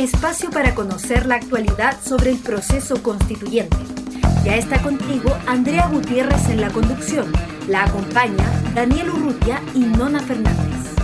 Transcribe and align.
Espacio 0.00 0.48
para 0.50 0.74
conocer 0.74 1.26
la 1.26 1.34
actualidad 1.34 2.00
sobre 2.00 2.30
el 2.30 2.38
proceso 2.38 3.02
constituyente. 3.02 3.76
Ya 4.42 4.56
está 4.56 4.80
contigo 4.80 5.28
Andrea 5.46 5.88
Gutiérrez 5.88 6.48
en 6.48 6.62
la 6.62 6.70
conducción. 6.70 7.30
La 7.68 7.84
acompaña 7.84 8.46
Daniel 8.74 9.10
Urrutia 9.10 9.60
y 9.74 9.80
Nona 9.80 10.20
Fernández. 10.20 10.96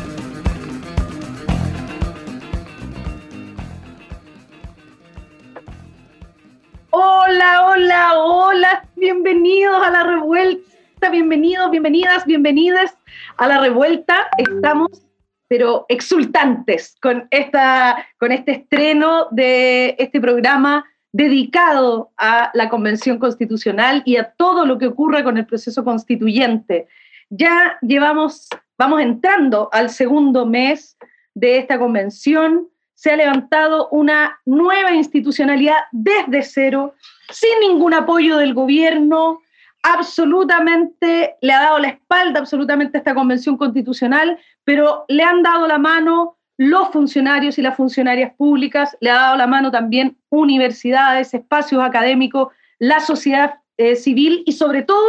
Hola, 6.88 7.66
hola, 7.66 8.18
hola, 8.18 8.88
bienvenidos 8.96 9.86
a 9.86 9.90
la 9.90 10.04
revuelta, 10.04 11.10
bienvenidos, 11.10 11.70
bienvenidas, 11.70 12.24
bienvenidas 12.24 12.96
a 13.36 13.46
la 13.46 13.60
revuelta. 13.60 14.28
Estamos 14.38 15.05
pero 15.48 15.86
exultantes 15.88 16.96
con, 17.00 17.28
esta, 17.30 18.06
con 18.18 18.32
este 18.32 18.52
estreno 18.52 19.28
de 19.30 19.96
este 19.98 20.20
programa 20.20 20.84
dedicado 21.12 22.10
a 22.18 22.50
la 22.52 22.68
Convención 22.68 23.18
Constitucional 23.18 24.02
y 24.04 24.16
a 24.16 24.32
todo 24.32 24.66
lo 24.66 24.78
que 24.78 24.88
ocurre 24.88 25.24
con 25.24 25.38
el 25.38 25.46
proceso 25.46 25.84
constituyente. 25.84 26.88
Ya 27.30 27.78
llevamos, 27.80 28.48
vamos 28.76 29.00
entrando 29.00 29.70
al 29.72 29.90
segundo 29.90 30.44
mes 30.44 30.96
de 31.34 31.58
esta 31.58 31.78
convención, 31.78 32.68
se 32.94 33.12
ha 33.12 33.16
levantado 33.16 33.88
una 33.90 34.40
nueva 34.46 34.92
institucionalidad 34.92 35.76
desde 35.92 36.42
cero, 36.42 36.94
sin 37.30 37.60
ningún 37.60 37.94
apoyo 37.94 38.38
del 38.38 38.54
gobierno, 38.54 39.40
absolutamente 39.86 41.36
le 41.40 41.52
ha 41.52 41.62
dado 41.62 41.78
la 41.78 41.88
espalda 41.88 42.40
absolutamente 42.40 42.96
a 42.96 43.00
esta 43.00 43.14
convención 43.14 43.56
constitucional, 43.56 44.36
pero 44.64 45.04
le 45.06 45.22
han 45.22 45.44
dado 45.44 45.68
la 45.68 45.78
mano 45.78 46.36
los 46.58 46.88
funcionarios 46.88 47.56
y 47.58 47.62
las 47.62 47.76
funcionarias 47.76 48.34
públicas, 48.34 48.96
le 49.00 49.10
ha 49.10 49.14
dado 49.14 49.36
la 49.36 49.46
mano 49.46 49.70
también 49.70 50.16
universidades, 50.28 51.34
espacios 51.34 51.84
académicos, 51.84 52.48
la 52.80 52.98
sociedad 52.98 53.60
eh, 53.76 53.94
civil 53.94 54.42
y 54.44 54.52
sobre 54.52 54.82
todo 54.82 55.06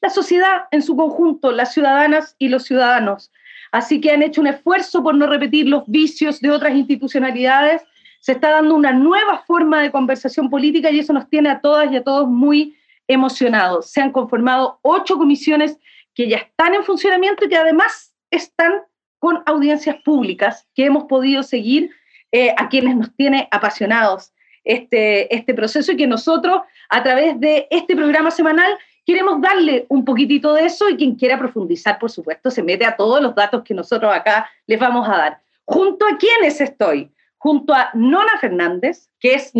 la 0.00 0.10
sociedad 0.10 0.66
en 0.70 0.82
su 0.82 0.94
conjunto, 0.94 1.50
las 1.50 1.72
ciudadanas 1.72 2.36
y 2.38 2.48
los 2.48 2.62
ciudadanos. 2.62 3.32
Así 3.72 4.00
que 4.00 4.12
han 4.12 4.22
hecho 4.22 4.40
un 4.40 4.46
esfuerzo 4.46 5.02
por 5.02 5.16
no 5.16 5.26
repetir 5.26 5.66
los 5.68 5.82
vicios 5.86 6.40
de 6.40 6.50
otras 6.50 6.74
institucionalidades. 6.74 7.82
Se 8.20 8.32
está 8.32 8.50
dando 8.50 8.76
una 8.76 8.92
nueva 8.92 9.38
forma 9.46 9.82
de 9.82 9.90
conversación 9.90 10.48
política 10.48 10.90
y 10.90 11.00
eso 11.00 11.12
nos 11.12 11.28
tiene 11.28 11.48
a 11.48 11.60
todas 11.60 11.90
y 11.90 11.96
a 11.96 12.04
todos 12.04 12.28
muy 12.28 12.76
emocionados. 13.08 13.90
Se 13.90 14.00
han 14.00 14.12
conformado 14.12 14.78
ocho 14.82 15.16
comisiones 15.16 15.78
que 16.14 16.28
ya 16.28 16.38
están 16.38 16.74
en 16.74 16.84
funcionamiento 16.84 17.44
y 17.44 17.48
que 17.48 17.56
además 17.56 18.14
están 18.30 18.82
con 19.18 19.42
audiencias 19.46 19.96
públicas 20.04 20.68
que 20.74 20.84
hemos 20.84 21.04
podido 21.04 21.42
seguir 21.42 21.90
eh, 22.32 22.54
a 22.56 22.68
quienes 22.68 22.96
nos 22.96 23.14
tiene 23.14 23.48
apasionados 23.50 24.32
este, 24.64 25.34
este 25.34 25.54
proceso 25.54 25.92
y 25.92 25.96
que 25.96 26.06
nosotros 26.06 26.62
a 26.88 27.02
través 27.02 27.38
de 27.40 27.66
este 27.70 27.94
programa 27.96 28.30
semanal 28.30 28.76
queremos 29.04 29.40
darle 29.40 29.86
un 29.88 30.04
poquitito 30.04 30.54
de 30.54 30.66
eso 30.66 30.88
y 30.88 30.96
quien 30.96 31.16
quiera 31.16 31.38
profundizar, 31.38 31.98
por 31.98 32.10
supuesto, 32.10 32.50
se 32.50 32.62
mete 32.62 32.84
a 32.84 32.96
todos 32.96 33.20
los 33.20 33.34
datos 33.34 33.62
que 33.62 33.74
nosotros 33.74 34.12
acá 34.14 34.48
les 34.66 34.78
vamos 34.78 35.08
a 35.08 35.16
dar. 35.16 35.40
¿Junto 35.64 36.06
a 36.06 36.16
quiénes 36.16 36.60
estoy? 36.60 37.10
Junto 37.38 37.74
a 37.74 37.90
Nona 37.94 38.38
Fernández, 38.40 39.08
que 39.18 39.34
es 39.34 39.52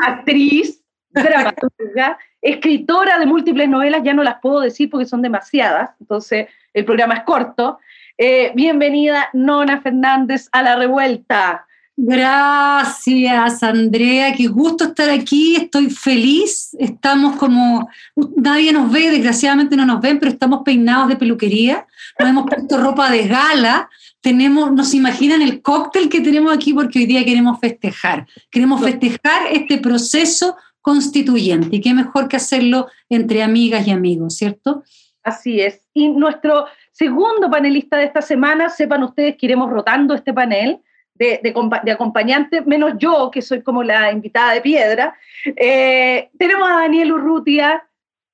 actriz, 0.00 0.82
dramaturga, 1.10 2.18
escritora 2.42 3.18
de 3.18 3.26
múltiples 3.26 3.68
novelas, 3.68 4.02
ya 4.04 4.12
no 4.12 4.24
las 4.24 4.40
puedo 4.40 4.60
decir 4.60 4.90
porque 4.90 5.06
son 5.06 5.22
demasiadas, 5.22 5.90
entonces 6.00 6.48
el 6.74 6.84
programa 6.84 7.14
es 7.14 7.22
corto. 7.22 7.78
Eh, 8.18 8.52
bienvenida, 8.54 9.28
Nona 9.32 9.80
Fernández, 9.80 10.48
a 10.52 10.62
la 10.62 10.76
revuelta. 10.76 11.66
Gracias, 11.96 13.62
Andrea. 13.62 14.32
Qué 14.34 14.46
gusto 14.46 14.84
estar 14.84 15.10
aquí. 15.10 15.56
Estoy 15.56 15.90
feliz. 15.90 16.74
Estamos 16.78 17.36
como. 17.36 17.88
Nadie 18.36 18.72
nos 18.72 18.90
ve, 18.90 19.10
desgraciadamente 19.10 19.76
no 19.76 19.84
nos 19.84 20.00
ven, 20.00 20.18
pero 20.18 20.32
estamos 20.32 20.62
peinados 20.64 21.08
de 21.08 21.16
peluquería. 21.16 21.86
Nos 22.18 22.28
hemos 22.28 22.46
puesto 22.46 22.78
ropa 22.78 23.10
de 23.10 23.28
gala. 23.28 23.90
Tenemos, 24.20 24.72
nos 24.72 24.94
imaginan 24.94 25.42
el 25.42 25.60
cóctel 25.60 26.08
que 26.08 26.20
tenemos 26.20 26.52
aquí 26.52 26.72
porque 26.72 27.00
hoy 27.00 27.06
día 27.06 27.24
queremos 27.24 27.60
festejar. 27.60 28.26
Queremos 28.50 28.82
festejar 28.82 29.48
este 29.50 29.78
proceso 29.78 30.56
constituyente. 30.82 31.76
Y 31.76 31.80
qué 31.80 31.94
mejor 31.94 32.28
que 32.28 32.36
hacerlo 32.36 32.88
entre 33.08 33.42
amigas 33.42 33.86
y 33.86 33.92
amigos, 33.92 34.36
¿cierto? 34.36 34.82
Así 35.22 35.60
es. 35.60 35.80
Y 35.94 36.08
nuestro 36.08 36.66
segundo 36.90 37.50
panelista 37.50 37.96
de 37.96 38.04
esta 38.04 38.20
semana, 38.20 38.68
sepan 38.68 39.02
ustedes 39.02 39.36
que 39.36 39.46
iremos 39.46 39.70
rotando 39.70 40.14
este 40.14 40.32
panel 40.32 40.80
de, 41.14 41.40
de, 41.42 41.92
acompañante, 41.92 42.62
menos 42.62 42.94
yo, 42.98 43.30
que 43.30 43.42
soy 43.42 43.62
como 43.62 43.82
la 43.82 44.12
invitada 44.12 44.52
de 44.54 44.60
piedra. 44.60 45.16
Eh, 45.44 46.30
tenemos 46.38 46.68
a 46.68 46.80
Daniel 46.80 47.12
Urrutia, 47.12 47.88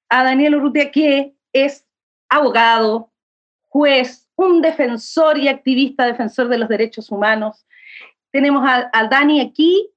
a 0.09 0.25
Daniel 0.25 0.57
Urrutia 0.57 0.91
que 0.91 1.35
es 1.53 1.85
abogado, 2.29 3.11
juez, 3.69 4.29
un 4.37 4.63
defensor 4.63 5.39
y 5.39 5.49
activista 5.49 6.07
defensor 6.07 6.49
de 6.49 6.59
los 6.59 6.69
derechos 6.69 7.11
humanos. 7.11 7.67
Tenemos 8.31 8.67
a, 8.67 8.89
a 8.93 9.09
Dani 9.09 9.41
aquí, 9.41 9.91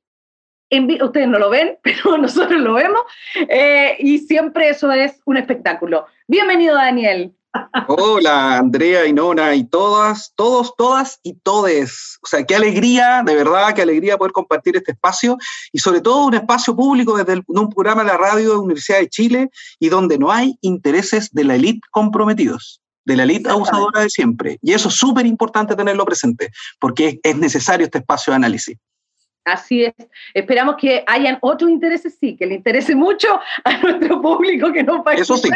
ustedes 1.01 1.27
no 1.27 1.39
lo 1.39 1.49
ven, 1.49 1.77
pero 1.83 2.17
nosotros 2.17 2.59
lo 2.61 2.73
vemos, 2.73 3.01
eh, 3.49 3.95
y 3.99 4.19
siempre 4.19 4.69
eso 4.69 4.91
es 4.91 5.19
un 5.25 5.37
espectáculo. 5.37 6.05
Bienvenido, 6.27 6.75
Daniel. 6.75 7.33
Hola, 7.87 8.59
Andrea 8.59 9.05
y 9.05 9.11
Nona 9.11 9.53
y 9.55 9.65
todas, 9.65 10.31
todos, 10.35 10.73
todas 10.77 11.19
y 11.21 11.33
todes. 11.33 12.17
O 12.23 12.27
sea, 12.27 12.45
qué 12.45 12.55
alegría, 12.55 13.23
de 13.25 13.35
verdad, 13.35 13.73
qué 13.75 13.81
alegría 13.81 14.17
poder 14.17 14.31
compartir 14.31 14.77
este 14.77 14.93
espacio 14.93 15.37
y 15.73 15.79
sobre 15.79 15.99
todo 15.99 16.27
un 16.27 16.33
espacio 16.33 16.73
público 16.73 17.17
desde 17.17 17.43
un 17.47 17.69
programa 17.69 18.03
de 18.03 18.11
la 18.11 18.17
radio 18.17 18.51
de 18.51 18.57
Universidad 18.57 18.99
de 18.99 19.09
Chile 19.09 19.49
y 19.79 19.89
donde 19.89 20.17
no 20.17 20.31
hay 20.31 20.57
intereses 20.61 21.29
de 21.33 21.43
la 21.43 21.55
élite 21.55 21.81
comprometidos, 21.91 22.81
de 23.03 23.17
la 23.17 23.23
élite 23.23 23.49
abusadora 23.49 23.99
de 23.99 24.09
siempre. 24.09 24.57
Y 24.61 24.71
eso 24.71 24.87
es 24.87 24.95
súper 24.95 25.25
importante 25.25 25.75
tenerlo 25.75 26.05
presente, 26.05 26.51
porque 26.79 27.19
es 27.21 27.35
necesario 27.35 27.85
este 27.85 27.97
espacio 27.97 28.31
de 28.31 28.35
análisis. 28.35 28.77
Así 29.43 29.85
es. 29.85 29.93
Esperamos 30.33 30.75
que 30.75 31.03
hayan 31.07 31.37
otros 31.41 31.71
intereses, 31.71 32.17
sí, 32.19 32.35
que 32.35 32.45
le 32.45 32.55
interese 32.55 32.95
mucho 32.95 33.39
a 33.63 33.77
nuestro 33.83 34.21
público 34.21 34.71
que 34.71 34.83
no 34.83 35.03
va 35.03 35.13
Eso 35.13 35.37
sí. 35.37 35.49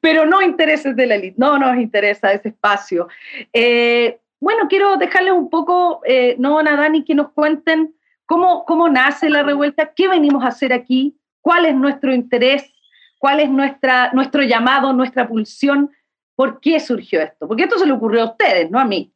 pero 0.00 0.26
no 0.26 0.42
intereses 0.42 0.96
de 0.96 1.06
la 1.06 1.14
élite, 1.14 1.36
no 1.38 1.58
nos 1.58 1.76
interesa 1.76 2.32
ese 2.32 2.48
espacio. 2.48 3.08
Eh, 3.52 4.18
bueno, 4.40 4.66
quiero 4.68 4.96
dejarles 4.96 5.34
un 5.34 5.48
poco, 5.50 6.00
eh, 6.04 6.34
no, 6.38 6.58
a 6.58 6.62
Dani, 6.62 7.04
que 7.04 7.14
nos 7.14 7.30
cuenten 7.32 7.94
cómo, 8.26 8.64
cómo 8.64 8.88
nace 8.88 9.28
la 9.28 9.42
revuelta, 9.42 9.92
qué 9.94 10.08
venimos 10.08 10.42
a 10.42 10.48
hacer 10.48 10.72
aquí, 10.72 11.16
cuál 11.40 11.66
es 11.66 11.74
nuestro 11.74 12.12
interés, 12.12 12.72
cuál 13.18 13.40
es 13.40 13.50
nuestra, 13.50 14.12
nuestro 14.12 14.42
llamado, 14.42 14.92
nuestra 14.92 15.28
pulsión, 15.28 15.90
por 16.34 16.60
qué 16.60 16.80
surgió 16.80 17.20
esto. 17.20 17.46
Porque 17.46 17.64
esto 17.64 17.78
se 17.78 17.86
le 17.86 17.92
ocurrió 17.92 18.22
a 18.22 18.30
ustedes, 18.30 18.70
no 18.70 18.80
a 18.80 18.84
mí. 18.84 19.12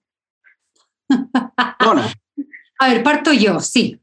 A 2.81 2.89
ver, 2.89 3.03
parto 3.03 3.33
yo, 3.33 3.61
sí. 3.61 4.01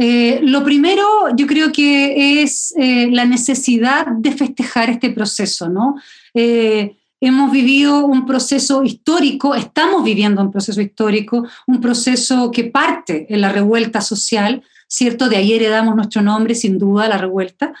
Eh, 0.00 0.38
lo 0.44 0.62
primero, 0.62 1.04
yo 1.34 1.46
creo 1.48 1.72
que 1.72 2.42
es 2.42 2.72
eh, 2.78 3.08
la 3.10 3.24
necesidad 3.24 4.06
de 4.06 4.30
festejar 4.30 4.90
este 4.90 5.10
proceso, 5.10 5.68
¿no? 5.68 5.96
Eh, 6.34 6.96
hemos 7.20 7.50
vivido 7.50 8.06
un 8.06 8.24
proceso 8.24 8.84
histórico, 8.84 9.56
estamos 9.56 10.04
viviendo 10.04 10.40
un 10.40 10.52
proceso 10.52 10.80
histórico, 10.80 11.48
un 11.66 11.80
proceso 11.80 12.52
que 12.52 12.64
parte 12.64 13.26
en 13.28 13.40
la 13.40 13.50
revuelta 13.50 14.00
social, 14.00 14.62
¿cierto? 14.86 15.28
De 15.28 15.36
ahí 15.36 15.52
heredamos 15.52 15.96
nuestro 15.96 16.22
nombre, 16.22 16.54
sin 16.54 16.78
duda, 16.78 17.08
la 17.08 17.18
revuelta. 17.18 17.74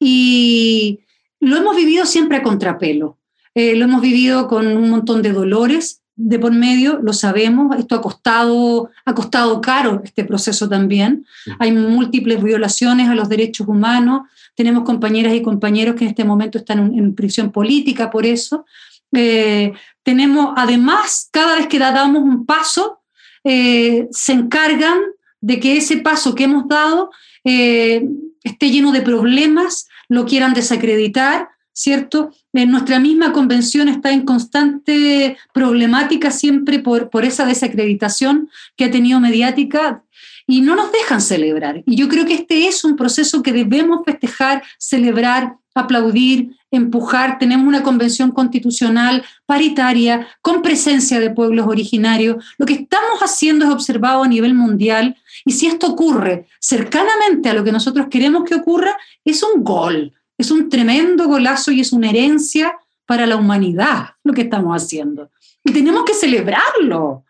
Y 0.00 1.00
lo 1.38 1.56
hemos 1.56 1.76
vivido 1.76 2.04
siempre 2.04 2.38
a 2.38 2.42
contrapelo. 2.42 3.16
lo 3.54 3.84
hemos 3.84 4.00
vivido 4.00 4.48
con 4.48 4.66
un 4.66 4.90
montón 4.90 5.22
de 5.22 5.32
dolores, 5.32 5.99
de 6.22 6.38
por 6.38 6.52
medio, 6.52 6.98
lo 7.02 7.12
sabemos, 7.12 7.76
esto 7.78 7.94
ha 7.94 8.02
costado, 8.02 8.90
ha 9.04 9.14
costado 9.14 9.60
caro 9.60 10.02
este 10.04 10.24
proceso 10.24 10.68
también. 10.68 11.24
Hay 11.58 11.72
múltiples 11.72 12.42
violaciones 12.42 13.08
a 13.08 13.14
los 13.14 13.28
derechos 13.28 13.66
humanos, 13.66 14.22
tenemos 14.54 14.84
compañeras 14.84 15.34
y 15.34 15.42
compañeros 15.42 15.94
que 15.94 16.04
en 16.04 16.10
este 16.10 16.24
momento 16.24 16.58
están 16.58 16.94
en, 16.94 17.14
prisión 17.14 17.50
política 17.50 18.10
por 18.10 18.26
eso. 18.26 18.66
Eh, 19.12 19.72
tenemos, 20.02 20.52
además, 20.56 21.28
cada 21.32 21.56
vez 21.56 21.66
que 21.66 21.78
damos 21.78 22.22
un 22.22 22.44
paso, 22.44 23.00
eh, 23.42 24.06
se 24.10 24.32
encargan 24.32 24.98
de 25.40 25.58
que 25.58 25.78
ese 25.78 25.98
paso 25.98 26.34
que 26.34 26.44
hemos 26.44 26.68
dado 26.68 27.10
eh, 27.44 28.06
esté 28.44 28.70
lleno 28.70 28.92
de 28.92 29.00
problemas, 29.00 29.88
lo 30.08 30.26
quieran 30.26 30.52
desacreditar, 30.52 31.48
¿cierto? 31.80 32.30
En 32.52 32.70
nuestra 32.70 33.00
misma 33.00 33.32
convención 33.32 33.88
está 33.88 34.12
en 34.12 34.26
constante 34.26 35.38
problemática 35.54 36.30
siempre 36.30 36.78
por, 36.78 37.08
por 37.08 37.24
esa 37.24 37.46
desacreditación 37.46 38.50
que 38.76 38.84
ha 38.84 38.90
tenido 38.90 39.18
mediática 39.18 40.02
y 40.46 40.60
no 40.60 40.76
nos 40.76 40.92
dejan 40.92 41.22
celebrar. 41.22 41.82
Y 41.86 41.96
yo 41.96 42.10
creo 42.10 42.26
que 42.26 42.34
este 42.34 42.68
es 42.68 42.84
un 42.84 42.96
proceso 42.96 43.42
que 43.42 43.54
debemos 43.54 44.00
festejar, 44.04 44.62
celebrar, 44.76 45.56
aplaudir, 45.74 46.50
empujar. 46.70 47.38
Tenemos 47.38 47.66
una 47.66 47.82
convención 47.82 48.30
constitucional 48.30 49.24
paritaria, 49.46 50.28
con 50.42 50.60
presencia 50.60 51.18
de 51.18 51.30
pueblos 51.30 51.66
originarios. 51.66 52.44
Lo 52.58 52.66
que 52.66 52.74
estamos 52.74 53.20
haciendo 53.20 53.64
es 53.64 53.70
observado 53.70 54.22
a 54.22 54.28
nivel 54.28 54.52
mundial 54.52 55.16
y 55.46 55.52
si 55.52 55.66
esto 55.66 55.86
ocurre 55.86 56.46
cercanamente 56.58 57.48
a 57.48 57.54
lo 57.54 57.64
que 57.64 57.72
nosotros 57.72 58.08
queremos 58.10 58.44
que 58.44 58.56
ocurra, 58.56 58.94
es 59.24 59.42
un 59.42 59.64
gol, 59.64 60.12
es 60.40 60.50
un 60.50 60.68
tremendo 60.68 61.26
golazo 61.26 61.70
y 61.70 61.80
es 61.80 61.92
una 61.92 62.10
herencia 62.10 62.78
para 63.06 63.26
la 63.26 63.36
humanidad 63.36 64.10
lo 64.22 64.32
que 64.32 64.42
estamos 64.42 64.82
haciendo. 64.82 65.30
Y 65.64 65.72
tenemos 65.72 66.04
que 66.04 66.14
celebrarlo. 66.14 67.24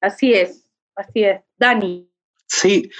Así 0.00 0.32
es, 0.32 0.64
así 0.94 1.24
es. 1.24 1.40
Dani. 1.58 2.08
Sí, 2.46 2.90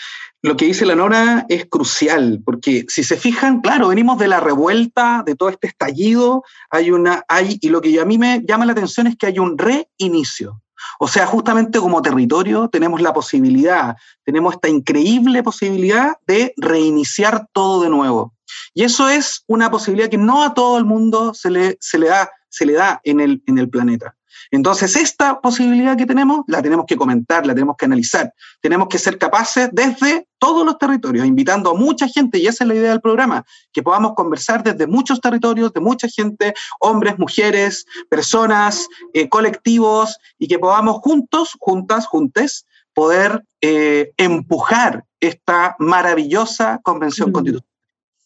lo 0.42 0.56
que 0.56 0.64
dice 0.64 0.86
la 0.86 0.94
Nora 0.94 1.46
es 1.48 1.66
crucial, 1.66 2.42
porque 2.44 2.84
si 2.88 3.04
se 3.04 3.16
fijan, 3.16 3.60
claro, 3.60 3.88
venimos 3.88 4.18
de 4.18 4.28
la 4.28 4.40
revuelta, 4.40 5.22
de 5.24 5.36
todo 5.36 5.48
este 5.50 5.68
estallido, 5.68 6.42
hay 6.70 6.90
una, 6.90 7.24
hay, 7.28 7.58
y 7.60 7.68
lo 7.68 7.80
que 7.80 8.00
a 8.00 8.04
mí 8.04 8.18
me 8.18 8.42
llama 8.44 8.66
la 8.66 8.72
atención 8.72 9.06
es 9.06 9.16
que 9.16 9.26
hay 9.26 9.38
un 9.38 9.56
reinicio. 9.56 10.62
O 10.98 11.06
sea, 11.06 11.26
justamente 11.26 11.78
como 11.78 12.02
territorio 12.02 12.68
tenemos 12.68 13.00
la 13.00 13.12
posibilidad, 13.12 13.96
tenemos 14.24 14.54
esta 14.54 14.68
increíble 14.68 15.42
posibilidad 15.42 16.16
de 16.26 16.54
reiniciar 16.56 17.46
todo 17.52 17.82
de 17.82 17.90
nuevo. 17.90 18.34
Y 18.74 18.84
eso 18.84 19.08
es 19.08 19.44
una 19.46 19.70
posibilidad 19.70 20.08
que 20.08 20.18
no 20.18 20.42
a 20.42 20.54
todo 20.54 20.78
el 20.78 20.84
mundo 20.84 21.34
se 21.34 21.50
le, 21.50 21.78
se 21.80 21.98
le 21.98 22.08
da, 22.08 22.30
se 22.48 22.66
le 22.66 22.74
da 22.74 23.00
en, 23.04 23.20
el, 23.20 23.42
en 23.46 23.58
el 23.58 23.68
planeta. 23.68 24.16
Entonces, 24.50 24.96
esta 24.96 25.40
posibilidad 25.40 25.96
que 25.96 26.06
tenemos, 26.06 26.40
la 26.46 26.62
tenemos 26.62 26.84
que 26.86 26.96
comentar, 26.96 27.46
la 27.46 27.54
tenemos 27.54 27.76
que 27.76 27.86
analizar. 27.86 28.32
Tenemos 28.60 28.88
que 28.88 28.98
ser 28.98 29.18
capaces 29.18 29.70
desde 29.72 30.28
todos 30.38 30.66
los 30.66 30.78
territorios, 30.78 31.26
invitando 31.26 31.70
a 31.70 31.74
mucha 31.74 32.08
gente, 32.08 32.38
y 32.38 32.46
esa 32.46 32.64
es 32.64 32.68
la 32.68 32.74
idea 32.74 32.90
del 32.90 33.00
programa, 33.00 33.44
que 33.72 33.82
podamos 33.82 34.12
conversar 34.14 34.62
desde 34.62 34.86
muchos 34.86 35.20
territorios, 35.20 35.72
de 35.72 35.80
mucha 35.80 36.08
gente, 36.08 36.54
hombres, 36.80 37.18
mujeres, 37.18 37.86
personas, 38.10 38.88
eh, 39.14 39.28
colectivos, 39.28 40.18
y 40.38 40.48
que 40.48 40.58
podamos 40.58 40.96
juntos, 40.96 41.56
juntas, 41.58 42.06
juntes, 42.06 42.66
poder 42.94 43.44
eh, 43.62 44.12
empujar 44.16 45.04
esta 45.20 45.76
maravillosa 45.78 46.80
convención 46.82 47.30
mm. 47.30 47.32
constitucional. 47.32 47.71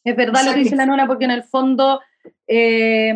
Es 0.07 0.15
verdad 0.15 0.45
lo 0.45 0.55
que 0.55 0.61
dice 0.61 0.77
la 0.77 0.87
Nora, 0.87 1.07
porque 1.07 1.25
en 1.25 1.33
el 1.33 1.43
fondo 1.43 2.01
eh, 2.47 3.13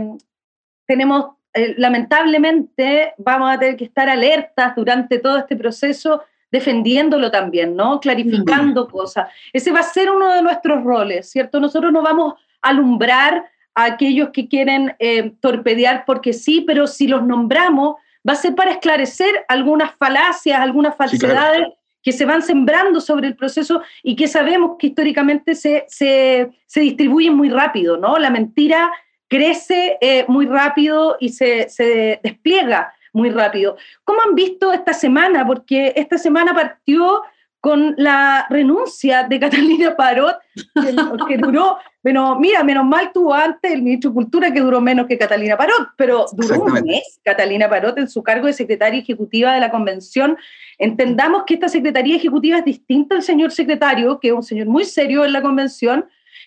tenemos 0.87 1.37
eh, 1.55 1.75
lamentablemente 1.79 3.15
vamos 3.17 3.49
a 3.49 3.59
tener 3.59 3.77
que 3.77 3.85
estar 3.85 4.09
alertas 4.09 4.75
durante 4.75 5.19
todo 5.19 5.39
este 5.39 5.57
proceso 5.57 6.23
defendiéndolo 6.51 7.31
también, 7.31 7.77
¿no? 7.77 8.01
Clarificando 8.01 8.89
cosas. 8.89 9.29
Ese 9.53 9.71
va 9.71 9.81
a 9.81 9.85
ser 9.85 10.11
uno 10.11 10.33
de 10.33 10.43
nuestros 10.43 10.83
roles, 10.83 11.31
¿cierto? 11.31 11.61
Nosotros 11.61 11.93
no 11.93 12.03
vamos 12.03 12.35
a 12.61 12.71
alumbrar 12.71 13.45
a 13.77 13.85
aquellos 13.85 14.31
que 14.31 14.49
quieren 14.49 14.97
eh, 14.99 15.33
torpedear 15.41 16.05
porque 16.05 16.33
sí, 16.33 16.63
pero 16.67 16.89
si 16.89 17.07
los 17.07 17.25
nombramos, 17.25 17.97
va 18.29 18.33
a 18.33 18.37
ser 18.37 18.57
para 18.57 18.73
esclarecer 18.73 19.45
algunas 19.47 19.95
falacias, 19.95 20.59
algunas 20.59 20.97
falsedades 20.97 21.69
que 22.03 22.13
se 22.13 22.25
van 22.25 22.43
sembrando 22.43 23.01
sobre 23.01 23.29
el 23.29 23.37
proceso 23.37 23.83
y 24.03 24.17
que 24.17 24.29
sabemos 24.29 24.77
que 24.79 24.89
históricamente 24.89 25.55
se, 25.55 25.85
se, 25.89 26.51
se 26.67 26.81
distribuyen 26.81 27.35
muy 27.35 27.51
rápido, 27.51 27.97
¿no? 27.97 28.19
La 28.19 28.31
mentira 28.31 28.91
crece 29.29 29.97
eh, 30.01 30.25
muy 30.29 30.47
rápido 30.47 31.17
y 31.21 31.31
se, 31.31 31.69
se, 31.69 32.21
despliega 32.23 32.93
muy 33.13 33.31
rápido. 33.31 33.77
¿Cómo 34.05 34.21
han 34.27 34.35
visto 34.35 34.73
esta 34.73 34.93
semana? 34.93 35.47
Porque 35.47 35.93
esta 35.97 36.19
semana 36.19 36.55
partió 36.55 37.23
con 37.61 37.95
la 37.99 38.47
renuncia 38.49 39.25
de 39.25 39.39
Catalina 39.39 39.95
Parot, 39.95 40.39
que, 41.29 41.37
duró, 41.37 41.77
bueno, 42.03 42.39
mira, 42.41 42.65
menos 42.65 42.87
mal 42.87 43.13
tuvo 43.13 43.35
antes 43.35 43.71
el 43.71 43.83
ministro 43.83 44.11
de 44.11 44.15
Cultura 44.15 44.53
que 44.53 44.61
duró 44.61 44.81
menos 44.81 45.07
que 45.07 45.19
Catalina 45.19 45.59
Parot, 45.59 45.91
pero 45.97 46.25
duró 46.33 46.63
un 46.63 46.73
mes 46.73 47.21
Catalina 47.23 47.69
Parot 47.69 47.99
en 47.99 48.09
su 48.09 48.23
cargo 48.23 48.47
de 48.47 48.55
secretaria 48.55 49.01
ejecutiva 49.01 49.53
de 49.53 49.61
la 49.61 49.71
convención. 49.71 50.39
Entendamos 50.79 51.45
que 51.47 51.55
esta 51.55 51.69
secretaría 51.69 52.17
ejecutiva 52.17 52.59
es 52.59 52.65
distinta 52.65 53.15
al 53.17 53.23
señor 53.23 53.53
secretario, 53.53 54.19
que 54.19 54.29
es 54.29 54.35
un 54.35 54.43
señor 54.43 54.67
muy 54.67 54.85
serio 54.85 55.25
en 55.27 55.35
la 55.35 55.43
convención, 55.43 56.07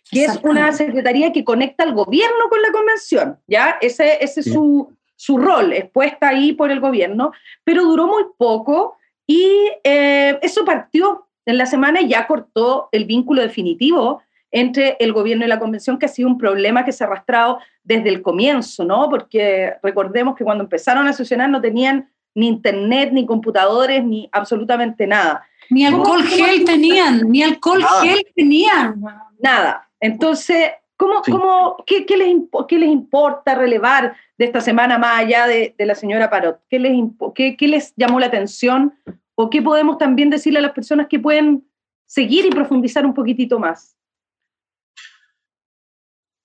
que 0.10 0.25
es 0.25 0.39
una 0.44 0.71
secretaría 0.74 1.31
que 1.31 1.44
conecta 1.44 1.83
al 1.83 1.94
gobierno 1.94 2.50
con 2.50 2.62
la 2.62 2.71
convención, 2.71 3.38
¿ya? 3.48 3.77
Ese, 3.81 4.24
ese 4.24 4.39
es 4.42 4.51
su, 4.51 4.92
su 5.15 5.38
rol, 5.38 5.74
es 5.74 5.89
puesta 5.92 6.30
ahí 6.30 6.54
por 6.54 6.71
el 6.71 6.80
gobierno, 6.80 7.31
pero 7.63 7.83
duró 7.83 8.07
muy 8.07 8.24
poco 8.38 8.98
y 9.28 9.70
eh, 9.84 10.40
eso 10.42 10.66
partió 10.66 11.28
en 11.46 11.58
la 11.58 11.66
semana 11.66 12.02
y 12.02 12.10
ya 12.10 12.28
cortó 12.28 12.90
el 12.92 13.06
vínculo 13.06 13.42
definitivo 13.42 14.22
entre 14.52 14.98
el 15.00 15.14
gobierno 15.14 15.46
y 15.46 15.48
la 15.48 15.60
convención, 15.60 15.98
que 15.98 16.06
ha 16.06 16.10
sido 16.10 16.30
un 16.30 16.38
problema 16.38 16.86
que 16.86 16.92
se 16.92 17.04
ha 17.04 17.08
arrastrado 17.08 17.60
desde 17.84 18.10
el 18.10 18.22
comienzo, 18.22 18.86
¿no? 18.86 19.10
Porque 19.10 19.74
recordemos 19.81 20.36
que 20.36 20.44
cuando 20.44 20.64
empezaron 20.64 21.08
a 21.08 21.14
sesionar 21.14 21.50
no 21.50 21.60
tenían 21.60 22.10
ni 22.36 22.48
internet, 22.48 23.10
ni 23.12 23.25
computadores, 23.25 24.04
ni 24.04 24.30
absolutamente 24.31 25.08
nada. 25.08 25.46
Ni 25.70 25.86
alcohol 25.86 26.24
gel 26.24 26.66
tenían, 26.66 27.30
ni 27.30 27.42
alcohol 27.42 27.84
gel 28.02 28.25
tenían. 28.36 29.02
Nada. 29.40 29.90
Entonces, 30.00 30.72
¿cómo, 30.98 31.22
cómo, 31.24 31.78
qué, 31.86 32.06
qué, 32.06 32.18
les, 32.18 32.36
¿qué, 32.68 32.80
les, 32.80 32.90
importa 32.90 33.56
relevar 33.56 34.16
de 34.38 34.45
esta 34.45 34.62
semana 34.62 34.98
más 34.98 35.19
allá 35.19 35.48
de, 35.48 35.75
de 35.78 35.86
la 35.86 35.95
señora 35.95 36.30
Parot? 36.30 36.60
¿Qué 36.69 36.80
les, 36.80 36.94
qué, 37.36 37.57
¿Qué 37.57 37.68
les 37.68 37.94
llamó 37.95 38.19
la 38.19 38.28
atención? 38.28 38.94
¿O 39.36 39.50
qué 39.50 39.62
podemos 39.62 39.98
también 39.98 40.30
decirle 40.30 40.60
a 40.60 40.63
las 40.63 40.74
personas 40.74 41.07
que 41.07 41.19
pueden 41.19 41.68
seguir 42.06 42.45
y 42.45 42.50
profundizar 42.50 43.06
un 43.06 43.13
poquitito 43.13 43.60
más? 43.60 43.98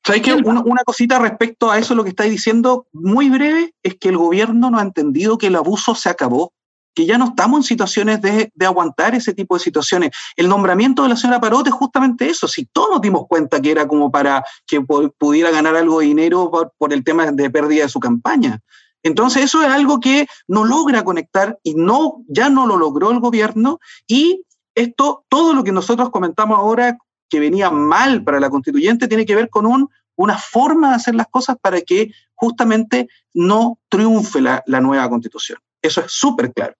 ¿Sabes 0.04 0.22
qué? 0.22 0.32
Una, 0.32 0.62
una, 0.62 0.82
cosita 0.84 1.18
respecto 1.18 1.70
a 1.70 1.78
eso, 1.78 1.94
lo 1.94 2.02
que 2.02 2.10
estáis 2.10 2.30
diciendo, 2.30 2.86
muy 2.92 3.28
breve, 3.28 3.74
es 3.82 3.96
que 3.96 4.08
el 4.08 4.16
gobierno 4.16 4.70
no 4.70 4.78
ha 4.78 4.82
entendido 4.82 5.36
que 5.36 5.48
el 5.48 5.56
abuso 5.56 5.94
se 5.94 6.08
acabó 6.08 6.54
que 6.98 7.06
ya 7.06 7.16
no 7.16 7.26
estamos 7.26 7.58
en 7.58 7.62
situaciones 7.62 8.20
de, 8.20 8.50
aguantar 8.66 9.14
ese 9.14 9.32
tipo 9.32 9.54
de 9.54 9.62
situaciones. 9.62 10.10
El 10.34 10.48
nombramiento 10.48 11.04
de 11.04 11.10
la 11.10 11.14
señora 11.14 11.40
Parote 11.40 11.70
es 11.70 11.76
justamente 11.76 12.28
eso, 12.28 12.48
si 12.48 12.64
todos 12.64 12.88
nos 12.90 13.00
dimos 13.00 13.28
cuenta 13.28 13.60
que 13.60 13.70
era 13.70 13.86
como 13.86 14.10
para 14.10 14.42
que 14.66 14.80
pudiera 14.80 15.52
ganar 15.52 15.76
algo 15.76 16.00
de 16.00 16.06
dinero 16.06 16.50
por, 16.76 16.92
el 16.92 17.04
tema 17.04 17.30
de 17.30 17.50
pérdida 17.50 17.84
de 17.84 17.88
su 17.88 18.00
campaña. 18.00 18.58
Entonces 19.04 19.44
eso 19.44 19.62
es 19.62 19.68
algo 19.68 20.00
que 20.00 20.26
no 20.48 20.64
logra 20.64 21.04
conectar 21.04 21.56
y 21.62 21.74
no, 21.74 22.24
ya 22.26 22.48
no 22.48 22.66
lo 22.66 22.76
logró 22.76 23.12
el 23.12 23.20
gobierno 23.20 23.78
y 24.08 24.42
esto, 24.74 25.24
todo 25.28 25.54
lo 25.54 25.62
que 25.62 25.70
nosotros 25.70 26.10
comentamos 26.10 26.58
ahora 26.58 26.98
que 27.28 27.38
venía 27.38 27.70
mal 27.70 28.24
para 28.24 28.40
la 28.40 28.50
constituyente 28.50 29.06
tiene 29.06 29.24
que 29.24 29.36
ver 29.36 29.50
con 29.50 29.66
un, 29.66 29.88
una 30.16 30.36
forma 30.36 30.88
de 30.88 30.96
hacer 30.96 31.14
las 31.14 31.28
cosas 31.28 31.58
para 31.62 31.80
que 31.80 32.10
justamente 32.34 33.06
no 33.34 33.78
triunfe 33.88 34.40
la, 34.40 34.64
la 34.66 34.80
nueva 34.80 35.08
constitución. 35.08 35.60
Eso 35.80 36.00
es 36.00 36.10
súper 36.10 36.52
claro. 36.52 36.74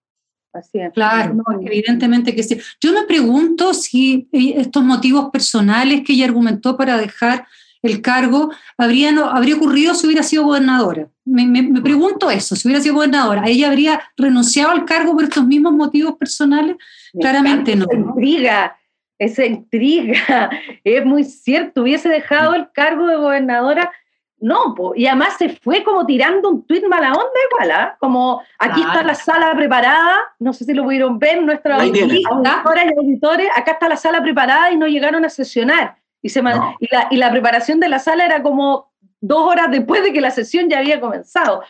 Así 0.53 0.79
es. 0.79 0.91
Claro, 0.93 1.35
evidentemente 1.61 2.35
que 2.35 2.43
sí. 2.43 2.59
Yo 2.81 2.91
me 2.91 3.03
pregunto 3.03 3.73
si 3.73 4.27
eh, 4.31 4.55
estos 4.57 4.83
motivos 4.83 5.29
personales 5.31 6.01
que 6.03 6.13
ella 6.13 6.25
argumentó 6.25 6.75
para 6.75 6.97
dejar 6.97 7.45
el 7.81 8.01
cargo 8.01 8.51
habría, 8.77 9.11
habría 9.31 9.55
ocurrido 9.55 9.93
si 9.93 10.07
hubiera 10.07 10.23
sido 10.23 10.43
gobernadora. 10.43 11.07
Me, 11.23 11.45
me, 11.45 11.81
pregunto 11.81 12.29
eso, 12.29 12.55
si 12.55 12.67
hubiera 12.67 12.81
sido 12.81 12.95
gobernadora, 12.95 13.43
¿ella 13.45 13.69
habría 13.69 14.01
renunciado 14.17 14.71
al 14.71 14.85
cargo 14.85 15.13
por 15.13 15.23
estos 15.23 15.45
mismos 15.45 15.73
motivos 15.73 16.15
personales? 16.17 16.75
Claramente 17.19 17.75
no. 17.75 17.85
Esa 17.85 17.95
intriga, 17.95 18.77
esa 19.17 19.45
intriga, 19.45 20.49
es 20.83 21.05
muy 21.05 21.23
cierto, 21.23 21.83
hubiese 21.83 22.09
dejado 22.09 22.55
el 22.55 22.71
cargo 22.73 23.07
de 23.07 23.15
gobernadora 23.15 23.91
no, 24.41 24.75
y 24.95 25.05
además 25.05 25.35
se 25.37 25.49
fue 25.49 25.83
como 25.83 26.05
tirando 26.05 26.49
un 26.49 26.65
tuit 26.65 26.85
mala 26.87 27.11
onda 27.11 27.39
igual, 27.51 27.71
¿ah? 27.71 27.97
Como 27.99 28.41
aquí 28.57 28.81
está 28.81 29.03
la 29.03 29.15
sala 29.15 29.53
preparada, 29.55 30.17
no 30.39 30.53
sé 30.53 30.65
si 30.65 30.73
lo 30.73 30.83
pudieron 30.83 31.19
ver, 31.19 31.43
nuestros 31.43 31.81
auditoras 31.81 32.85
y 32.85 32.97
auditores, 32.97 33.49
acá 33.55 33.71
está 33.71 33.89
la 33.89 33.97
sala 33.97 34.21
preparada 34.21 34.71
y 34.71 34.77
no 34.77 34.87
llegaron 34.87 35.25
a 35.25 35.29
sesionar. 35.29 35.97
Y, 36.21 36.29
se 36.29 36.41
y, 37.11 37.17
la, 37.17 37.31
preparación 37.31 37.79
de 37.79 37.89
la 37.89 37.99
sala 37.99 38.25
era 38.25 38.41
como 38.41 38.91
dos 39.21 39.41
horas 39.41 39.71
después 39.71 40.03
de 40.03 40.13
que 40.13 40.21
la 40.21 40.31
sesión 40.31 40.69
ya 40.69 40.79
había 40.79 40.99
comenzado. 40.99 41.63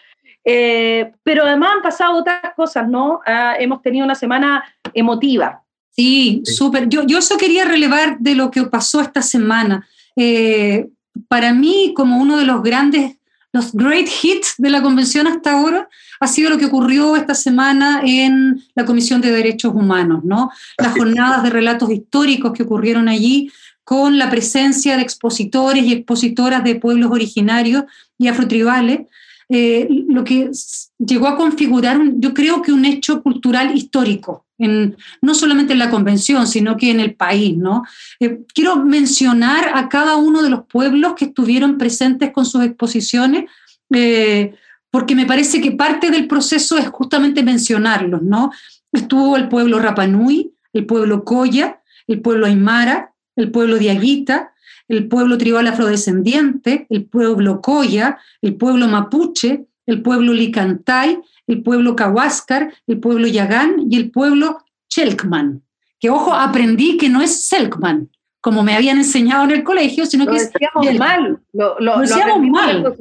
Eh, 0.43 1.11
pero 1.23 1.45
además 1.45 1.71
han 1.75 1.81
pasado 1.81 2.17
otras 2.19 2.53
cosas, 2.55 2.87
¿no? 2.87 3.19
Ah, 3.25 3.55
hemos 3.59 3.81
tenido 3.81 4.05
una 4.05 4.15
semana 4.15 4.63
emotiva. 4.93 5.63
Sí, 5.91 6.41
súper. 6.45 6.87
Yo, 6.87 7.03
yo 7.05 7.17
eso 7.17 7.37
quería 7.37 7.65
relevar 7.65 8.17
de 8.19 8.35
lo 8.35 8.49
que 8.49 8.63
pasó 8.63 9.01
esta 9.01 9.21
semana. 9.21 9.87
Eh, 10.15 10.87
para 11.27 11.53
mí, 11.53 11.93
como 11.95 12.19
uno 12.19 12.37
de 12.37 12.45
los 12.45 12.63
grandes, 12.63 13.17
los 13.51 13.73
great 13.73 14.07
hits 14.21 14.55
de 14.57 14.69
la 14.69 14.81
convención 14.81 15.27
hasta 15.27 15.53
ahora, 15.53 15.89
ha 16.19 16.27
sido 16.27 16.49
lo 16.49 16.57
que 16.57 16.65
ocurrió 16.65 17.15
esta 17.15 17.33
semana 17.33 18.01
en 18.03 18.61
la 18.75 18.85
Comisión 18.85 19.21
de 19.21 19.31
Derechos 19.31 19.73
Humanos, 19.73 20.23
¿no? 20.23 20.51
Las 20.77 20.93
jornadas 20.93 21.43
de 21.43 21.49
relatos 21.49 21.89
históricos 21.89 22.53
que 22.53 22.63
ocurrieron 22.63 23.07
allí 23.07 23.51
con 23.83 24.17
la 24.19 24.29
presencia 24.29 24.97
de 24.97 25.01
expositores 25.01 25.83
y 25.83 25.93
expositoras 25.93 26.63
de 26.63 26.75
pueblos 26.75 27.11
originarios 27.11 27.85
y 28.19 28.27
afrotribales, 28.27 29.07
eh, 29.49 29.87
lo 30.07 30.23
que 30.23 30.51
llegó 30.99 31.27
a 31.27 31.37
configurar, 31.37 31.99
yo 32.17 32.35
creo 32.35 32.61
que 32.61 32.71
un 32.71 32.85
hecho 32.85 33.23
cultural 33.23 33.75
histórico, 33.75 34.45
no 34.59 35.33
solamente 35.33 35.73
en 35.73 35.79
la 35.79 35.89
convención, 35.89 36.45
sino 36.45 36.75
que 36.77 36.91
en 36.91 36.99
el 36.99 37.15
país. 37.15 37.57
¿no? 37.57 37.83
Eh, 38.19 38.39
quiero 38.53 38.77
mencionar 38.77 39.71
a 39.73 39.87
cada 39.89 40.17
uno 40.17 40.41
de 40.41 40.49
los 40.49 40.65
pueblos 40.65 41.13
que 41.15 41.25
estuvieron 41.25 41.77
presentes 41.77 42.31
con 42.31 42.45
sus 42.45 42.63
exposiciones, 42.63 43.45
eh, 43.93 44.53
porque 44.91 45.15
me 45.15 45.25
parece 45.25 45.61
que 45.61 45.71
parte 45.71 46.11
del 46.11 46.27
proceso 46.27 46.77
es 46.77 46.89
justamente 46.89 47.43
mencionarlos. 47.43 48.21
¿no? 48.21 48.51
Estuvo 48.91 49.37
el 49.37 49.47
pueblo 49.47 49.79
Rapanui, 49.79 50.51
el 50.73 50.85
pueblo 50.85 51.23
Coya, 51.23 51.81
el 52.07 52.21
pueblo 52.21 52.45
Aymara, 52.45 53.13
el 53.35 53.51
pueblo 53.51 53.77
Diaguita, 53.77 54.51
el 54.89 55.07
pueblo 55.07 55.37
tribal 55.37 55.67
afrodescendiente, 55.67 56.87
el 56.89 57.05
pueblo 57.05 57.61
Coya, 57.61 58.17
el 58.41 58.55
pueblo 58.55 58.87
Mapuche, 58.87 59.65
el 59.85 60.01
pueblo 60.01 60.33
Licantay, 60.33 61.19
el 61.49 61.63
pueblo 61.63 61.95
Kawascar, 61.95 62.73
el 62.87 62.99
pueblo 62.99 63.27
Yagán 63.27 63.87
y 63.89 63.97
el 63.97 64.11
pueblo 64.11 64.59
Chelkman. 64.87 65.63
Que 65.99 66.09
ojo, 66.09 66.33
aprendí 66.33 66.95
que 66.95 67.09
no 67.09 67.21
es 67.21 67.47
Selkman, 67.47 68.09
como 68.39 68.63
me 68.63 68.75
habían 68.75 68.99
enseñado 68.99 69.43
en 69.43 69.51
el 69.51 69.63
colegio, 69.63 70.05
sino 70.05 70.25
que 70.27 70.37
es 70.37 70.51
mal, 70.97 71.39
lo, 71.51 71.77
lo, 71.79 71.99
decíamos 71.99 72.47
mal. 72.47 72.95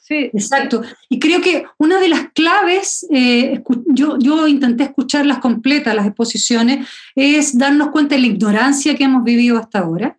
Sí. 0.00 0.30
Exacto. 0.32 0.82
Y 1.08 1.18
creo 1.18 1.40
que 1.40 1.64
una 1.76 1.98
de 2.00 2.08
las 2.08 2.30
claves, 2.32 3.06
eh, 3.10 3.62
yo, 3.86 4.16
yo 4.18 4.48
intenté 4.48 4.84
escucharlas 4.84 5.38
completas, 5.38 5.94
las 5.94 6.06
exposiciones, 6.06 6.88
es 7.14 7.58
darnos 7.58 7.90
cuenta 7.90 8.14
de 8.14 8.22
la 8.22 8.28
ignorancia 8.28 8.94
que 8.94 9.04
hemos 9.04 9.24
vivido 9.24 9.58
hasta 9.58 9.80
ahora. 9.80 10.18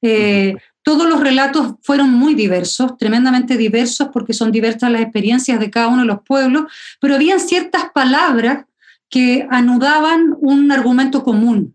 Eh, 0.00 0.56
todos 0.82 1.08
los 1.08 1.20
relatos 1.20 1.74
fueron 1.82 2.10
muy 2.10 2.34
diversos, 2.34 2.96
tremendamente 2.96 3.56
diversos, 3.56 4.08
porque 4.12 4.32
son 4.32 4.50
diversas 4.50 4.90
las 4.90 5.02
experiencias 5.02 5.60
de 5.60 5.70
cada 5.70 5.88
uno 5.88 6.02
de 6.02 6.08
los 6.08 6.22
pueblos, 6.22 6.64
pero 7.00 7.14
habían 7.14 7.40
ciertas 7.40 7.90
palabras 7.92 8.64
que 9.08 9.46
anudaban 9.50 10.36
un 10.40 10.72
argumento 10.72 11.22
común. 11.22 11.74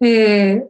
Eh, 0.00 0.64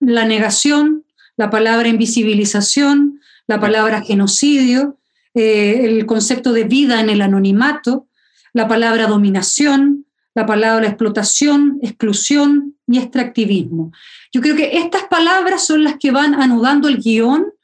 la 0.00 0.26
negación, 0.26 1.04
la 1.36 1.48
palabra 1.48 1.88
invisibilización, 1.88 3.20
la 3.46 3.60
palabra 3.60 4.02
genocidio, 4.02 4.98
eh, 5.34 5.82
el 5.84 6.06
concepto 6.06 6.52
de 6.52 6.64
vida 6.64 7.00
en 7.00 7.08
el 7.08 7.22
anonimato, 7.22 8.08
la 8.52 8.68
palabra 8.68 9.06
dominación, 9.06 10.06
la 10.34 10.44
palabra 10.44 10.86
explotación, 10.86 11.78
exclusión 11.82 12.76
y 12.86 12.98
extractivismo. 12.98 13.92
Yo 14.36 14.42
creo 14.42 14.54
que 14.54 14.76
estas 14.76 15.04
palabras 15.04 15.66
son 15.66 15.82
las 15.82 15.96
que 15.96 16.10
van 16.10 16.34
anudando 16.34 16.88
el 16.88 16.98
guion 16.98 17.54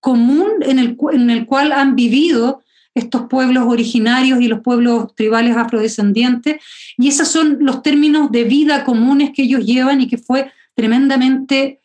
común 0.00 0.48
en 0.62 0.78
el, 0.78 0.96
en 1.12 1.28
el 1.28 1.44
cual 1.44 1.72
han 1.72 1.94
vivido 1.94 2.62
estos 2.94 3.24
pueblos 3.28 3.64
originarios 3.66 4.40
y 4.40 4.48
los 4.48 4.60
pueblos 4.60 5.14
tribales 5.14 5.54
afrodescendientes, 5.54 6.56
y 6.96 7.08
esos 7.08 7.28
son 7.28 7.58
los 7.60 7.82
términos 7.82 8.32
de 8.32 8.44
vida 8.44 8.82
comunes 8.82 9.32
que 9.34 9.42
ellos 9.42 9.66
llevan 9.66 10.00
y 10.00 10.08
que 10.08 10.16
fue 10.16 10.50
tremendamente 10.74 11.82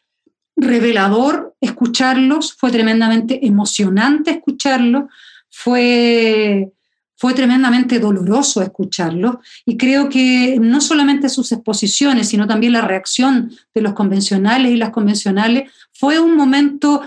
revelador 0.55 1.53
escucharlos, 1.59 2.53
fue 2.53 2.71
tremendamente 2.71 3.45
emocionante 3.45 4.31
escucharlos, 4.31 5.11
fue, 5.49 6.71
fue 7.17 7.33
tremendamente 7.33 7.99
doloroso 7.99 8.61
escucharlos 8.61 9.37
y 9.65 9.75
creo 9.75 10.07
que 10.07 10.57
no 10.61 10.79
solamente 10.79 11.29
sus 11.29 11.51
exposiciones, 11.51 12.29
sino 12.29 12.47
también 12.47 12.73
la 12.73 12.81
reacción 12.81 13.51
de 13.73 13.81
los 13.81 13.93
convencionales 13.93 14.71
y 14.71 14.77
las 14.77 14.91
convencionales 14.91 15.71
fue 15.91 16.19
un 16.19 16.35
momento, 16.35 17.01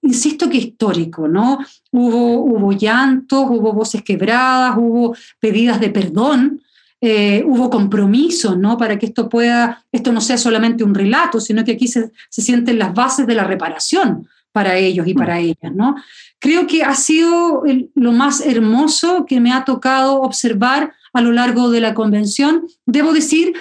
insisto 0.00 0.48
que 0.48 0.56
histórico, 0.56 1.28
¿no? 1.28 1.58
Hubo, 1.90 2.40
hubo 2.40 2.72
llantos, 2.72 3.44
hubo 3.48 3.74
voces 3.74 4.02
quebradas, 4.02 4.76
hubo 4.78 5.14
pedidas 5.38 5.78
de 5.78 5.90
perdón, 5.90 6.62
eh, 6.98 7.44
hubo 7.46 7.68
compromiso, 7.68 8.56
¿no? 8.56 8.78
Para 8.78 8.98
que 8.98 9.06
esto 9.06 9.28
pueda, 9.28 9.84
esto 9.92 10.10
no 10.10 10.22
sea 10.22 10.38
solamente 10.38 10.84
un 10.84 10.94
relato, 10.94 11.38
sino 11.38 11.64
que 11.64 11.72
aquí 11.72 11.86
se, 11.86 12.12
se 12.30 12.40
sienten 12.40 12.78
las 12.78 12.94
bases 12.94 13.26
de 13.26 13.34
la 13.34 13.44
reparación 13.44 14.26
para 14.52 14.76
ellos 14.76 15.06
y 15.06 15.14
para 15.14 15.40
ellas, 15.40 15.72
¿no? 15.74 15.96
Creo 16.38 16.66
que 16.66 16.84
ha 16.84 16.94
sido 16.94 17.62
lo 17.94 18.12
más 18.12 18.40
hermoso 18.40 19.26
que 19.26 19.40
me 19.40 19.52
ha 19.52 19.64
tocado 19.64 20.20
observar 20.20 20.92
a 21.12 21.20
lo 21.20 21.32
largo 21.32 21.70
de 21.70 21.80
la 21.80 21.94
convención. 21.94 22.66
Debo 22.86 23.12
decir, 23.12 23.54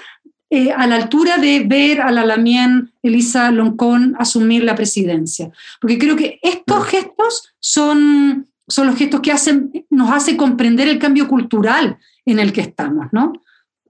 eh, 0.49 0.71
a 0.71 0.85
la 0.85 0.95
altura 0.95 1.37
de 1.37 1.63
ver 1.65 2.01
a 2.01 2.11
la 2.11 2.25
Lamien 2.25 2.91
Elisa 3.01 3.49
Loncón 3.51 4.15
asumir 4.19 4.65
la 4.65 4.75
presidencia, 4.75 5.49
porque 5.79 5.97
creo 5.97 6.17
que 6.17 6.39
estos 6.43 6.85
gestos 6.87 7.53
son, 7.61 8.47
son 8.67 8.87
los 8.87 8.97
gestos 8.97 9.21
que 9.21 9.31
hacen, 9.31 9.85
nos 9.89 10.11
hacen 10.11 10.35
comprender 10.35 10.89
el 10.89 10.99
cambio 10.99 11.29
cultural 11.29 11.97
en 12.25 12.39
el 12.39 12.51
que 12.51 12.59
estamos, 12.59 13.07
¿no? 13.13 13.31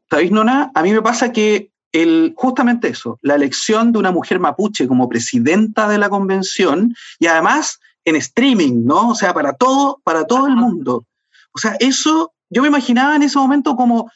¿Sabéis, 0.07 0.29
Nona? 0.29 0.71
A 0.75 0.83
mí 0.83 0.91
me 0.91 1.01
pasa 1.01 1.31
que 1.31 1.71
el, 1.91 2.33
justamente 2.35 2.87
eso, 2.87 3.19
la 3.21 3.35
elección 3.35 3.91
de 3.91 3.99
una 3.99 4.11
mujer 4.11 4.39
mapuche 4.39 4.87
como 4.87 5.09
presidenta 5.09 5.87
de 5.87 5.97
la 5.97 6.09
convención 6.09 6.95
y 7.19 7.27
además 7.27 7.79
en 8.05 8.15
streaming, 8.15 8.85
¿no? 8.85 9.09
O 9.09 9.15
sea, 9.15 9.33
para 9.33 9.53
todo, 9.53 10.01
para 10.03 10.25
todo 10.25 10.47
el 10.47 10.55
mundo. 10.55 11.05
O 11.53 11.59
sea, 11.59 11.75
eso 11.79 12.33
yo 12.49 12.61
me 12.61 12.67
imaginaba 12.67 13.15
en 13.15 13.23
ese 13.23 13.37
momento 13.37 13.75
como 13.75 14.09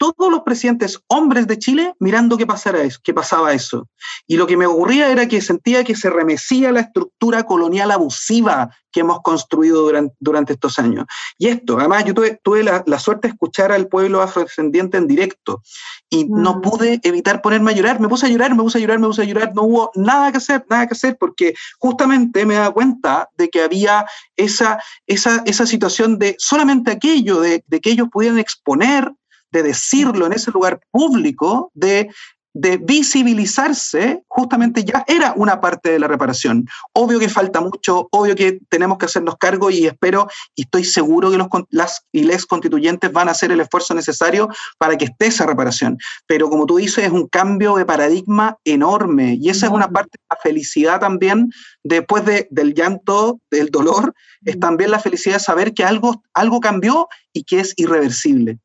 todos 0.00 0.32
los 0.32 0.44
presidentes 0.44 0.98
hombres 1.08 1.46
de 1.46 1.58
Chile 1.58 1.92
mirando 1.98 2.38
qué, 2.38 2.46
pasara 2.46 2.80
eso, 2.80 2.98
qué 3.04 3.12
pasaba 3.12 3.52
eso. 3.52 3.86
Y 4.26 4.38
lo 4.38 4.46
que 4.46 4.56
me 4.56 4.64
ocurría 4.64 5.10
era 5.10 5.28
que 5.28 5.42
sentía 5.42 5.84
que 5.84 5.94
se 5.94 6.08
remecía 6.08 6.72
la 6.72 6.80
estructura 6.80 7.42
colonial 7.42 7.90
abusiva 7.90 8.74
que 8.90 9.00
hemos 9.00 9.20
construido 9.20 9.82
durante, 9.82 10.14
durante 10.18 10.54
estos 10.54 10.78
años. 10.78 11.04
Y 11.36 11.48
esto, 11.48 11.78
además, 11.78 12.06
yo 12.06 12.14
tuve, 12.14 12.64
la, 12.64 12.98
suerte 12.98 13.28
de 13.28 13.32
escuchar 13.32 13.72
al 13.72 13.88
pueblo 13.88 14.22
afrodescendiente 14.22 14.96
en 14.96 15.06
directo 15.06 15.62
y 16.08 16.24
no 16.24 16.54
mm. 16.54 16.60
pude 16.62 17.00
evitar 17.02 17.42
ponerme 17.42 17.72
a 17.72 17.74
llorar. 17.74 18.00
Me 18.00 18.08
puse 18.08 18.24
a 18.24 18.30
llorar, 18.30 18.54
me 18.54 18.62
puse 18.62 18.78
a 18.78 18.80
llorar, 18.80 19.00
me 19.00 19.06
puse 19.06 19.20
a 19.20 19.26
llorar. 19.26 19.52
No 19.54 19.64
hubo 19.64 19.90
nada 19.96 20.32
que 20.32 20.38
hacer, 20.38 20.64
nada 20.70 20.86
que 20.86 20.94
hacer, 20.94 21.18
porque 21.20 21.52
justamente 21.78 22.46
me 22.46 22.54
daba 22.54 22.72
cuenta 22.72 23.28
de 23.36 23.50
que 23.50 23.60
había 23.60 24.06
esa, 24.34 24.82
esa, 25.06 25.42
esa 25.44 25.66
situación 25.66 26.18
de 26.18 26.36
solamente 26.38 26.90
aquello, 26.90 27.42
de, 27.42 27.62
de 27.66 27.80
que 27.82 27.90
ellos 27.90 28.08
pudieran 28.10 28.38
exponer 28.38 29.12
de 29.50 29.62
decirlo 29.62 30.26
en 30.26 30.32
ese 30.32 30.50
lugar 30.50 30.80
público, 30.90 31.70
de, 31.74 32.10
de 32.52 32.78
visibilizarse, 32.78 34.24
justamente 34.26 34.84
ya 34.84 35.04
era 35.06 35.32
una 35.36 35.60
parte 35.60 35.92
de 35.92 35.98
la 35.98 36.08
reparación. 36.08 36.66
Obvio 36.92 37.18
que 37.18 37.28
falta 37.28 37.60
mucho, 37.60 38.08
obvio 38.10 38.34
que 38.34 38.58
tenemos 38.68 38.98
que 38.98 39.06
hacernos 39.06 39.36
cargo 39.38 39.70
y 39.70 39.86
espero 39.86 40.28
y 40.54 40.62
estoy 40.62 40.84
seguro 40.84 41.30
que 41.30 41.38
los, 41.38 41.48
las 41.70 42.02
y 42.12 42.24
les 42.24 42.46
constituyentes 42.46 43.12
van 43.12 43.28
a 43.28 43.32
hacer 43.32 43.52
el 43.52 43.60
esfuerzo 43.60 43.94
necesario 43.94 44.48
para 44.78 44.96
que 44.96 45.04
esté 45.06 45.26
esa 45.26 45.46
reparación. 45.46 45.98
Pero 46.26 46.50
como 46.50 46.66
tú 46.66 46.78
dices, 46.78 47.04
es 47.04 47.12
un 47.12 47.28
cambio 47.28 47.76
de 47.76 47.86
paradigma 47.86 48.56
enorme 48.64 49.36
y 49.40 49.48
esa 49.48 49.66
es 49.66 49.72
una 49.72 49.88
parte 49.88 50.18
de 50.18 50.34
la 50.34 50.40
felicidad 50.42 51.00
también, 51.00 51.50
después 51.84 52.24
de, 52.24 52.48
del 52.50 52.74
llanto, 52.74 53.40
del 53.50 53.70
dolor, 53.70 54.12
es 54.44 54.58
también 54.58 54.90
la 54.90 54.98
felicidad 54.98 55.36
de 55.36 55.40
saber 55.40 55.74
que 55.74 55.84
algo, 55.84 56.22
algo 56.34 56.60
cambió 56.60 57.08
y 57.32 57.44
que 57.44 57.60
es 57.60 57.74
irreversible. 57.76 58.58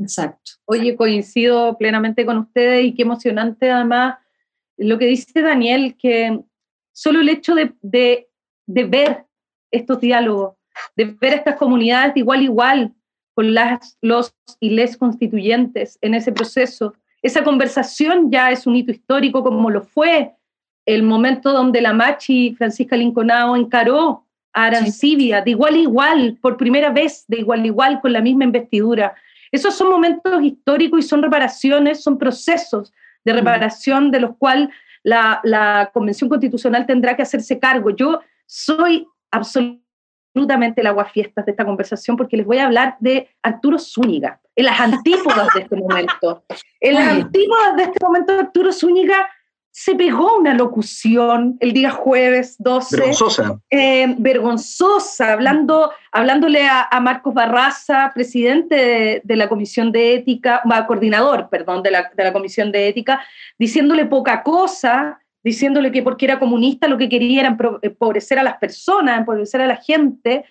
Exacto. 0.00 0.52
Oye, 0.64 0.96
coincido 0.96 1.76
plenamente 1.76 2.24
con 2.24 2.38
ustedes 2.38 2.84
y 2.84 2.94
qué 2.94 3.02
emocionante 3.02 3.70
además 3.70 4.16
lo 4.76 4.98
que 4.98 5.06
dice 5.06 5.42
Daniel, 5.42 5.96
que 5.98 6.40
solo 6.92 7.20
el 7.20 7.28
hecho 7.28 7.54
de, 7.54 8.26
ver 8.66 9.26
estos 9.70 10.00
diálogos, 10.00 10.56
de 10.96 11.04
ver 11.04 11.34
estas 11.34 11.56
comunidades 11.56 12.14
de 12.14 12.20
igual 12.20 12.40
a 12.40 12.44
igual 12.44 12.94
con 13.34 13.52
las, 13.54 13.98
los 14.00 14.34
y 14.58 14.70
les 14.70 14.96
constituyentes 14.96 15.98
en 16.00 16.14
ese 16.14 16.32
proceso, 16.32 16.94
esa 17.22 17.44
conversación 17.44 18.30
ya 18.30 18.50
es 18.50 18.66
un 18.66 18.76
hito 18.76 18.90
histórico 18.90 19.42
como 19.42 19.68
lo 19.70 19.82
fue 19.82 20.32
el 20.86 21.02
momento 21.02 21.52
donde 21.52 21.80
la 21.82 21.92
Machi 21.92 22.54
Francisca 22.54 22.96
Linconao 22.96 23.56
encaró 23.56 24.24
a 24.52 24.64
Arancibia 24.64 25.42
de 25.42 25.50
igual 25.50 25.74
a 25.74 25.78
igual, 25.78 26.38
por 26.40 26.56
primera 26.56 26.90
vez 26.90 27.24
de 27.28 27.40
igual 27.40 27.62
a 27.62 27.66
igual 27.66 28.00
con 28.00 28.12
la 28.12 28.20
misma 28.20 28.44
investidura. 28.44 29.14
Esos 29.52 29.74
son 29.74 29.90
momentos 29.90 30.42
históricos 30.42 31.00
y 31.00 31.02
son 31.02 31.22
reparaciones, 31.22 32.02
son 32.02 32.18
procesos 32.18 32.92
de 33.24 33.32
reparación 33.32 34.10
de 34.10 34.20
los 34.20 34.36
cuales 34.36 34.68
la, 35.02 35.90
Convención 35.92 36.28
Constitucional 36.28 36.86
tendrá 36.86 37.16
que 37.16 37.22
hacerse 37.22 37.58
cargo. 37.58 37.90
Yo 37.90 38.20
soy 38.46 39.06
absolutamente 39.30 40.80
el 40.80 40.86
aguafiestas 40.86 41.44
de 41.46 41.52
esta 41.52 41.64
conversación 41.64 42.16
porque 42.16 42.36
les 42.36 42.46
voy 42.46 42.58
a 42.58 42.66
hablar 42.66 42.96
de 43.00 43.28
Arturo 43.42 43.78
Zúñiga, 43.78 44.40
en 44.54 44.66
las 44.66 44.80
antípodas 44.80 45.48
de 45.54 45.62
este 45.62 45.76
momento. 45.76 46.44
En 46.80 46.94
las 46.94 47.08
antípodas 47.08 47.76
de 47.76 47.82
este 47.84 48.04
momento, 48.04 48.38
Arturo 48.38 48.72
Zúñiga 48.72 49.28
se 49.72 49.94
pegó 49.94 50.36
una 50.36 50.54
locución 50.54 51.56
el 51.60 51.72
día 51.72 51.90
jueves 51.90 52.56
12. 52.58 52.96
Vergonzosa. 52.96 53.60
Eh, 53.70 54.14
vergonzosa, 54.18 55.32
hablando, 55.32 55.92
hablándole 56.10 56.66
a, 56.68 56.88
Marcos 57.00 57.34
Barraza, 57.34 58.10
presidente 58.12 59.22
de, 59.24 59.36
la 59.36 59.48
Comisión 59.48 59.92
de 59.92 60.14
Ética, 60.14 60.62
coordinador, 60.86 61.48
perdón, 61.48 61.82
de 61.82 61.92
la, 61.92 62.10
de 62.14 62.24
la, 62.24 62.32
Comisión 62.32 62.72
de 62.72 62.88
Ética, 62.88 63.22
diciéndole 63.58 64.06
poca 64.06 64.42
cosa, 64.42 65.20
diciéndole 65.44 65.92
que 65.92 66.02
porque 66.02 66.26
era 66.26 66.38
comunista 66.38 66.88
lo 66.88 66.98
que 66.98 67.08
quería 67.08 67.40
era 67.40 67.56
empobrecer 67.82 68.38
a 68.38 68.42
las 68.42 68.58
personas, 68.58 69.18
empobrecer 69.18 69.60
a 69.60 69.66
la 69.66 69.76
gente. 69.76 70.44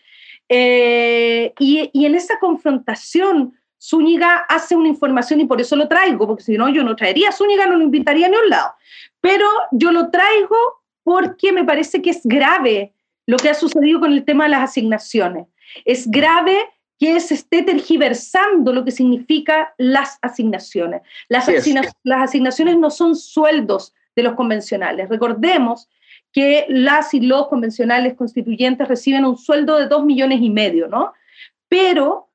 Eh, 0.47 1.53
y, 1.59 1.89
y, 1.93 2.05
en 2.05 2.15
esa 2.15 2.39
confrontación, 2.39 3.58
Zúñiga 3.81 4.45
hace 4.49 4.75
una 4.75 4.89
información 4.89 5.39
y 5.39 5.45
por 5.45 5.61
eso 5.61 5.75
lo 5.75 5.87
traigo, 5.87 6.27
porque 6.27 6.43
si 6.43 6.57
no, 6.57 6.69
yo 6.69 6.83
no 6.83 6.95
traería 6.95 7.29
a 7.29 7.31
Zúñiga, 7.31 7.65
no 7.65 7.77
lo 7.77 7.83
invitaría 7.83 8.27
a 8.27 8.29
ni 8.29 8.35
a 8.35 8.39
un 8.39 8.49
lado. 8.49 8.73
Pero 9.21 9.47
yo 9.71 9.91
lo 9.91 10.09
traigo 10.09 10.55
porque 11.03 11.51
me 11.51 11.63
parece 11.63 12.01
que 12.01 12.09
es 12.09 12.21
grave 12.23 12.93
lo 13.25 13.37
que 13.37 13.49
ha 13.49 13.53
sucedido 13.53 13.99
con 13.99 14.11
el 14.11 14.25
tema 14.25 14.45
de 14.45 14.51
las 14.51 14.69
asignaciones. 14.69 15.47
Es 15.85 16.09
grave 16.09 16.57
que 16.99 17.19
se 17.21 17.35
esté 17.35 17.63
tergiversando 17.63 18.73
lo 18.73 18.83
que 18.83 18.91
significa 18.91 19.73
las 19.77 20.19
asignaciones. 20.21 21.01
Las, 21.29 21.47
las 22.03 22.21
asignaciones 22.21 22.77
no 22.77 22.89
son 22.89 23.15
sueldos 23.15 23.93
de 24.15 24.23
los 24.23 24.33
convencionales. 24.33 25.07
Recordemos 25.07 25.87
que 26.31 26.65
las 26.67 27.13
y 27.13 27.21
los 27.21 27.47
convencionales 27.47 28.15
constituyentes 28.15 28.87
reciben 28.87 29.25
un 29.25 29.37
sueldo 29.37 29.77
de 29.77 29.87
dos 29.87 30.03
millones 30.05 30.41
y 30.41 30.49
medio, 30.49 30.87
¿no? 30.87 31.13
Pero 31.67 32.28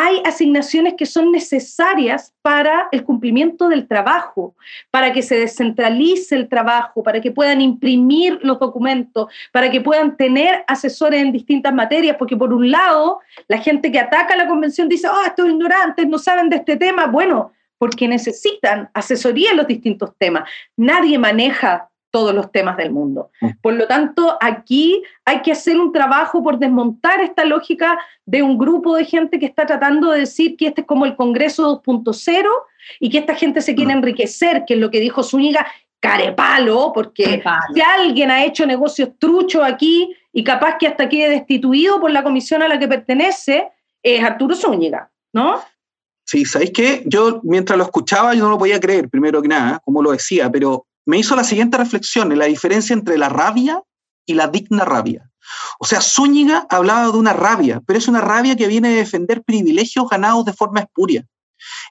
hay 0.00 0.22
asignaciones 0.24 0.94
que 0.94 1.06
son 1.06 1.32
necesarias 1.32 2.32
para 2.40 2.88
el 2.92 3.02
cumplimiento 3.02 3.68
del 3.68 3.88
trabajo, 3.88 4.54
para 4.92 5.12
que 5.12 5.22
se 5.22 5.36
descentralice 5.36 6.36
el 6.36 6.48
trabajo, 6.48 7.02
para 7.02 7.20
que 7.20 7.32
puedan 7.32 7.60
imprimir 7.60 8.38
los 8.42 8.60
documentos, 8.60 9.26
para 9.50 9.72
que 9.72 9.80
puedan 9.80 10.16
tener 10.16 10.62
asesores 10.68 11.20
en 11.20 11.32
distintas 11.32 11.74
materias, 11.74 12.14
porque 12.16 12.36
por 12.36 12.52
un 12.52 12.70
lado, 12.70 13.18
la 13.48 13.58
gente 13.58 13.90
que 13.90 13.98
ataca 13.98 14.36
la 14.36 14.46
convención 14.46 14.88
dice, 14.88 15.08
oh, 15.08 15.26
estos 15.26 15.48
ignorantes 15.48 16.06
no 16.06 16.18
saben 16.18 16.48
de 16.48 16.56
este 16.58 16.76
tema. 16.76 17.08
Bueno, 17.08 17.50
porque 17.76 18.06
necesitan 18.06 18.88
asesoría 18.94 19.50
en 19.50 19.56
los 19.56 19.66
distintos 19.66 20.12
temas. 20.16 20.48
Nadie 20.76 21.18
maneja 21.18 21.90
todos 22.10 22.34
los 22.34 22.50
temas 22.52 22.76
del 22.76 22.90
mundo. 22.90 23.30
Mm. 23.40 23.48
Por 23.60 23.74
lo 23.74 23.86
tanto, 23.86 24.36
aquí 24.40 25.02
hay 25.24 25.42
que 25.42 25.52
hacer 25.52 25.78
un 25.78 25.92
trabajo 25.92 26.42
por 26.42 26.58
desmontar 26.58 27.20
esta 27.20 27.44
lógica 27.44 27.98
de 28.24 28.42
un 28.42 28.58
grupo 28.58 28.96
de 28.96 29.04
gente 29.04 29.38
que 29.38 29.46
está 29.46 29.66
tratando 29.66 30.10
de 30.10 30.20
decir 30.20 30.56
que 30.56 30.68
este 30.68 30.82
es 30.82 30.86
como 30.86 31.04
el 31.04 31.16
Congreso 31.16 31.82
2.0 31.82 32.46
y 33.00 33.10
que 33.10 33.18
esta 33.18 33.34
gente 33.34 33.60
se 33.60 33.74
quiere 33.74 33.94
mm. 33.94 33.98
enriquecer, 33.98 34.64
que 34.66 34.74
es 34.74 34.80
lo 34.80 34.90
que 34.90 35.00
dijo 35.00 35.22
Zúñiga, 35.22 35.66
carepalo, 36.00 36.92
porque 36.94 37.42
si 37.74 37.80
alguien 37.80 38.30
ha 38.30 38.44
hecho 38.44 38.64
negocios 38.64 39.10
truchos 39.18 39.62
aquí 39.64 40.14
y 40.32 40.44
capaz 40.44 40.76
que 40.78 40.86
hasta 40.86 41.08
quede 41.08 41.30
destituido 41.30 42.00
por 42.00 42.10
la 42.10 42.22
comisión 42.22 42.62
a 42.62 42.68
la 42.68 42.78
que 42.78 42.86
pertenece, 42.86 43.68
es 44.02 44.22
Arturo 44.22 44.54
Zúñiga, 44.54 45.10
¿no? 45.32 45.60
Sí, 46.24 46.44
¿sabéis 46.44 46.72
qué? 46.72 47.02
Yo 47.06 47.40
mientras 47.42 47.76
lo 47.78 47.84
escuchaba 47.84 48.34
yo 48.34 48.44
no 48.44 48.50
lo 48.50 48.58
podía 48.58 48.78
creer, 48.78 49.08
primero 49.08 49.40
que 49.40 49.48
nada, 49.48 49.80
como 49.84 50.02
lo 50.02 50.12
decía, 50.12 50.50
pero 50.50 50.86
me 51.08 51.16
hizo 51.16 51.34
la 51.34 51.42
siguiente 51.42 51.78
reflexión, 51.78 52.36
la 52.36 52.44
diferencia 52.44 52.92
entre 52.92 53.16
la 53.16 53.30
rabia 53.30 53.82
y 54.26 54.34
la 54.34 54.46
digna 54.46 54.84
rabia. 54.84 55.30
O 55.78 55.86
sea, 55.86 56.02
Zúñiga 56.02 56.66
hablaba 56.68 57.10
de 57.10 57.16
una 57.16 57.32
rabia, 57.32 57.80
pero 57.86 57.98
es 57.98 58.08
una 58.08 58.20
rabia 58.20 58.56
que 58.56 58.66
viene 58.66 58.90
de 58.90 58.96
defender 58.96 59.42
privilegios 59.42 60.06
ganados 60.10 60.44
de 60.44 60.52
forma 60.52 60.80
espuria. 60.80 61.24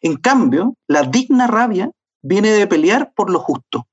En 0.03 0.17
cambio, 0.17 0.75
la 0.87 1.01
digna 1.01 1.47
rabia 1.47 1.89
viene 2.21 2.51
de 2.51 2.67
pelear 2.67 3.11
por 3.15 3.31
lo 3.31 3.39
justo. 3.39 3.87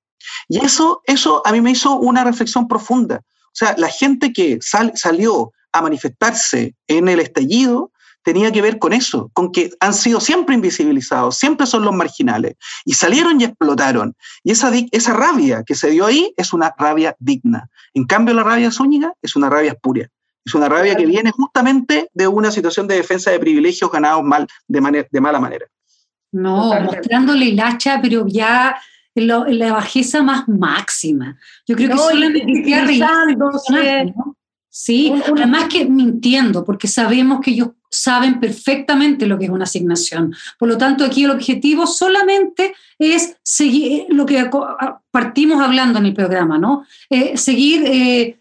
Y 0.46 0.62
eso, 0.62 1.00
eso 1.06 1.40
a 1.46 1.52
mí 1.52 1.62
me 1.62 1.70
hizo 1.70 1.94
una 1.96 2.22
reflexión 2.22 2.68
profunda. 2.68 3.22
O 3.24 3.54
sea, 3.54 3.74
la 3.78 3.88
gente 3.88 4.30
que 4.30 4.58
salió 4.60 5.52
a 5.72 5.80
manifestarse 5.80 6.74
en 6.86 7.08
el 7.08 7.20
estallido 7.20 7.92
tenía 8.24 8.50
que 8.50 8.62
ver 8.62 8.78
con 8.78 8.92
eso, 8.92 9.30
con 9.34 9.52
que 9.52 9.70
han 9.78 9.94
sido 9.94 10.18
siempre 10.18 10.54
invisibilizados, 10.54 11.36
siempre 11.36 11.66
son 11.66 11.84
los 11.84 11.94
marginales, 11.94 12.56
y 12.84 12.94
salieron 12.94 13.40
y 13.40 13.44
explotaron. 13.44 14.16
Y 14.42 14.50
esa, 14.50 14.72
esa 14.90 15.12
rabia 15.12 15.62
que 15.64 15.74
se 15.74 15.90
dio 15.90 16.06
ahí 16.06 16.32
es 16.36 16.52
una 16.52 16.74
rabia 16.76 17.14
digna. 17.20 17.68
En 17.92 18.06
cambio, 18.06 18.34
la 18.34 18.42
rabia 18.42 18.72
Zúñiga 18.72 19.12
es 19.22 19.36
una 19.36 19.48
rabia 19.48 19.72
espuria. 19.72 20.10
Es 20.44 20.54
una 20.54 20.68
rabia 20.68 20.94
que 20.94 21.06
viene 21.06 21.30
justamente 21.30 22.10
de 22.12 22.26
una 22.26 22.50
situación 22.50 22.86
de 22.86 22.96
defensa 22.96 23.30
de 23.30 23.38
privilegios 23.38 23.90
ganados 23.90 24.24
mal, 24.24 24.46
de, 24.66 25.06
de 25.10 25.20
mala 25.20 25.40
manera. 25.40 25.66
No, 26.32 26.78
mostrándole 26.80 27.50
el 27.50 27.60
hacha, 27.60 28.00
pero 28.02 28.26
ya 28.26 28.76
en, 29.14 29.28
la 29.58 29.72
bajeza 29.72 30.22
más 30.22 30.48
máxima. 30.48 31.38
Yo 31.66 31.76
creo 31.76 31.90
que 31.90 31.96
solamente 31.98 32.64
Sí, 34.76 35.14
además 35.24 35.68
que 35.68 35.84
mintiendo, 35.84 36.64
porque 36.64 36.88
sabemos 36.88 37.38
que 37.40 37.52
ellos 37.52 37.68
saben 37.94 38.40
perfectamente 38.40 39.26
lo 39.26 39.38
que 39.38 39.44
es 39.44 39.50
una 39.50 39.64
asignación. 39.64 40.34
Por 40.58 40.68
lo 40.68 40.76
tanto, 40.76 41.04
aquí 41.04 41.24
el 41.24 41.30
objetivo 41.30 41.86
solamente 41.86 42.74
es 42.98 43.36
seguir 43.42 44.06
lo 44.08 44.26
que 44.26 44.50
partimos 45.10 45.60
hablando 45.60 45.98
en 45.98 46.06
el 46.06 46.14
programa, 46.14 46.58
¿no? 46.58 46.84
Eh, 47.10 47.36
seguir 47.36 47.84
eh, 47.86 48.38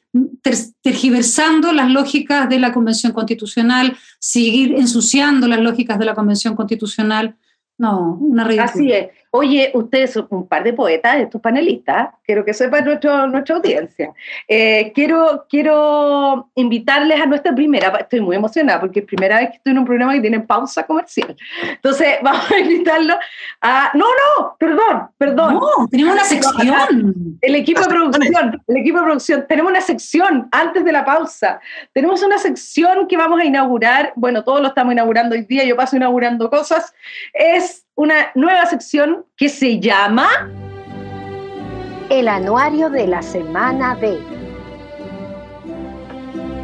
tergiversando 0.81 1.71
las 1.71 1.89
lógicas 1.89 2.49
de 2.49 2.59
la 2.59 2.73
Convención 2.73 3.13
Constitucional, 3.13 3.95
seguir 4.19 4.75
ensuciando 4.75 5.47
las 5.47 5.59
lógicas 5.59 5.97
de 5.99 6.05
la 6.05 6.15
Convención 6.15 6.55
Constitucional. 6.55 7.35
No, 7.77 8.17
una 8.19 8.43
ridícula. 8.43 8.71
Así 8.71 8.91
es. 8.91 9.07
Oye, 9.35 9.71
ustedes 9.73 10.13
son 10.13 10.27
un 10.29 10.47
par 10.47 10.63
de 10.63 10.73
poetas, 10.73 11.15
estos 11.15 11.41
panelistas, 11.41 12.09
quiero 12.23 12.45
que 12.45 12.53
sepa 12.53 12.81
nuestro, 12.81 13.25
nuestra 13.25 13.55
audiencia. 13.55 14.13
Eh, 14.47 14.91
quiero, 14.93 15.47
quiero 15.49 16.51
invitarles 16.53 17.19
a 17.19 17.25
nuestra 17.25 17.55
primera, 17.55 17.87
estoy 17.99 18.21
muy 18.21 18.35
emocionada 18.35 18.79
porque 18.79 18.99
es 18.99 19.05
primera 19.07 19.39
vez 19.39 19.49
que 19.49 19.55
estoy 19.55 19.71
en 19.71 19.79
un 19.79 19.85
programa 19.85 20.13
que 20.13 20.21
tiene 20.21 20.39
pausa 20.41 20.83
comercial. 20.85 21.35
Entonces, 21.63 22.17
vamos 22.23 22.51
a 22.51 22.59
invitarlo 22.59 23.15
a... 23.59 23.89
No, 23.95 24.05
no, 24.05 24.55
perdón, 24.59 25.09
perdón. 25.17 25.55
No, 25.55 25.87
tenemos 25.89 26.13
una 26.13 26.25
sección. 26.25 27.15
El 27.41 27.55
equipo 27.55 27.81
de 27.81 27.87
producción, 27.87 28.61
el 28.67 28.77
equipo 28.77 28.99
de 28.99 29.03
producción, 29.03 29.45
tenemos 29.49 29.71
una 29.71 29.81
sección 29.81 30.47
antes 30.51 30.85
de 30.85 30.91
la 30.91 31.03
pausa. 31.03 31.59
Tenemos 31.91 32.21
una 32.21 32.37
sección 32.37 33.07
que 33.07 33.17
vamos 33.17 33.41
a 33.41 33.45
inaugurar, 33.45 34.13
bueno, 34.15 34.43
todos 34.43 34.61
lo 34.61 34.67
estamos 34.67 34.93
inaugurando 34.93 35.33
hoy 35.33 35.41
día, 35.41 35.63
yo 35.63 35.75
paso 35.75 35.95
inaugurando 35.95 36.51
cosas, 36.51 36.93
es 37.33 37.82
una 37.95 38.31
nueva 38.35 38.65
sección 38.65 39.25
que 39.37 39.49
se 39.49 39.79
llama 39.79 40.27
El 42.09 42.27
anuario 42.27 42.89
de 42.89 43.07
la 43.07 43.21
semana 43.21 43.95
B. 43.95 44.17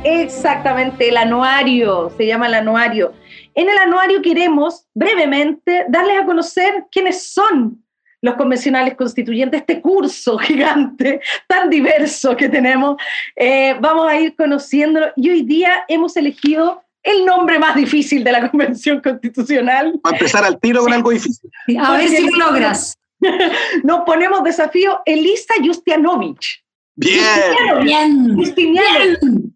Exactamente, 0.04 1.10
el 1.10 1.18
anuario, 1.18 2.10
se 2.18 2.26
llama 2.26 2.48
el 2.48 2.56
anuario. 2.56 3.14
En 3.54 3.70
el 3.70 3.78
anuario 3.78 4.22
queremos 4.22 4.88
brevemente 4.94 5.86
darles 5.90 6.22
a 6.22 6.26
conocer 6.26 6.86
quiénes 6.92 7.32
son 7.32 7.84
los 8.22 8.36
convencionales 8.36 8.96
constituyentes, 8.96 9.62
este 9.62 9.82
curso 9.82 10.38
gigante, 10.40 11.22
tan 11.48 11.70
diverso 11.70 12.36
que 12.36 12.50
tenemos. 12.50 12.98
Eh, 13.36 13.76
vamos 13.80 14.10
a 14.10 14.20
ir 14.20 14.36
conociéndolo 14.36 15.08
y 15.16 15.30
hoy 15.30 15.42
día 15.44 15.84
hemos 15.88 16.18
elegido 16.18 16.84
el 17.04 17.26
nombre 17.26 17.60
más 17.60 17.76
difícil 17.76 18.24
de 18.24 18.32
la 18.32 18.50
Convención 18.50 19.02
Constitucional. 19.02 20.00
a 20.04 20.10
empezar 20.10 20.44
al 20.44 20.60
tiro 20.60 20.82
con 20.82 20.94
algo 20.94 21.12
difícil. 21.12 21.50
A 21.80 21.98
ver 21.98 22.10
si 22.10 22.30
lo 22.30 22.38
logras. 22.38 22.98
Nos 23.84 24.02
ponemos 24.02 24.44
desafío 24.44 25.02
Elisa 25.06 25.54
Justianovich. 25.64 26.64
Bien. 26.96 27.84
Bien. 27.84 29.56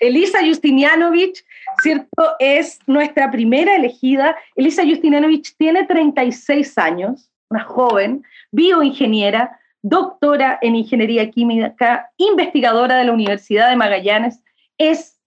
Elisa 0.00 0.38
Justinianovich, 0.44 1.44
¿cierto? 1.82 2.34
Es 2.38 2.78
nuestra 2.86 3.30
primera 3.30 3.76
elegida. 3.76 4.36
Elisa 4.56 4.84
Justinianovich 4.84 5.54
tiene 5.56 5.86
36 5.86 6.78
años, 6.78 7.30
una 7.50 7.64
joven, 7.64 8.24
bioingeniera, 8.52 9.58
doctora 9.82 10.58
en 10.62 10.76
ingeniería 10.76 11.30
química, 11.30 12.10
investigadora 12.16 12.96
de 12.96 13.04
la 13.04 13.12
Universidad 13.12 13.70
de 13.70 13.76
Magallanes, 13.76 14.40
es 14.78 15.18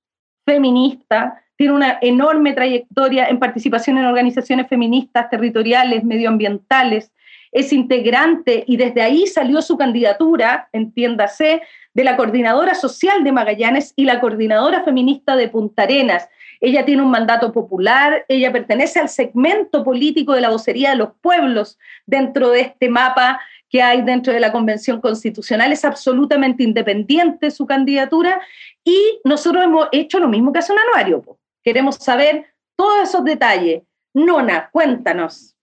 feminista, 0.45 1.43
tiene 1.61 1.75
una 1.75 1.99
enorme 2.01 2.53
trayectoria 2.53 3.27
en 3.27 3.37
participación 3.37 3.99
en 3.99 4.05
organizaciones 4.05 4.67
feministas, 4.67 5.29
territoriales, 5.29 6.03
medioambientales, 6.03 7.11
es 7.51 7.71
integrante 7.71 8.63
y 8.65 8.77
desde 8.77 9.03
ahí 9.03 9.27
salió 9.27 9.61
su 9.61 9.77
candidatura, 9.77 10.69
entiéndase, 10.73 11.61
de 11.93 12.03
la 12.03 12.17
coordinadora 12.17 12.73
social 12.73 13.23
de 13.23 13.31
Magallanes 13.31 13.93
y 13.95 14.05
la 14.05 14.19
coordinadora 14.19 14.83
feminista 14.83 15.35
de 15.35 15.49
Punta 15.49 15.83
Arenas. 15.83 16.27
Ella 16.61 16.83
tiene 16.83 17.03
un 17.03 17.11
mandato 17.11 17.51
popular, 17.51 18.25
ella 18.27 18.51
pertenece 18.51 18.99
al 18.99 19.09
segmento 19.09 19.83
político 19.83 20.33
de 20.33 20.41
la 20.41 20.49
vocería 20.49 20.89
de 20.89 20.95
los 20.95 21.09
pueblos 21.21 21.77
dentro 22.07 22.49
de 22.49 22.61
este 22.61 22.89
mapa 22.89 23.39
que 23.69 23.83
hay 23.83 24.01
dentro 24.01 24.33
de 24.33 24.39
la 24.39 24.51
Convención 24.51 24.99
Constitucional. 24.99 25.71
Es 25.71 25.85
absolutamente 25.85 26.63
independiente 26.63 27.51
su 27.51 27.67
candidatura 27.67 28.41
y 28.83 29.19
nosotros 29.23 29.63
hemos 29.63 29.89
hecho 29.91 30.19
lo 30.19 30.27
mismo 30.27 30.51
que 30.51 30.57
hace 30.57 30.73
un 30.73 30.79
anuario. 30.79 31.37
Queremos 31.63 31.95
saber 31.95 32.53
todos 32.75 33.09
esos 33.09 33.23
detalles. 33.23 33.83
Nona, 34.13 34.69
cuéntanos. 34.71 35.55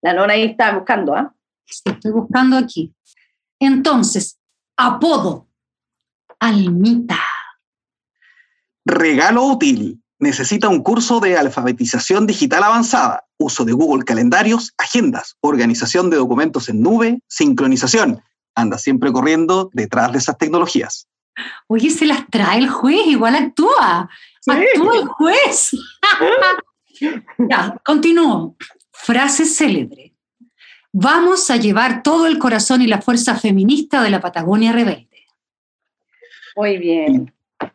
La 0.00 0.12
nona 0.12 0.34
ahí 0.34 0.44
está 0.44 0.74
buscando, 0.74 1.14
¿ah? 1.14 1.34
estoy 1.66 2.12
buscando 2.12 2.56
aquí. 2.56 2.94
Entonces, 3.60 4.38
apodo, 4.76 5.48
Almita. 6.38 7.18
Regalo 8.84 9.44
útil, 9.44 10.02
necesita 10.18 10.68
un 10.68 10.82
curso 10.82 11.20
de 11.20 11.36
alfabetización 11.36 12.26
digital 12.26 12.62
avanzada, 12.62 13.26
uso 13.38 13.64
de 13.64 13.72
Google 13.72 14.04
Calendarios, 14.04 14.72
agendas, 14.78 15.36
organización 15.40 16.10
de 16.10 16.16
documentos 16.16 16.68
en 16.68 16.80
nube, 16.80 17.20
sincronización. 17.28 18.22
Anda 18.54 18.78
siempre 18.78 19.12
corriendo 19.12 19.68
detrás 19.72 20.12
de 20.12 20.18
esas 20.18 20.38
tecnologías. 20.38 21.08
Oye, 21.66 21.90
se 21.90 22.06
las 22.06 22.26
trae 22.28 22.58
el 22.58 22.68
juez, 22.68 23.06
igual 23.06 23.34
actúa. 23.34 24.08
Actúa 24.46 24.96
el 24.96 25.06
juez. 25.06 25.70
ya, 27.38 27.76
continúo. 27.84 28.56
Frase 28.92 29.44
célebre. 29.44 30.14
Vamos 30.92 31.50
a 31.50 31.56
llevar 31.56 32.02
todo 32.02 32.26
el 32.26 32.38
corazón 32.38 32.82
y 32.82 32.86
la 32.86 33.00
fuerza 33.00 33.36
feminista 33.36 34.02
de 34.02 34.10
la 34.10 34.20
Patagonia 34.20 34.72
rebelde. 34.72 35.26
Muy 36.56 36.78
bien 36.78 37.32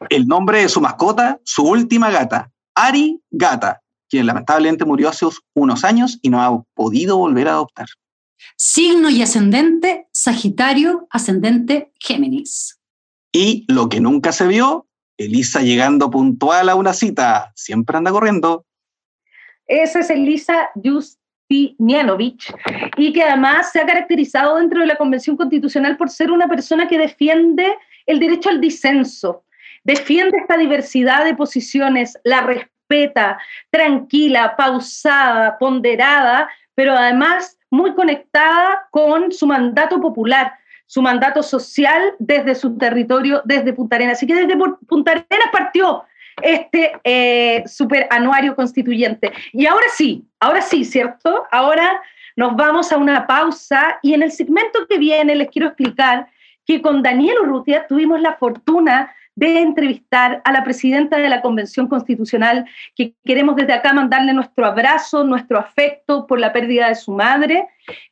el 0.10 0.28
nombre 0.28 0.62
de 0.62 0.70
su 0.70 0.82
mascota, 0.82 1.40
su 1.44 1.64
última 1.64 2.10
gata, 2.10 2.52
Ari 2.76 3.22
Gata, 3.32 3.82
quien 4.10 4.26
lamentablemente 4.26 4.86
murió 4.86 5.10
hace 5.10 5.26
unos 5.54 5.84
años 5.84 6.20
y 6.22 6.30
no 6.30 6.42
ha 6.42 6.64
podido 6.74 7.18
volver 7.18 7.48
a 7.48 7.54
adoptar. 7.54 7.88
Signo 8.56 9.10
y 9.10 9.22
ascendente, 9.22 10.08
Sagitario, 10.12 11.08
ascendente, 11.10 11.92
Géminis. 12.00 12.80
Y 13.36 13.66
lo 13.68 13.90
que 13.90 14.00
nunca 14.00 14.32
se 14.32 14.46
vio, 14.46 14.88
Elisa 15.18 15.62
llegando 15.62 16.12
puntual 16.12 16.70
a 16.70 16.76
una 16.76 16.94
cita, 16.94 17.52
siempre 17.56 17.98
anda 17.98 18.12
corriendo. 18.12 18.66
Esa 19.66 20.02
es 20.02 20.10
Elisa 20.12 20.70
Justinianovich 20.76 22.54
y 22.96 23.12
que 23.12 23.24
además 23.24 23.72
se 23.72 23.82
ha 23.82 23.88
caracterizado 23.88 24.58
dentro 24.58 24.82
de 24.82 24.86
la 24.86 24.98
Convención 24.98 25.36
Constitucional 25.36 25.98
por 25.98 26.12
ser 26.12 26.30
una 26.30 26.48
persona 26.48 26.88
que 26.88 27.00
defiende 27.00 27.76
el 28.06 28.20
derecho 28.20 28.50
al 28.50 28.62
disenso, 28.62 29.46
defiende 29.84 30.38
esta 30.38 30.56
diversidad 30.56 31.26
de 31.26 31.34
posiciones, 31.34 32.20
la 32.24 32.42
respeta, 32.42 33.40
tranquila, 33.72 34.56
pausada, 34.56 35.58
ponderada, 35.58 36.50
pero 36.76 36.94
además 36.94 37.58
muy 37.72 37.96
conectada 37.96 38.88
con 38.92 39.32
su 39.32 39.48
mandato 39.48 40.00
popular, 40.00 40.54
su 40.86 41.02
mandato 41.02 41.42
social 41.42 42.14
desde 42.20 42.56
su 42.56 42.78
territorio, 42.78 43.42
desde 43.46 43.74
Punta 43.74 43.96
Arenas. 43.96 44.18
Así 44.18 44.28
que 44.28 44.36
desde 44.36 44.56
Punta 44.88 45.12
Arenas 45.12 45.50
partió 45.52 46.04
este 46.42 46.94
eh, 47.04 47.64
super 47.68 48.08
anuario 48.10 48.56
constituyente. 48.56 49.32
Y 49.52 49.66
ahora 49.66 49.86
sí, 49.96 50.26
ahora 50.40 50.62
sí, 50.62 50.86
¿cierto? 50.86 51.46
Ahora 51.52 52.02
nos 52.36 52.56
vamos 52.56 52.92
a 52.92 52.98
una 52.98 53.28
pausa 53.28 54.00
y 54.02 54.14
en 54.14 54.24
el 54.24 54.32
segmento 54.32 54.88
que 54.88 54.98
viene 54.98 55.36
les 55.36 55.50
quiero 55.50 55.68
explicar 55.68 56.28
que 56.66 56.82
con 56.82 57.04
Daniel 57.04 57.38
Urrutia 57.44 57.86
tuvimos 57.88 58.22
la 58.22 58.36
fortuna 58.36 59.14
de 59.36 59.62
entrevistar 59.62 60.42
a 60.44 60.52
la 60.52 60.64
presidenta 60.64 61.18
de 61.18 61.30
la 61.30 61.42
Convención 61.42 61.88
Constitucional, 61.88 62.66
que 62.96 63.16
queremos 63.26 63.56
desde 63.56 63.74
acá 63.74 63.94
mandarle 63.94 64.34
nuestro 64.34 64.66
abrazo, 64.66 65.24
nuestro 65.24 65.58
afecto 65.58 66.28
por 66.28 66.40
la 66.40 66.54
pérdida 66.54 66.90
de 66.90 66.96
su 66.96 67.12
madre. 67.12 67.68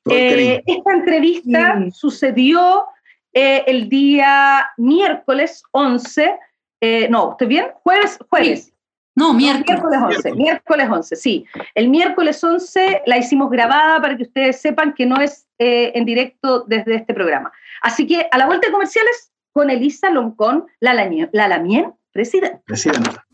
Eh, 0.09 0.63
esta 0.65 0.93
entrevista 0.93 1.79
sucedió 1.91 2.85
eh, 3.33 3.63
el 3.67 3.87
día 3.87 4.69
miércoles 4.77 5.63
11, 5.71 6.35
eh, 6.81 7.07
no, 7.09 7.31
¿estoy 7.31 7.47
bien? 7.47 7.67
Jueves, 7.83 8.17
jueves. 8.29 8.73
No, 9.13 9.33
miércoles. 9.33 9.81
miércoles 9.81 10.17
11, 10.17 10.31
miércoles 10.33 10.87
11, 10.89 11.15
sí. 11.17 11.45
El 11.75 11.89
miércoles 11.89 12.41
11 12.43 13.03
la 13.05 13.17
hicimos 13.17 13.51
grabada 13.51 14.01
para 14.01 14.15
que 14.15 14.23
ustedes 14.23 14.59
sepan 14.61 14.93
que 14.93 15.05
no 15.05 15.19
es 15.19 15.45
en 15.59 16.05
directo 16.05 16.61
desde 16.61 16.95
este 16.95 17.13
programa. 17.13 17.51
Así 17.83 18.07
que 18.07 18.27
a 18.31 18.37
la 18.39 18.47
vuelta 18.47 18.65
de 18.65 18.73
comerciales 18.73 19.30
con 19.51 19.69
Elisa 19.69 20.09
Loncón, 20.09 20.65
la, 20.79 20.93
la 20.93 21.47
Lamien, 21.47 21.93
presidenta. 22.11 22.61
Presidenta. 22.65 23.25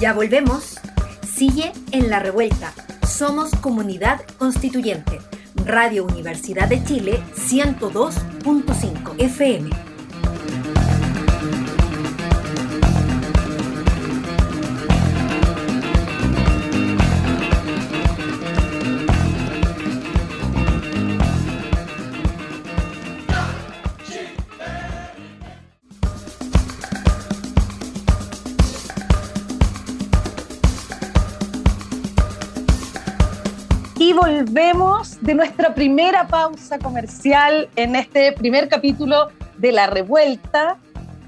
Ya 0.00 0.12
volvemos. 0.12 0.78
Sigue 1.26 1.72
en 1.92 2.10
la 2.10 2.20
revuelta. 2.20 2.72
Somos 3.06 3.50
comunidad 3.56 4.20
constituyente. 4.38 5.18
Radio 5.66 6.04
Universidad 6.04 6.68
de 6.68 6.82
Chile 6.84 7.22
102.5 7.34 9.14
FM. 9.18 9.89
Volvemos 34.50 35.20
de 35.20 35.36
nuestra 35.36 35.76
primera 35.76 36.26
pausa 36.26 36.80
comercial 36.80 37.68
en 37.76 37.94
este 37.94 38.32
primer 38.32 38.68
capítulo 38.68 39.28
de 39.58 39.70
La 39.70 39.86
Revuelta 39.86 40.76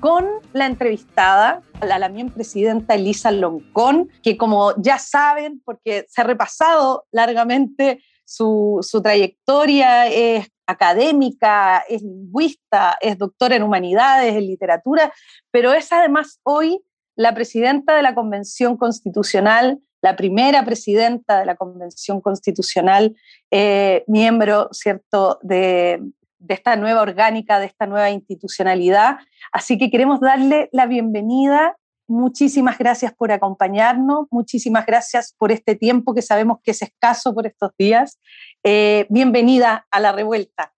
con 0.01 0.27
la 0.53 0.67
entrevistada, 0.67 1.63
la 1.81 2.01
también 2.01 2.31
presidenta 2.31 2.97
Elisa 2.97 3.31
Loncón, 3.31 4.09
que 4.25 4.37
como 4.37 4.75
ya 4.77 4.99
saben, 4.99 5.63
porque 5.65 6.05
se 6.09 6.21
ha 6.21 6.25
repasado 6.25 7.05
largamente 7.13 8.03
su, 8.25 8.81
su 8.83 9.01
trayectoria, 9.01 10.09
es 10.09 10.49
académica, 10.67 11.85
es 11.89 12.03
lingüista, 12.03 12.99
es 13.01 13.19
doctora 13.19 13.55
en 13.55 13.63
humanidades, 13.63 14.35
en 14.35 14.49
literatura, 14.49 15.13
pero 15.53 15.73
es 15.73 15.93
además 15.93 16.41
hoy 16.43 16.83
la 17.15 17.33
presidenta 17.35 17.95
de 17.95 18.03
la 18.03 18.17
Convención 18.17 18.77
Constitucional 18.77 19.79
la 20.03 20.17
primera 20.17 20.65
presidenta 20.65 21.39
de 21.39 21.47
la 21.47 21.55
Convención 21.55 22.21
Constitucional, 22.21 23.17
eh, 23.51 24.05
miembro, 24.09 24.69
¿cierto?, 24.73 25.39
de, 25.43 26.03
esta 26.49 26.75
nueva 26.75 27.03
orgánica, 27.03 27.61
de 27.61 27.67
esta 27.67 27.87
nueva 27.87 28.11
institucionalidad. 28.11 29.19
Así 29.53 29.79
que 29.79 29.91
queremos 29.91 30.19
darle 30.19 30.69
la 30.73 30.87
bienvenida. 30.87 31.77
Muchísimas 32.09 32.79
gracias 32.79 33.15
por 33.15 33.31
acompañarnos, 33.31 34.27
muchísimas 34.33 34.85
gracias 34.85 35.35
por 35.39 35.53
este 35.53 35.77
tiempo 35.77 36.15
que 36.15 36.21
sabemos 36.21 36.59
que 36.65 36.73
es 36.73 36.83
escaso 36.83 37.33
por 37.33 37.47
estos 37.47 37.71
días. 37.79 38.19
Eh, 38.65 39.07
bienvenida 39.09 39.87
a 39.89 40.01
la 40.01 40.11
revuelta, 40.11 40.75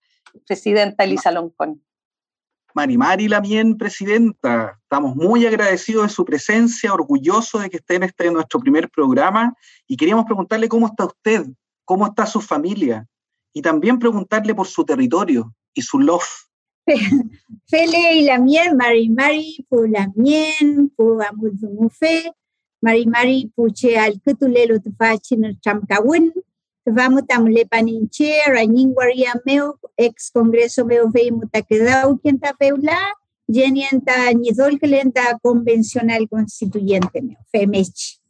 presidenta 0.46 1.04
Elisa 1.04 1.32
Loncón. 1.32 1.83
Marimari 2.74 3.28
Lamien, 3.28 3.78
presidenta. 3.78 4.80
Estamos 4.82 5.14
muy 5.14 5.46
agradecidos 5.46 6.08
de 6.08 6.08
su 6.08 6.24
presencia, 6.24 6.92
orgullosos 6.92 7.62
de 7.62 7.70
que 7.70 7.76
esté 7.76 7.94
en 7.94 8.02
este 8.02 8.30
nuestro 8.32 8.58
primer 8.58 8.90
programa 8.90 9.54
y 9.86 9.96
queríamos 9.96 10.24
preguntarle 10.24 10.68
cómo 10.68 10.88
está 10.88 11.04
usted, 11.04 11.46
cómo 11.84 12.04
está 12.06 12.26
su 12.26 12.40
familia 12.40 13.06
y 13.52 13.62
también 13.62 14.00
preguntarle 14.00 14.56
por 14.56 14.66
su 14.66 14.84
territorio 14.84 15.54
y 15.72 15.82
su 15.82 16.00
love. 16.00 16.26
Fele 17.68 18.14
y 18.16 18.24
Lamien, 18.24 18.76
Marimari, 18.76 19.64
por 19.68 19.88
Lamien, 19.88 20.92
por 20.96 21.24
Amulzumufe, 21.24 22.32
Marimari, 22.80 23.52
puche 23.54 23.96
al 23.96 24.20
Kutulelo 24.20 24.80
Tufachin 24.80 25.58
Chamkawin, 25.60 26.32
vamos 26.86 27.22
tamule 27.26 27.66
paninche 27.66 28.40
rañin 28.48 28.92
guaria 28.92 29.32
meo 29.44 29.78
ex 29.96 30.30
congreso 30.30 30.84
meo 30.84 31.10
fei 31.10 31.30
mutaquedau 31.30 32.18
quien 32.20 32.38
ta 32.38 32.54
feula 32.58 32.98
yenienta 33.48 34.32
nidol 34.34 34.78
lenta 34.82 35.38
convencional 35.42 36.28
constituyente 36.28 37.22
meo 37.22 37.40
femech 37.52 38.20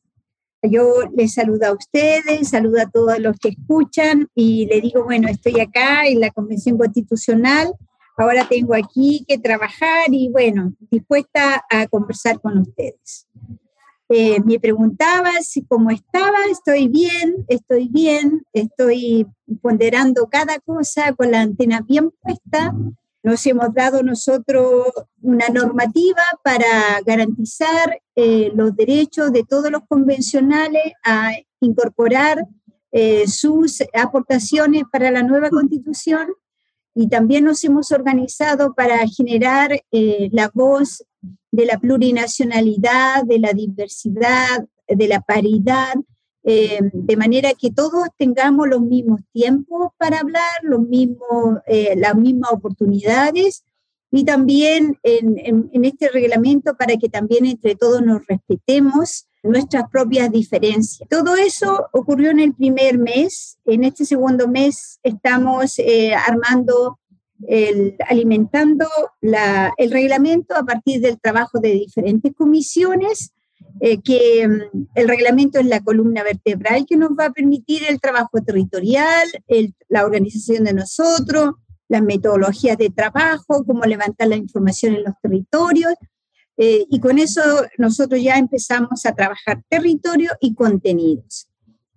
yo 0.70 1.02
les 1.16 1.34
saludo 1.34 1.66
a 1.66 1.72
ustedes, 1.72 2.48
saludo 2.48 2.80
a 2.80 2.90
todos 2.90 3.18
los 3.18 3.38
que 3.38 3.50
escuchan 3.50 4.28
y 4.34 4.66
le 4.66 4.80
digo, 4.80 5.04
bueno, 5.04 5.28
estoy 5.28 5.60
acá 5.60 6.06
en 6.06 6.20
la 6.20 6.30
Convención 6.30 6.78
Constitucional, 6.78 7.74
ahora 8.16 8.46
tengo 8.48 8.74
aquí 8.74 9.24
que 9.28 9.38
trabajar 9.38 10.06
y 10.10 10.30
bueno, 10.30 10.74
dispuesta 10.90 11.64
a 11.68 11.86
conversar 11.86 12.40
con 12.40 12.58
ustedes. 12.58 13.26
Eh, 14.10 14.38
me 14.44 14.60
preguntaba 14.60 15.30
si 15.40 15.64
cómo 15.64 15.90
estaba, 15.90 16.36
estoy 16.50 16.88
bien, 16.88 17.46
estoy 17.48 17.88
bien, 17.88 18.44
estoy 18.52 19.26
ponderando 19.62 20.28
cada 20.28 20.58
cosa 20.58 21.14
con 21.14 21.30
la 21.30 21.40
antena 21.40 21.80
bien 21.80 22.10
puesta. 22.20 22.74
Nos 23.22 23.46
hemos 23.46 23.72
dado 23.72 24.02
nosotros 24.02 24.88
una 25.22 25.48
normativa 25.48 26.22
para 26.42 27.00
garantizar 27.06 27.98
eh, 28.14 28.52
los 28.54 28.76
derechos 28.76 29.32
de 29.32 29.44
todos 29.44 29.70
los 29.70 29.82
convencionales 29.88 30.92
a 31.02 31.32
incorporar 31.60 32.46
eh, 32.92 33.26
sus 33.26 33.82
aportaciones 33.94 34.82
para 34.92 35.10
la 35.10 35.22
nueva 35.22 35.48
constitución 35.48 36.28
y 36.94 37.08
también 37.08 37.44
nos 37.44 37.64
hemos 37.64 37.90
organizado 37.90 38.74
para 38.74 38.98
generar 39.08 39.80
la 39.90 40.48
voz 40.54 41.02
de 41.50 41.66
la 41.66 41.78
plurinacionalidad, 41.78 43.24
de 43.24 43.38
la 43.38 43.52
diversidad, 43.52 44.66
de 44.88 45.08
la 45.08 45.20
paridad, 45.20 45.94
eh, 46.42 46.80
de 46.92 47.16
manera 47.16 47.52
que 47.58 47.70
todos 47.70 48.08
tengamos 48.18 48.68
los 48.68 48.82
mismos 48.82 49.20
tiempos 49.32 49.92
para 49.96 50.20
hablar, 50.20 50.42
los 50.62 50.80
mismos, 50.80 51.58
eh, 51.66 51.94
las 51.96 52.14
mismas 52.16 52.52
oportunidades 52.52 53.64
y 54.14 54.24
también 54.24 54.98
en, 55.02 55.84
este 55.84 56.08
reglamento 56.08 56.76
para 56.76 56.96
que 56.96 57.08
también 57.08 57.46
entre 57.46 57.74
todos 57.74 58.00
nos 58.00 58.24
respetemos 58.26 59.26
nuestras 59.42 59.90
propias 59.90 60.30
diferencias. 60.30 61.08
Todo 61.08 61.34
eso 61.34 61.87
ocurrió 61.92 62.30
en 62.30 62.38
el 62.38 62.54
primer 62.54 62.96
mes. 62.96 63.58
En 63.64 63.82
este 63.82 64.04
segundo 64.04 64.46
mes 64.46 65.00
estamos 65.02 65.78
eh, 65.78 66.14
armando, 66.14 67.00
el, 67.48 67.96
alimentando 68.09 68.87
la, 69.20 69.72
el 69.76 69.90
reglamento 69.90 70.54
a 70.57 70.64
partir 70.64 71.00
del 71.00 71.20
trabajo 71.20 71.59
de 71.61 71.72
diferentes 71.72 72.33
comisiones, 72.35 73.33
eh, 73.80 74.00
que 74.02 74.46
mm, 74.46 74.87
el 74.94 75.09
reglamento 75.09 75.59
es 75.59 75.66
la 75.66 75.80
columna 75.80 76.22
vertebral 76.22 76.87
que 76.88 76.96
nos 76.96 77.11
va 77.11 77.26
a 77.26 77.33
permitir 77.33 77.83
el 77.88 78.00
trabajo 78.00 78.40
territorial, 78.44 79.28
la 79.88 80.04
organización 80.04 80.64
de 80.64 80.74
nosotros, 80.74 81.54
las 81.88 82.02
metodologías 82.02 82.78
de 82.78 82.90
trabajo, 82.90 83.64
cómo 83.64 83.85
levantar 83.85 84.28
la 84.28 84.37
información 84.37 84.94
en 84.94 85.04
los 85.04 85.14
territorios. 85.22 85.94
Eh, 86.57 86.85
y 86.88 87.00
con 87.00 87.18
eso 87.18 87.42
nosotros 87.78 88.22
ya 88.22 88.37
empezamos 88.37 89.04
a 89.07 89.14
trabajar 89.14 89.62
territorio 89.68 90.30
y 90.40 90.54
contenidos. 90.54 91.48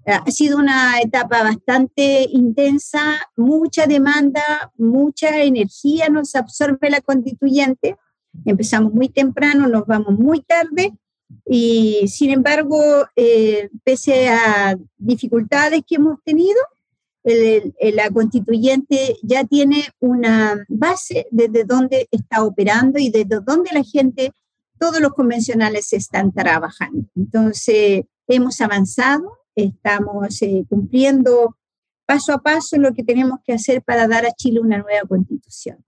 Eh, 0.08 0.14
ha 0.14 0.32
sido 0.32 0.58
una 0.58 1.02
etapa 1.02 1.44
bastante 1.44 2.26
intensa, 2.32 3.20
mucha 3.36 3.86
demanda, 3.88 4.72
mucha 4.78 5.44
energía 5.44 6.08
nos 6.08 6.34
absorbe 6.34 6.90
la 6.90 7.02
constituyente. 7.02 7.98
Empezamos 8.46 8.94
muy 8.94 9.10
temprano, 9.10 9.68
nos 9.68 9.86
vamos 9.86 10.18
muy 10.18 10.42
tarde 10.42 10.94
y 11.46 12.08
sin 12.08 12.32
embargo, 12.32 12.80
eh, 13.18 13.70
pese 13.84 14.30
a 14.30 14.78
dificultades 14.98 15.82
que 15.86 15.96
hemos 15.96 16.24
tenido, 16.24 16.58
la 17.24 18.10
constituyente 18.10 19.18
ya 19.22 19.44
tiene 19.44 19.84
una 20.00 20.66
base 20.70 21.28
desde 21.30 21.66
donde 21.66 22.08
está 22.10 22.46
operando 22.46 23.00
y 23.00 23.10
desde 23.10 23.42
donde 23.42 23.72
la 23.74 23.84
gente, 23.84 24.32
todos 24.80 25.02
los 25.02 25.12
convencionales 25.12 25.92
están 25.92 26.32
trabajando. 26.32 27.04
Entonces, 27.18 28.06
hemos 28.30 28.62
avanzado, 28.62 29.38
estamos 29.64 30.42
eh, 30.42 30.64
cumpliendo 30.70 31.58
paso 32.06 32.34
a 32.34 32.42
paso 32.42 32.78
lo 32.78 32.94
que 32.94 33.04
tenemos 33.04 33.40
que 33.44 33.54
hacer 33.54 33.82
para 33.82 34.08
dar 34.08 34.26
a 34.26 34.32
Chile 34.32 34.60
una 34.60 34.78
nueva 34.78 35.02
constitución. 35.08 35.84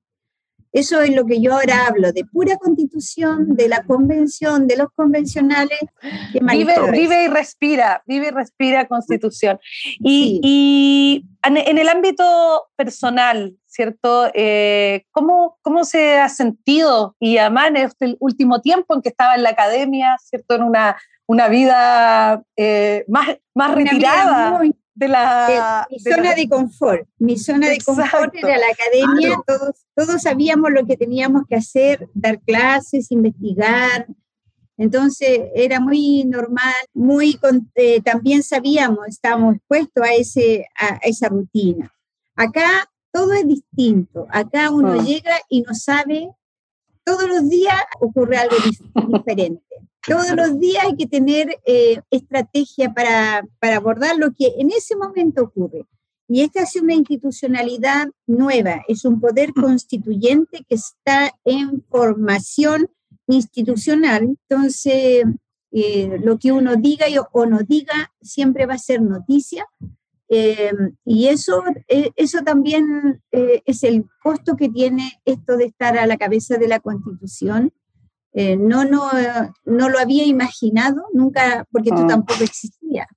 Eso 0.71 1.01
es 1.01 1.15
lo 1.15 1.25
que 1.25 1.41
yo 1.41 1.53
ahora 1.53 1.87
hablo, 1.87 2.11
de 2.11 2.25
pura 2.25 2.55
constitución, 2.57 3.55
de 3.55 3.67
la 3.67 3.83
convención, 3.83 4.67
de 4.67 4.77
los 4.77 4.89
convencionales. 4.93 5.79
vive, 6.33 6.91
vive, 6.91 7.23
y 7.23 7.27
respira, 7.27 8.03
vive 8.05 8.27
y 8.27 8.31
respira 8.31 8.87
constitución. 8.87 9.59
Y, 9.99 11.25
en 11.41 11.77
el 11.77 11.89
ámbito 11.89 12.67
personal, 12.75 13.55
¿cierto? 13.65 14.29
Eh, 14.35 15.05
¿cómo, 15.11 15.57
¿Cómo 15.61 15.85
se 15.85 16.19
ha 16.19 16.29
sentido? 16.29 17.15
Y 17.19 17.37
además 17.37 17.69
en 17.69 17.77
este 17.77 18.17
último 18.19 18.61
tiempo 18.61 18.93
en 18.93 19.01
que 19.01 19.09
estaba 19.09 19.35
en 19.35 19.43
la 19.43 19.51
academia, 19.51 20.17
¿cierto? 20.21 20.55
En 20.55 20.63
una, 20.63 20.97
una 21.29 21.47
vida 21.47 22.43
eh, 22.57 23.05
más, 23.07 23.37
más 23.53 23.75
retirada 23.75 24.59
de 24.95 25.07
la... 25.07 25.87
mi 25.87 25.99
zona 25.99 26.33
de 26.33 26.49
confort, 26.49 27.07
mi 27.19 27.37
zona 27.37 27.69
de 27.69 27.77
confort 27.77 28.33
era 28.33 28.57
la 28.57 28.65
academia, 28.73 29.37
todos, 29.45 29.75
todos 29.93 30.23
sabíamos 30.23 30.71
lo 30.71 30.87
que 30.87 30.97
teníamos 30.97 31.43
que 31.47 31.55
hacer, 31.55 32.09
dar 32.15 32.41
clases, 32.41 33.11
investigar, 33.11 34.07
entonces 34.75 35.41
era 35.53 35.79
muy 35.79 36.25
normal, 36.25 36.73
muy 36.95 37.39
eh, 37.75 38.01
también 38.01 38.41
sabíamos, 38.41 39.07
estábamos 39.07 39.57
expuestos 39.57 40.03
a, 40.03 40.15
ese, 40.15 40.65
a, 40.75 40.97
esa 41.03 41.29
rutina. 41.29 41.93
Acá 42.35 42.89
todo 43.11 43.33
es 43.33 43.47
distinto, 43.47 44.25
acá 44.31 44.71
uno 44.71 44.93
ah. 44.93 45.03
llega 45.03 45.37
y 45.47 45.61
no 45.61 45.75
sabe, 45.75 46.31
todos 47.03 47.29
los 47.29 47.47
días 47.47 47.79
ocurre 47.99 48.37
algo 48.37 48.55
diferente. 49.09 49.88
Todos 50.09 50.35
los 50.35 50.59
días 50.59 50.85
hay 50.85 50.95
que 50.95 51.05
tener 51.05 51.59
eh, 51.65 52.01
estrategia 52.09 52.93
para, 52.93 53.47
para 53.59 53.77
abordar 53.77 54.17
lo 54.17 54.33
que 54.33 54.53
en 54.57 54.71
ese 54.71 54.95
momento 54.95 55.43
ocurre. 55.43 55.85
Y 56.27 56.41
esta 56.41 56.63
es 56.63 56.75
una 56.75 56.93
institucionalidad 56.93 58.07
nueva, 58.27 58.83
es 58.87 59.05
un 59.05 59.19
poder 59.19 59.51
mm. 59.55 59.61
constituyente 59.61 60.65
que 60.67 60.75
está 60.75 61.31
en 61.45 61.83
formación 61.89 62.89
institucional. 63.27 64.23
Entonces, 64.23 65.25
eh, 65.71 66.19
lo 66.23 66.39
que 66.39 66.51
uno 66.51 66.75
diga 66.75 67.05
o 67.31 67.45
no 67.45 67.59
diga 67.59 68.11
siempre 68.21 68.65
va 68.65 68.73
a 68.73 68.79
ser 68.79 69.01
noticia. 69.01 69.65
Eh, 70.31 70.71
y 71.05 71.27
eso, 71.27 71.63
eso 71.87 72.41
también 72.43 73.23
es 73.31 73.83
el 73.83 74.05
costo 74.21 74.55
que 74.55 74.69
tiene 74.69 75.19
esto 75.25 75.57
de 75.57 75.65
estar 75.65 75.97
a 75.97 76.05
la 76.05 76.17
cabeza 76.17 76.57
de 76.57 76.67
la 76.67 76.79
constitución 76.79 77.73
eh, 78.33 78.55
no, 78.55 78.85
no, 78.85 79.09
no 79.65 79.89
lo 79.89 79.99
había 79.99 80.25
imaginado 80.25 81.03
nunca, 81.13 81.65
porque 81.71 81.91
ah. 81.93 82.05
tampoco 82.07 82.43
existía. 82.43 83.07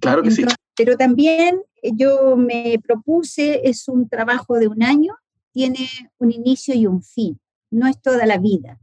Claro 0.00 0.22
que 0.22 0.30
sí. 0.30 0.44
Pero 0.76 0.96
también 0.96 1.60
eh, 1.82 1.92
yo 1.94 2.36
me 2.36 2.78
propuse, 2.86 3.68
es 3.68 3.88
un 3.88 4.08
trabajo 4.08 4.54
de 4.58 4.68
un 4.68 4.82
año, 4.82 5.14
tiene 5.52 5.88
un 6.18 6.32
inicio 6.32 6.74
y 6.74 6.86
un 6.86 7.02
fin, 7.02 7.38
no 7.70 7.86
es 7.86 8.00
toda 8.00 8.26
la 8.26 8.38
vida. 8.38 8.80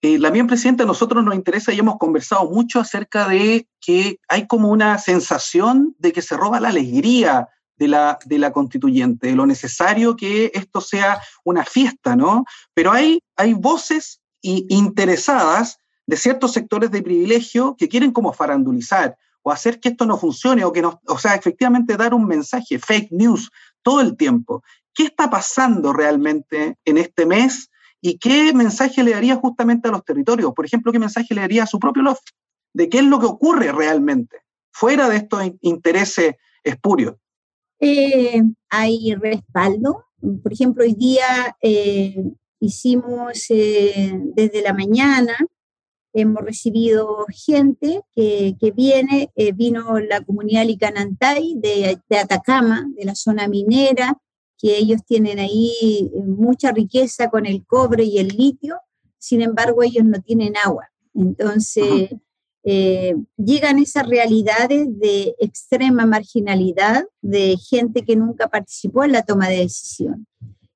Eh, 0.00 0.18
la 0.18 0.30
bien 0.30 0.46
presidenta, 0.46 0.84
a 0.84 0.86
nosotros 0.86 1.24
nos 1.24 1.34
interesa 1.34 1.72
y 1.72 1.78
hemos 1.78 1.98
conversado 1.98 2.48
mucho 2.48 2.78
acerca 2.78 3.26
de 3.26 3.66
que 3.80 4.20
hay 4.28 4.46
como 4.46 4.70
una 4.70 4.96
sensación 4.98 5.96
de 5.98 6.12
que 6.12 6.22
se 6.22 6.36
roba 6.36 6.60
la 6.60 6.68
alegría 6.68 7.48
de 7.76 7.88
la, 7.88 8.18
de 8.24 8.38
la 8.38 8.52
constituyente, 8.52 9.28
de 9.28 9.34
lo 9.34 9.46
necesario 9.46 10.14
que 10.14 10.52
esto 10.54 10.80
sea 10.80 11.20
una 11.44 11.64
fiesta, 11.64 12.14
¿no? 12.14 12.44
Pero 12.74 12.92
hay, 12.92 13.20
hay 13.36 13.54
voces 13.54 14.20
interesadas 14.42 15.78
de 16.06 16.16
ciertos 16.16 16.52
sectores 16.52 16.90
de 16.90 17.02
privilegio 17.02 17.76
que 17.78 17.88
quieren 17.88 18.12
como 18.12 18.32
farandulizar 18.32 19.16
o 19.42 19.52
hacer 19.52 19.80
que 19.80 19.90
esto 19.90 20.06
no 20.06 20.16
funcione 20.16 20.64
o 20.64 20.72
que 20.72 20.82
no, 20.82 21.00
o 21.06 21.18
sea, 21.18 21.34
efectivamente 21.34 21.96
dar 21.96 22.14
un 22.14 22.26
mensaje, 22.26 22.78
fake 22.78 23.12
news, 23.12 23.50
todo 23.82 24.00
el 24.00 24.16
tiempo. 24.16 24.62
¿Qué 24.94 25.04
está 25.04 25.30
pasando 25.30 25.92
realmente 25.92 26.76
en 26.84 26.98
este 26.98 27.26
mes 27.26 27.70
y 28.00 28.18
qué 28.18 28.52
mensaje 28.52 29.02
le 29.02 29.12
daría 29.12 29.36
justamente 29.36 29.88
a 29.88 29.90
los 29.90 30.04
territorios? 30.04 30.52
Por 30.54 30.66
ejemplo, 30.66 30.92
¿qué 30.92 30.98
mensaje 30.98 31.34
le 31.34 31.42
daría 31.42 31.64
a 31.64 31.66
su 31.66 31.78
propio 31.78 32.02
LOF? 32.02 32.18
¿De 32.72 32.88
qué 32.88 32.98
es 32.98 33.04
lo 33.04 33.18
que 33.18 33.26
ocurre 33.26 33.72
realmente, 33.72 34.38
fuera 34.70 35.08
de 35.08 35.16
estos 35.16 35.42
intereses 35.60 36.34
espurios? 36.62 37.16
Eh, 37.80 38.42
hay 38.70 39.14
respaldo. 39.14 40.04
Por 40.42 40.52
ejemplo, 40.52 40.84
hoy 40.84 40.94
día 40.94 41.56
eh, 41.62 42.16
hicimos 42.60 43.46
eh, 43.50 44.12
desde 44.34 44.62
la 44.62 44.72
mañana, 44.72 45.36
hemos 46.12 46.42
recibido 46.42 47.26
gente 47.30 48.00
que, 48.14 48.56
que 48.60 48.70
viene, 48.70 49.30
eh, 49.36 49.52
vino 49.52 49.98
la 50.00 50.20
comunidad 50.22 50.66
Licanantay 50.66 51.54
de, 51.56 52.00
de, 52.08 52.18
Atacama, 52.18 52.88
de 52.96 53.04
la 53.04 53.14
zona 53.14 53.46
minera, 53.46 54.18
que 54.58 54.76
ellos 54.76 55.02
tienen 55.06 55.38
ahí 55.38 56.10
eh, 56.12 56.22
mucha 56.24 56.72
riqueza 56.72 57.30
con 57.30 57.46
el 57.46 57.64
cobre 57.64 58.04
y 58.04 58.18
el 58.18 58.28
litio, 58.28 58.78
sin 59.18 59.42
embargo 59.42 59.82
ellos 59.82 60.04
no 60.04 60.20
tienen 60.20 60.54
agua. 60.62 60.90
Entonces, 61.14 62.10
llegan 62.64 63.78
esas 63.78 64.06
realidades 64.06 64.86
de 64.98 65.34
extrema 65.38 66.04
marginalidad, 66.04 67.06
de 67.22 67.56
gente 67.56 68.04
que 68.04 68.14
nunca 68.14 68.48
participó 68.48 69.04
en 69.04 69.12
la 69.12 69.22
toma 69.22 69.48
de 69.48 69.58
decisión. 69.58 70.26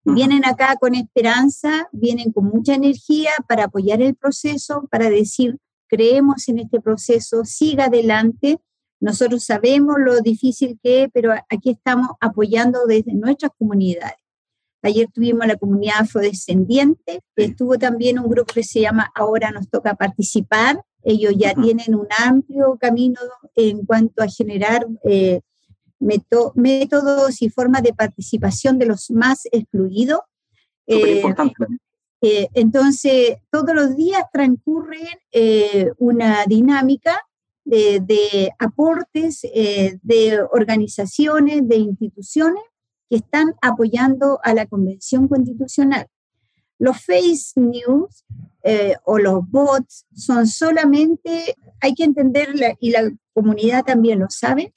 Vienen 0.04 0.44
acá 0.44 0.76
con 0.80 0.94
esperanza, 0.94 1.88
vienen 1.92 2.32
con 2.32 2.46
mucha 2.46 2.74
energía 2.74 3.30
para 3.46 3.64
apoyar 3.64 4.02
el 4.02 4.16
proceso, 4.16 4.88
para 4.90 5.08
decir, 5.08 5.58
creemos 5.86 6.48
en 6.48 6.58
este 6.58 6.80
proceso, 6.80 7.44
siga 7.44 7.84
adelante. 7.84 8.58
Nosotros 8.98 9.44
sabemos 9.44 9.96
lo 9.98 10.20
difícil 10.20 10.78
que 10.82 11.04
es, 11.04 11.08
pero 11.12 11.32
aquí 11.48 11.70
estamos 11.70 12.08
apoyando 12.20 12.86
desde 12.86 13.14
nuestras 13.14 13.52
comunidades. 13.56 14.16
Ayer 14.82 15.08
tuvimos 15.12 15.46
la 15.46 15.56
comunidad 15.56 16.00
afrodescendiente, 16.00 17.20
estuvo 17.36 17.78
también 17.78 18.18
un 18.18 18.28
grupo 18.28 18.52
que 18.52 18.64
se 18.64 18.80
llama 18.80 19.12
Ahora 19.14 19.52
nos 19.52 19.68
toca 19.70 19.94
participar. 19.94 20.82
Ellos 21.04 21.34
ya 21.36 21.54
tienen 21.54 21.94
un 21.94 22.08
amplio 22.18 22.76
camino 22.80 23.20
en 23.54 23.86
cuanto 23.86 24.22
a 24.22 24.28
generar 24.28 24.86
eh, 25.04 25.40
métodos 26.02 27.40
y 27.40 27.48
formas 27.48 27.82
de 27.82 27.94
participación 27.94 28.78
de 28.78 28.86
los 28.86 29.10
más 29.10 29.46
excluidos. 29.52 30.20
Eh, 30.86 31.22
eh, 32.20 32.48
entonces, 32.54 33.36
todos 33.50 33.74
los 33.74 33.96
días 33.96 34.22
transcurre 34.32 35.20
eh, 35.32 35.90
una 35.98 36.44
dinámica 36.46 37.20
de, 37.64 38.50
aportes 38.58 39.42
de 39.42 40.40
organizaciones, 40.50 41.66
de 41.68 41.76
instituciones 41.76 42.62
que 43.08 43.16
están 43.16 43.54
apoyando 43.62 44.40
a 44.42 44.52
la 44.52 44.66
Convención 44.66 45.28
Constitucional. 45.28 46.06
Los 46.78 47.04
face 47.04 47.52
news 47.54 48.24
o 49.04 49.18
los 49.18 49.48
bots 49.48 50.06
son 50.12 50.48
solamente, 50.48 51.56
hay 51.80 51.94
que 51.94 52.02
entender, 52.04 52.52
y 52.80 52.90
la 52.90 53.12
comunidad 53.32 53.84
también 53.84 54.18
lo 54.18 54.26
sabe, 54.28 54.72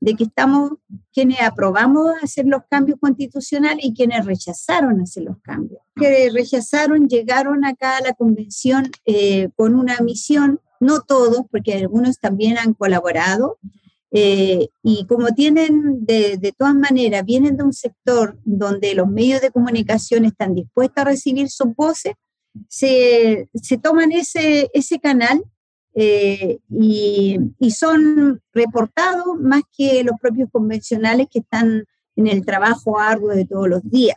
de 0.00 0.14
que 0.14 0.24
estamos 0.24 0.72
quienes 1.12 1.40
aprobamos 1.42 2.10
hacer 2.22 2.46
los 2.46 2.62
cambios 2.70 2.98
constitucionales 2.98 3.84
y 3.84 3.94
quienes 3.94 4.24
rechazaron 4.24 5.00
hacer 5.00 5.24
los 5.24 5.38
cambios. 5.42 5.82
Que 5.94 6.30
rechazaron 6.30 7.08
llegaron 7.08 7.64
acá 7.64 7.98
a 7.98 8.00
la 8.00 8.14
convención 8.14 8.90
eh, 9.04 9.50
con 9.56 9.74
una 9.74 9.98
misión, 10.00 10.60
no 10.80 11.02
todos, 11.02 11.42
porque 11.50 11.74
algunos 11.74 12.18
también 12.18 12.56
han 12.56 12.72
colaborado, 12.72 13.58
eh, 14.12 14.68
y 14.82 15.06
como 15.06 15.28
tienen 15.28 16.04
de, 16.04 16.36
de, 16.36 16.52
todas 16.52 16.74
maneras, 16.74 17.24
vienen 17.24 17.56
de 17.56 17.62
un 17.62 17.72
sector 17.72 18.40
donde 18.44 18.94
los 18.94 19.06
medios 19.06 19.40
de 19.40 19.52
comunicación 19.52 20.24
están 20.24 20.54
dispuestos 20.54 21.02
a 21.02 21.04
recibir 21.04 21.48
sus 21.48 21.74
voces, 21.76 22.14
se, 22.68 23.48
se 23.54 23.78
toman 23.78 24.10
ese, 24.10 24.68
ese 24.72 24.98
canal 24.98 25.44
eh, 26.02 26.60
y, 26.70 27.38
y, 27.58 27.70
son 27.72 28.40
reportados 28.54 29.38
más 29.38 29.60
que 29.76 30.02
los 30.02 30.18
propios 30.18 30.48
convencionales 30.50 31.26
que 31.30 31.40
están 31.40 31.84
en 32.16 32.26
el 32.26 32.42
trabajo 32.46 32.98
arduo 32.98 33.28
de 33.28 33.44
todos 33.44 33.68
los 33.68 33.82
días. 33.82 34.16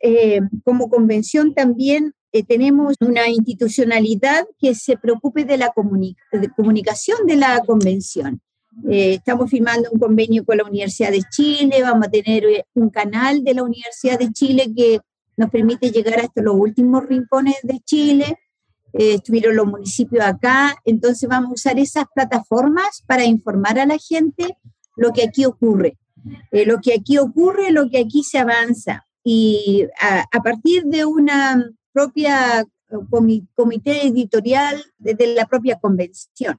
Eh, 0.00 0.40
como 0.64 0.88
convención 0.88 1.52
también 1.52 2.14
eh, 2.32 2.42
tenemos 2.42 2.94
una 3.00 3.28
institucionalidad 3.28 4.46
que 4.58 4.74
se 4.74 4.96
preocupe 4.96 5.44
de 5.44 5.58
la 5.58 5.74
de 6.32 6.48
comunicación 6.56 7.26
de 7.26 7.36
la 7.36 7.60
convención. 7.66 8.40
estamos 8.88 9.50
firmando 9.50 9.90
un 9.92 10.00
convenio 10.00 10.42
con 10.46 10.56
la 10.56 10.64
Universidad 10.64 11.10
de 11.10 11.22
Chile, 11.30 11.82
vamos 11.82 12.06
a 12.06 12.10
tener 12.10 12.44
un 12.72 12.88
canal 12.88 13.44
de 13.44 13.52
la 13.52 13.62
Universidad 13.62 14.18
de 14.18 14.32
Chile 14.32 14.72
que 14.74 15.00
nos 15.36 15.50
permite 15.50 15.90
llegar 15.90 16.20
hasta 16.20 16.40
los 16.40 16.54
últimos 16.54 17.04
rincones 17.04 17.56
de 17.62 17.78
Chile 17.80 18.38
eh, 18.92 19.14
estuvieron 19.14 19.56
los 19.56 19.66
municipios 19.66 20.24
acá, 20.24 20.76
entonces 20.84 21.28
vamos 21.28 21.50
a 21.50 21.54
usar 21.54 21.78
esas 21.78 22.04
plataformas 22.14 23.02
para 23.06 23.24
informar 23.24 23.78
a 23.78 23.86
la 23.86 23.98
gente 23.98 24.56
lo 24.96 25.12
que 25.12 25.22
aquí 25.22 25.44
ocurre, 25.44 25.96
eh, 26.50 26.66
lo 26.66 26.80
que 26.80 26.94
aquí 26.94 27.18
ocurre, 27.18 27.70
lo 27.70 27.88
que 27.88 27.98
aquí 27.98 28.24
se 28.24 28.38
avanza. 28.38 29.06
Y 29.22 29.86
a, 30.00 30.42
partir 30.42 30.84
de 30.84 31.04
una 31.04 31.70
propia 31.92 32.62
eh, 32.62 33.42
comité 33.54 34.06
editorial 34.06 34.82
de, 34.98 35.34
la 35.34 35.46
propia 35.46 35.78
convención. 35.78 36.58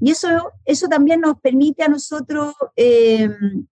Y 0.00 0.12
eso, 0.12 0.28
eso 0.64 0.88
también 0.88 1.20
nos 1.20 1.38
permite 1.40 1.82
a 1.82 1.88
nosotros 1.88 2.54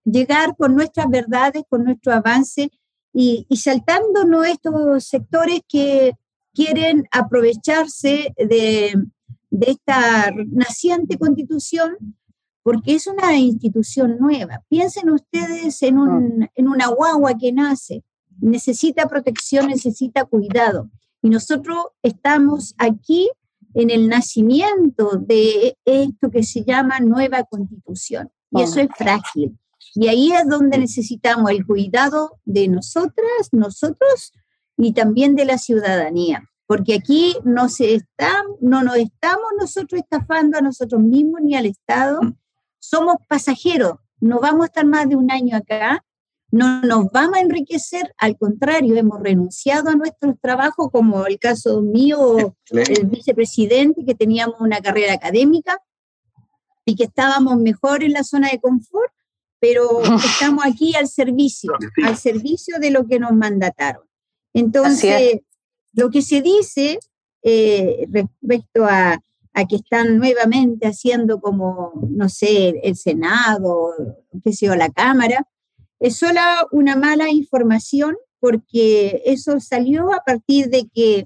llegar 0.03 0.55
con 0.57 0.75
nuestras 0.75 1.09
verdades, 1.09 1.63
con 1.69 1.85
nuestro 1.85 2.13
avance 2.13 2.69
y, 3.13 3.45
y 3.47 3.57
saltando 3.57 4.43
estos 4.43 5.05
sectores 5.05 5.61
que 5.67 6.13
quieren 6.57 7.07
aprovecharse 7.11 8.33
de, 8.35 8.95
esta 9.61 10.31
naciente 10.47 11.17
constitución 11.17 12.15
porque 12.63 12.95
es 12.95 13.05
una 13.05 13.37
institución 13.37 14.17
nueva. 14.19 14.63
Piensen 14.67 15.11
ustedes 15.11 15.81
en, 15.83 15.99
un, 15.99 16.49
en 16.53 16.67
una 16.67 16.87
guagua 16.87 17.37
que 17.37 17.53
nace, 17.53 18.03
necesita 18.41 19.07
protección, 19.07 19.67
necesita 19.67 20.25
cuidado. 20.25 20.89
Y 21.21 21.29
nosotros 21.29 21.77
estamos 22.01 22.73
aquí 22.77 23.29
en 23.75 23.91
el 23.91 24.09
nacimiento 24.09 25.11
de 25.15 25.77
esto 25.85 26.31
que 26.31 26.43
se 26.43 26.63
llama 26.63 26.99
nueva 26.99 27.43
constitución. 27.43 28.29
Y 28.51 28.63
eso 28.63 28.79
es 28.79 28.89
frágil. 28.97 29.57
Y 29.93 30.07
ahí 30.07 30.31
es 30.31 30.47
donde 30.49 30.79
necesitamos 30.79 31.51
el 31.51 31.65
cuidado 31.65 32.39
de 32.45 32.67
nosotras, 32.67 33.49
nosotros 33.51 34.33
y 34.77 34.93
también 34.93 35.35
de 35.35 35.45
la 35.45 35.57
ciudadanía, 35.57 36.49
porque 36.67 36.95
aquí 36.95 37.35
no, 37.43 37.67
se 37.69 37.95
está, 37.95 38.43
no 38.61 38.83
nos 38.83 38.97
estamos 38.97 39.45
nosotros 39.59 40.01
estafando 40.01 40.57
a 40.57 40.61
nosotros 40.61 41.01
mismos 41.01 41.41
ni 41.41 41.55
al 41.55 41.65
Estado, 41.65 42.21
mm. 42.21 42.37
somos 42.79 43.15
pasajeros, 43.27 43.93
no 44.19 44.39
vamos 44.39 44.63
a 44.63 44.65
estar 44.67 44.85
más 44.85 45.09
de 45.09 45.15
un 45.15 45.31
año 45.31 45.57
acá, 45.57 46.03
no 46.49 46.81
nos 46.81 47.11
vamos 47.11 47.37
a 47.37 47.41
enriquecer, 47.41 48.13
al 48.17 48.37
contrario, 48.37 48.95
hemos 48.95 49.19
renunciado 49.21 49.89
a 49.89 49.95
nuestros 49.95 50.35
trabajos, 50.39 50.89
como 50.91 51.25
el 51.25 51.39
caso 51.39 51.81
mío, 51.81 52.55
el 52.71 53.05
vicepresidente, 53.07 54.05
que 54.05 54.15
teníamos 54.15 54.55
una 54.61 54.79
carrera 54.79 55.13
académica 55.13 55.77
y 56.85 56.95
que 56.95 57.03
estábamos 57.03 57.57
mejor 57.57 58.03
en 58.03 58.13
la 58.13 58.23
zona 58.23 58.49
de 58.49 58.59
confort, 58.59 59.11
pero 59.59 60.01
estamos 60.25 60.65
aquí 60.65 60.95
al 60.95 61.09
servicio, 61.09 61.73
al 62.03 62.17
servicio 62.17 62.79
de 62.79 62.91
lo 62.91 63.05
que 63.05 63.19
nos 63.19 63.33
mandataron. 63.33 64.06
Entonces, 64.59 65.41
lo 65.93 66.09
que 66.09 66.23
se 66.23 66.41
dice 66.41 66.97
eh, 67.43 68.07
respecto 68.09 68.85
a, 68.85 69.19
que 69.69 69.77
están 69.77 70.17
nuevamente 70.17 70.85
haciendo 70.85 71.39
como, 71.39 71.93
no 72.09 72.29
sé, 72.29 72.79
el 72.83 72.95
Senado, 72.95 73.93
qué 74.43 74.53
sé 74.53 74.67
yo, 74.67 74.75
la 74.75 74.89
Cámara, 74.89 75.47
es 75.99 76.17
solo 76.17 76.41
una 76.71 76.95
mala 76.95 77.29
información 77.29 78.15
porque 78.39 79.23
eso 79.25 79.59
salió 79.59 80.13
a 80.13 80.21
partir 80.23 80.69
de 80.69 80.87
que 80.93 81.25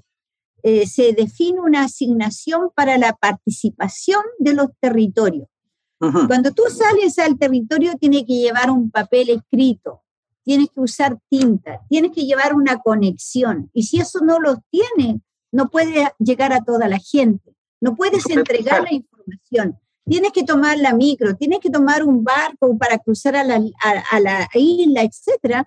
eh, 0.62 0.86
se 0.86 1.12
define 1.12 1.60
una 1.60 1.84
asignación 1.84 2.70
para 2.74 2.96
la 2.96 3.12
participación 3.12 4.22
de 4.38 4.54
los 4.54 4.68
territorios. 4.80 5.48
Cuando 6.26 6.50
tú 6.52 6.64
sales 6.68 7.18
al 7.18 7.38
territorio, 7.38 7.92
tienes 7.94 8.22
que 8.22 8.34
llevar 8.34 8.70
un 8.70 8.90
papel 8.90 9.30
escrito 9.30 10.02
tienes 10.44 10.68
que 10.70 10.80
usar 10.80 11.18
tinta, 11.28 11.80
tienes 11.88 12.12
que 12.12 12.24
llevar 12.24 12.54
una 12.54 12.78
conexión. 12.78 13.70
Y 13.72 13.84
si 13.84 14.00
eso 14.00 14.20
no 14.20 14.38
lo 14.38 14.62
tienes, 14.70 15.20
no 15.52 15.68
puede 15.68 16.12
llegar 16.18 16.52
a 16.52 16.62
toda 16.62 16.88
la 16.88 16.98
gente, 16.98 17.54
no 17.80 17.94
puedes 17.94 18.28
entregar 18.28 18.82
la 18.82 18.94
información. 18.94 19.78
Tienes 20.04 20.32
que 20.32 20.42
tomar 20.42 20.78
la 20.78 20.94
micro, 20.94 21.36
tienes 21.36 21.60
que 21.60 21.70
tomar 21.70 22.02
un 22.02 22.24
barco 22.24 22.76
para 22.76 22.98
cruzar 22.98 23.36
a 23.36 23.44
la, 23.44 23.62
a, 24.10 24.20
la 24.20 24.48
isla, 24.54 25.02
etc. 25.02 25.64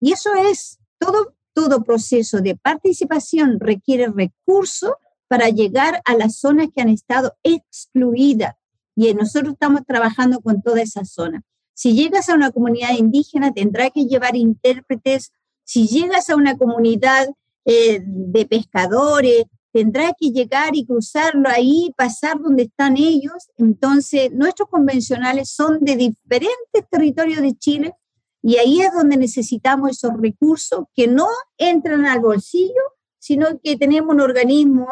Y 0.00 0.12
eso 0.12 0.30
es 0.34 0.78
todo, 0.98 1.34
todo 1.52 1.82
proceso 1.82 2.40
de 2.40 2.56
participación 2.56 3.58
requiere 3.58 4.06
recursos 4.08 4.92
para 5.26 5.48
llegar 5.48 6.00
a 6.04 6.14
las 6.14 6.36
zonas 6.38 6.68
que 6.74 6.82
han 6.82 6.90
estado 6.90 7.34
excluidas. 7.42 8.54
Y 8.94 9.12
nosotros 9.14 9.54
estamos 9.54 9.82
trabajando 9.86 10.40
con 10.40 10.62
toda 10.62 10.82
esa 10.82 11.04
zona. 11.04 11.42
Si 11.74 11.94
llegas 11.94 12.28
a 12.28 12.34
una 12.34 12.50
comunidad 12.50 12.96
indígena, 12.96 13.52
tendrá 13.52 13.90
que 13.90 14.04
llevar 14.04 14.36
intérpretes. 14.36 15.32
Si 15.64 15.86
llegas 15.86 16.30
a 16.30 16.36
una 16.36 16.56
comunidad 16.56 17.28
eh, 17.64 18.00
de 18.04 18.46
pescadores, 18.46 19.44
tendrá 19.72 20.12
que 20.18 20.30
llegar 20.30 20.76
y 20.76 20.84
cruzarlo 20.84 21.48
ahí, 21.48 21.92
pasar 21.96 22.38
donde 22.40 22.64
están 22.64 22.96
ellos. 22.96 23.48
Entonces, 23.56 24.30
nuestros 24.32 24.68
convencionales 24.68 25.50
son 25.50 25.80
de 25.80 25.96
diferentes 25.96 26.88
territorios 26.90 27.40
de 27.40 27.54
Chile 27.54 27.94
y 28.42 28.56
ahí 28.56 28.80
es 28.82 28.92
donde 28.92 29.16
necesitamos 29.16 29.92
esos 29.92 30.12
recursos 30.20 30.84
que 30.94 31.06
no 31.06 31.26
entran 31.56 32.04
al 32.06 32.20
bolsillo, 32.20 32.82
sino 33.18 33.60
que 33.62 33.76
tenemos 33.76 34.14
un 34.14 34.20
organismo, 34.20 34.88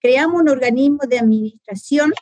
creamos 0.00 0.40
un 0.40 0.48
organismo 0.48 1.00
de 1.08 1.18
administración 1.18 2.12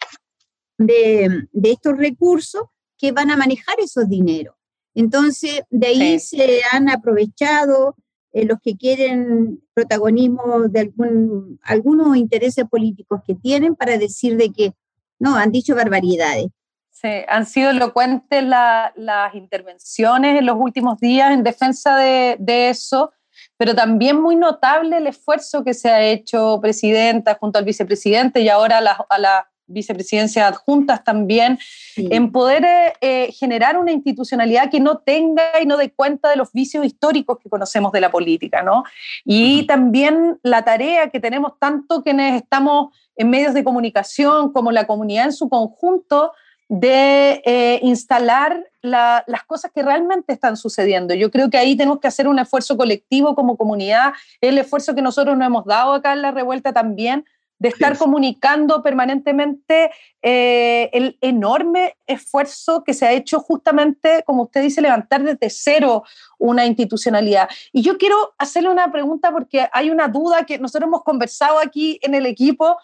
de, 0.79 1.47
de 1.53 1.71
estos 1.71 1.97
recursos 1.97 2.63
que 3.01 3.13
van 3.13 3.31
a 3.31 3.37
manejar 3.37 3.77
esos 3.79 4.09
dineros. 4.09 4.55
Entonces, 4.95 5.63
de 5.71 5.87
ahí 5.87 6.21
se 6.21 6.61
han 6.73 6.91
aprovechado 6.91 7.97
eh, 8.33 8.45
los 8.45 8.59
que 8.61 8.77
quieren 8.77 9.61
protagonismo 9.73 10.69
de 10.69 10.81
algún, 10.81 11.59
algunos 11.63 12.17
intereses 12.17 12.65
políticos 12.69 13.23
que 13.27 13.35
tienen 13.35 13.75
para 13.75 13.97
decir 13.97 14.37
de 14.37 14.53
que, 14.53 14.73
no, 15.19 15.37
han 15.37 15.51
dicho 15.51 15.75
barbaridades. 15.75 16.47
Sí, 16.91 17.09
han 17.29 17.47
sido 17.47 17.71
elocuentes 17.71 18.45
las 18.45 19.35
intervenciones 19.35 20.39
en 20.39 20.45
los 20.45 20.57
últimos 20.59 21.01
días 21.01 21.33
en 21.33 21.43
defensa 21.43 21.97
de, 21.97 22.37
de, 22.39 22.69
eso, 22.69 23.13
pero 23.57 23.75
también 23.75 24.21
muy 24.21 24.37
notable 24.37 24.99
el 24.99 25.07
esfuerzo 25.07 25.65
que 25.65 25.73
se 25.73 25.89
ha 25.89 26.03
hecho, 26.03 26.59
Presidenta, 26.61 27.39
junto 27.41 27.59
al 27.59 27.65
vicepresidente 27.65 28.43
y 28.43 28.51
ahora 28.51 28.79
a 28.79 28.81
la, 28.83 29.07
a 29.09 29.19
la 29.19 29.50
vicepresidencia 29.71 30.47
adjuntas 30.47 31.05
también, 31.05 31.59
en 31.97 32.33
poder 32.33 32.67
eh, 33.01 33.33
generar 33.33 33.79
una 33.79 33.93
institucionalidad 33.93 34.71
que 34.71 34.81
no 34.81 34.99
tenga 34.99 35.61
y 35.61 35.67
no 35.67 35.77
dé 35.77 35.91
cuenta 35.91 36.29
de 36.31 36.37
los 36.37 36.53
vicios 36.53 36.85
históricos 36.85 37.39
que 37.43 37.49
conocemos 37.49 37.93
de 37.93 38.01
la 38.01 38.11
política, 38.11 38.63
¿no? 38.63 38.85
Y 39.25 39.67
también 39.67 40.39
la 40.43 40.65
tarea 40.65 41.11
que 41.11 41.21
tenemos 41.21 41.59
tanto 41.59 42.03
quienes 42.03 42.43
estamos 42.43 42.95
en 43.17 43.31
medios 43.31 43.55
de 43.55 43.65
comunicación 43.65 44.53
como 44.53 44.73
la 44.73 44.87
comunidad 44.87 45.27
en 45.27 45.33
su 45.33 45.49
conjunto 45.49 46.33
de 46.71 47.43
eh, 47.45 47.81
instalar 47.83 48.65
las 48.81 49.43
cosas 49.49 49.73
que 49.75 49.83
realmente 49.83 50.33
están 50.33 50.57
sucediendo. 50.57 51.15
Yo 51.15 51.31
creo 51.31 51.51
que 51.51 51.59
ahí 51.59 51.77
tenemos 51.77 51.99
que 51.99 52.07
hacer 52.07 52.29
un 52.29 52.39
esfuerzo 52.39 52.77
colectivo 52.77 53.35
como 53.35 53.57
comunidad, 53.57 54.13
el 54.41 54.57
esfuerzo 54.57 54.95
que 54.95 55.03
nosotros 55.03 55.37
nos 55.37 55.47
hemos 55.47 55.67
dado 55.67 55.95
acá 55.95 56.13
en 56.13 56.23
la 56.23 56.31
revuelta 56.31 56.73
también, 56.73 57.27
de 57.61 57.69
estar 57.69 57.97
comunicando 57.99 58.83
permanentemente 58.83 59.91
eh, 60.23 60.89
el 60.95 61.19
enorme 61.21 61.95
esfuerzo 62.07 62.83
que 62.83 62.95
se 62.95 63.07
ha 63.07 63.13
hecho 63.13 63.39
justamente, 63.39 64.23
como 64.25 64.45
usted 64.45 64.63
dice, 64.63 64.81
levantar 64.81 65.23
desde 65.23 65.51
cero 65.51 66.03
una 66.39 66.65
institucionalidad. 66.65 67.51
Y 67.71 67.83
yo 67.83 67.99
quiero 67.99 68.17
hacerle 68.39 68.71
una 68.71 68.91
pregunta 68.91 69.31
porque 69.31 69.69
hay 69.73 69.91
una 69.91 70.09
duda 70.09 70.47
que 70.47 70.59
nosotros 70.59 70.89
hemos 70.89 71.03
conversado 71.03 71.59
aquí 71.59 72.01
en 72.03 72.15
el 72.15 72.25
equipo 72.25 72.79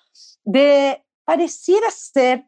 de, 0.44 1.02
pareciera 1.24 1.90
ser 1.90 2.44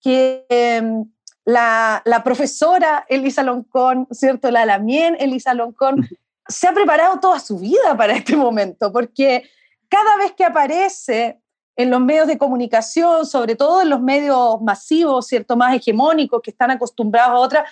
que 0.00 0.44
em, 0.48 1.04
la, 1.44 2.02
la 2.04 2.24
profesora 2.24 3.06
Elisa 3.08 3.44
Loncón, 3.44 4.08
¿cierto? 4.10 4.50
La 4.50 4.66
Lamien 4.66 5.16
Elisa 5.20 5.54
Loncón, 5.54 6.08
se 6.48 6.66
ha 6.66 6.72
preparado 6.72 7.20
toda 7.20 7.38
su 7.38 7.60
vida 7.60 7.96
para 7.96 8.14
este 8.14 8.36
momento, 8.36 8.92
porque 8.92 9.48
cada 9.88 10.16
vez 10.16 10.32
que 10.32 10.44
aparece 10.44 11.40
en 11.80 11.90
los 11.90 12.00
medios 12.00 12.26
de 12.26 12.36
comunicación, 12.36 13.24
sobre 13.24 13.56
todo 13.56 13.80
en 13.80 13.88
los 13.88 14.02
medios 14.02 14.60
masivos, 14.60 15.26
¿cierto? 15.26 15.56
Más 15.56 15.74
hegemónicos, 15.74 16.42
que 16.42 16.50
están 16.50 16.70
acostumbrados 16.70 17.32
a 17.32 17.38
otras, 17.38 17.70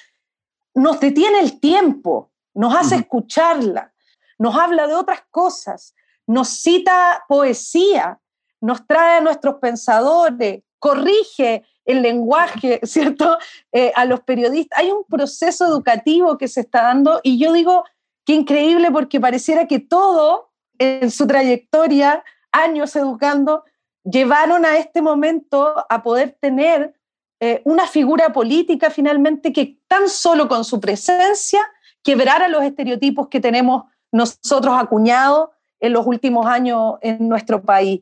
nos 0.74 0.98
detiene 0.98 1.40
el 1.40 1.61
tiempo, 1.61 2.30
nos 2.54 2.74
hace 2.74 2.96
escucharla, 2.96 3.92
nos 4.38 4.56
habla 4.56 4.86
de 4.86 4.94
otras 4.94 5.20
cosas, 5.30 5.94
nos 6.26 6.48
cita 6.48 7.22
poesía, 7.28 8.18
nos 8.62 8.86
trae 8.86 9.18
a 9.18 9.20
nuestros 9.20 9.56
pensadores, 9.56 10.62
corrige 10.78 11.64
el 11.84 12.00
lenguaje, 12.00 12.80
¿cierto? 12.84 13.36
Eh, 13.72 13.92
a 13.94 14.06
los 14.06 14.20
periodistas. 14.20 14.78
Hay 14.78 14.90
un 14.90 15.04
proceso 15.04 15.66
educativo 15.66 16.38
que 16.38 16.48
se 16.48 16.61
está 16.61 16.82
dando 16.82 17.20
y 17.22 17.38
yo 17.38 17.52
digo, 17.52 17.84
qué 18.24 18.32
increíble 18.32 18.90
porque 18.90 19.20
pareciera 19.20 19.66
que 19.66 19.80
todo 19.80 20.48
en 20.78 21.11
su 21.11 21.26
trayectoria, 21.26 22.24
años 22.52 22.96
educando, 22.96 23.64
llevaron 24.11 24.64
a 24.64 24.78
este 24.78 25.02
momento 25.02 25.74
a 25.88 26.02
poder 26.02 26.36
tener 26.40 26.94
eh, 27.40 27.61
una 27.64 27.86
figura 27.86 28.32
política 28.32 28.90
finalmente 28.90 29.52
que 29.52 29.78
tan 29.86 30.09
solo 30.09 30.48
con 30.48 30.64
su 30.64 30.80
presencia 30.80 31.61
quebrara 32.02 32.48
los 32.48 32.62
estereotipos 32.62 33.28
que 33.28 33.40
tenemos 33.40 33.84
nosotros 34.11 34.74
acuñados 34.78 35.50
en 35.80 35.92
los 35.92 36.06
últimos 36.06 36.46
años 36.46 36.94
en 37.02 37.28
nuestro 37.28 37.62
país. 37.62 38.00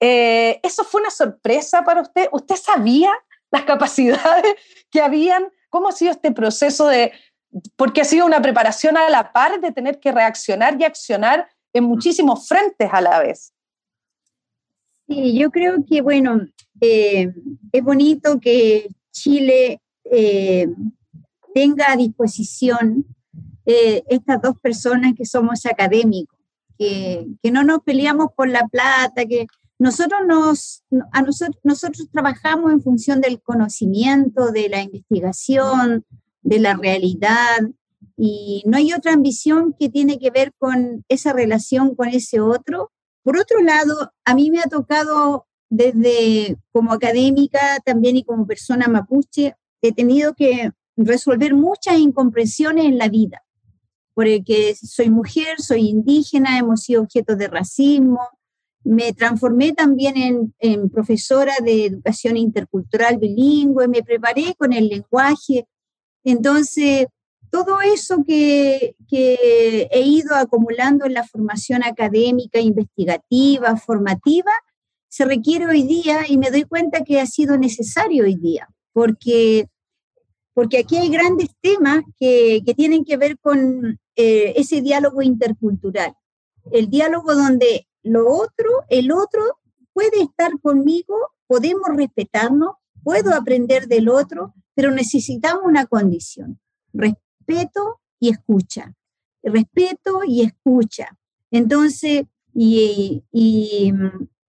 Eh, 0.00 0.60
¿Eso 0.62 0.84
fue 0.84 1.00
una 1.00 1.10
sorpresa 1.10 1.84
para 1.84 2.02
usted? 2.02 2.28
¿Usted 2.32 2.56
sabía 2.56 3.12
las 3.50 3.62
capacidades 3.62 4.54
que 4.90 5.00
habían? 5.00 5.48
¿Cómo 5.70 5.88
ha 5.88 5.92
sido 5.92 6.10
este 6.10 6.32
proceso 6.32 6.88
de, 6.88 7.12
porque 7.76 8.00
ha 8.00 8.04
sido 8.04 8.26
una 8.26 8.42
preparación 8.42 8.96
a 8.96 9.08
la 9.08 9.32
par 9.32 9.60
de 9.60 9.70
tener 9.72 10.00
que 10.00 10.12
reaccionar 10.12 10.78
y 10.78 10.84
accionar 10.84 11.48
en 11.72 11.84
muchísimos 11.84 12.48
frentes 12.48 12.90
a 12.92 13.00
la 13.00 13.20
vez? 13.20 13.53
Sí, 15.06 15.38
yo 15.38 15.50
creo 15.50 15.84
que, 15.86 16.00
bueno, 16.00 16.40
eh, 16.80 17.32
es 17.72 17.84
bonito 17.84 18.40
que 18.40 18.88
Chile 19.12 19.80
eh, 20.04 20.68
tenga 21.54 21.92
a 21.92 21.96
disposición 21.96 23.04
eh, 23.66 24.02
estas 24.08 24.40
dos 24.40 24.58
personas 24.60 25.14
que 25.14 25.26
somos 25.26 25.66
académicos, 25.66 26.38
que, 26.78 27.26
que, 27.42 27.50
no 27.50 27.64
nos 27.64 27.80
peleamos 27.82 28.28
por 28.34 28.48
la 28.48 28.66
plata, 28.66 29.26
que 29.26 29.46
nosotros, 29.78 30.20
nos, 30.26 30.82
a 31.12 31.22
nosotros, 31.22 31.60
nosotros 31.64 32.08
trabajamos 32.10 32.72
en 32.72 32.82
función 32.82 33.20
del 33.20 33.42
conocimiento, 33.42 34.52
de 34.52 34.68
la 34.68 34.82
investigación, 34.82 36.04
de 36.42 36.60
la 36.60 36.74
realidad, 36.74 37.60
y 38.16 38.62
no 38.66 38.76
hay 38.76 38.92
otra 38.92 39.12
ambición 39.12 39.74
que 39.78 39.88
tiene 39.88 40.18
que 40.18 40.30
ver 40.30 40.52
con 40.58 41.04
esa 41.08 41.32
relación 41.32 41.94
con 41.94 42.08
ese 42.08 42.40
otro 42.40 42.92
por 43.24 43.38
otro 43.38 43.60
lado, 43.62 44.12
a 44.24 44.34
mí 44.34 44.50
me 44.50 44.60
ha 44.60 44.68
tocado 44.68 45.46
desde 45.70 46.56
como 46.72 46.92
académica 46.92 47.80
también 47.84 48.16
y 48.16 48.22
como 48.22 48.46
persona 48.46 48.86
mapuche, 48.86 49.54
he 49.80 49.92
tenido 49.92 50.34
que 50.34 50.70
resolver 50.96 51.54
muchas 51.54 51.98
incomprensiones 51.98 52.84
en 52.84 52.98
la 52.98 53.08
vida, 53.08 53.42
porque 54.12 54.76
soy 54.76 55.10
mujer, 55.10 55.60
soy 55.60 55.88
indígena, 55.88 56.58
hemos 56.58 56.82
sido 56.82 57.02
objeto 57.02 57.34
de 57.34 57.48
racismo, 57.48 58.20
me 58.84 59.14
transformé 59.14 59.72
también 59.72 60.16
en, 60.18 60.54
en, 60.58 60.90
profesora 60.90 61.54
de 61.64 61.86
educación 61.86 62.36
intercultural 62.36 63.16
bilingüe, 63.16 63.88
me 63.88 64.02
preparé 64.02 64.54
con 64.58 64.74
el 64.74 64.88
lenguaje. 64.88 65.66
Entonces, 66.22 67.06
todo 67.54 67.80
eso 67.82 68.24
que, 68.26 68.96
he 69.12 70.00
ido 70.00 70.34
acumulando 70.34 71.06
en 71.06 71.14
la 71.14 71.22
formación 71.22 71.84
académica, 71.84 72.58
investigativa, 72.58 73.76
formativa, 73.76 74.50
se 75.08 75.24
requiere 75.24 75.66
hoy 75.66 75.84
día 75.84 76.22
y 76.26 76.36
me 76.36 76.50
doy 76.50 76.64
cuenta 76.64 77.04
que 77.04 77.20
ha 77.20 77.26
sido 77.26 77.56
necesario 77.56 78.24
hoy 78.24 78.34
día, 78.34 78.68
porque, 78.92 79.68
porque 80.52 80.78
aquí 80.78 80.96
hay 80.96 81.08
grandes 81.10 81.50
temas 81.60 82.02
que, 82.18 82.60
tienen 82.76 83.04
que 83.04 83.16
ver 83.18 83.38
con 83.38 84.00
eh, 84.16 84.54
ese 84.56 84.80
diálogo 84.80 85.22
intercultural, 85.22 86.12
el 86.72 86.90
diálogo 86.90 87.36
donde 87.36 87.86
lo 88.02 88.32
otro, 88.32 88.68
el 88.88 89.12
otro 89.12 89.60
puede 89.92 90.22
estar 90.22 90.58
conmigo, 90.60 91.14
podemos 91.46 91.88
respetarnos, 91.94 92.72
puedo 93.04 93.32
aprender 93.32 93.86
del 93.86 94.08
otro, 94.08 94.54
pero 94.74 94.90
necesitamos 94.90 95.62
una 95.64 95.86
condición, 95.86 96.58
respeto 96.92 97.23
y 98.20 98.30
escucha. 98.30 98.94
Respeto 99.42 100.20
y 100.26 100.42
escucha. 100.42 101.16
Entonces, 101.50 102.24
y, 102.54 103.22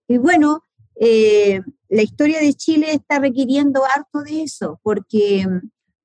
bueno, 0.08 0.64
eh, 0.96 1.62
la 1.90 2.02
historia 2.02 2.40
de 2.40 2.54
Chile 2.54 2.92
está 2.92 3.20
requiriendo 3.20 3.84
harto 3.84 4.22
de 4.22 4.44
eso, 4.44 4.80
porque, 4.84 5.46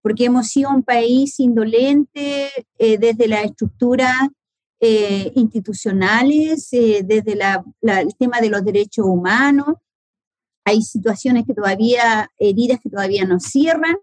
porque 0.02 0.24
hemos 0.24 0.48
sido 0.48 0.70
un 0.70 0.82
país 0.82 1.38
indolente 1.38 2.50
eh, 2.78 2.98
desde 2.98 3.28
la 3.28 3.42
estructura 3.42 4.30
eh, 4.80 5.30
institucionales, 5.34 6.70
desde 6.70 7.38
el 7.82 8.16
tema 8.18 8.40
de 8.40 8.48
los 8.48 8.64
derechos 8.64 9.04
humanos. 9.06 9.76
Hay 10.64 10.82
situaciones 10.82 11.44
que 11.46 11.54
todavía, 11.54 12.30
heridas 12.38 12.80
que 12.82 12.90
todavía 12.90 13.24
no 13.24 13.40
cierran, 13.40 13.96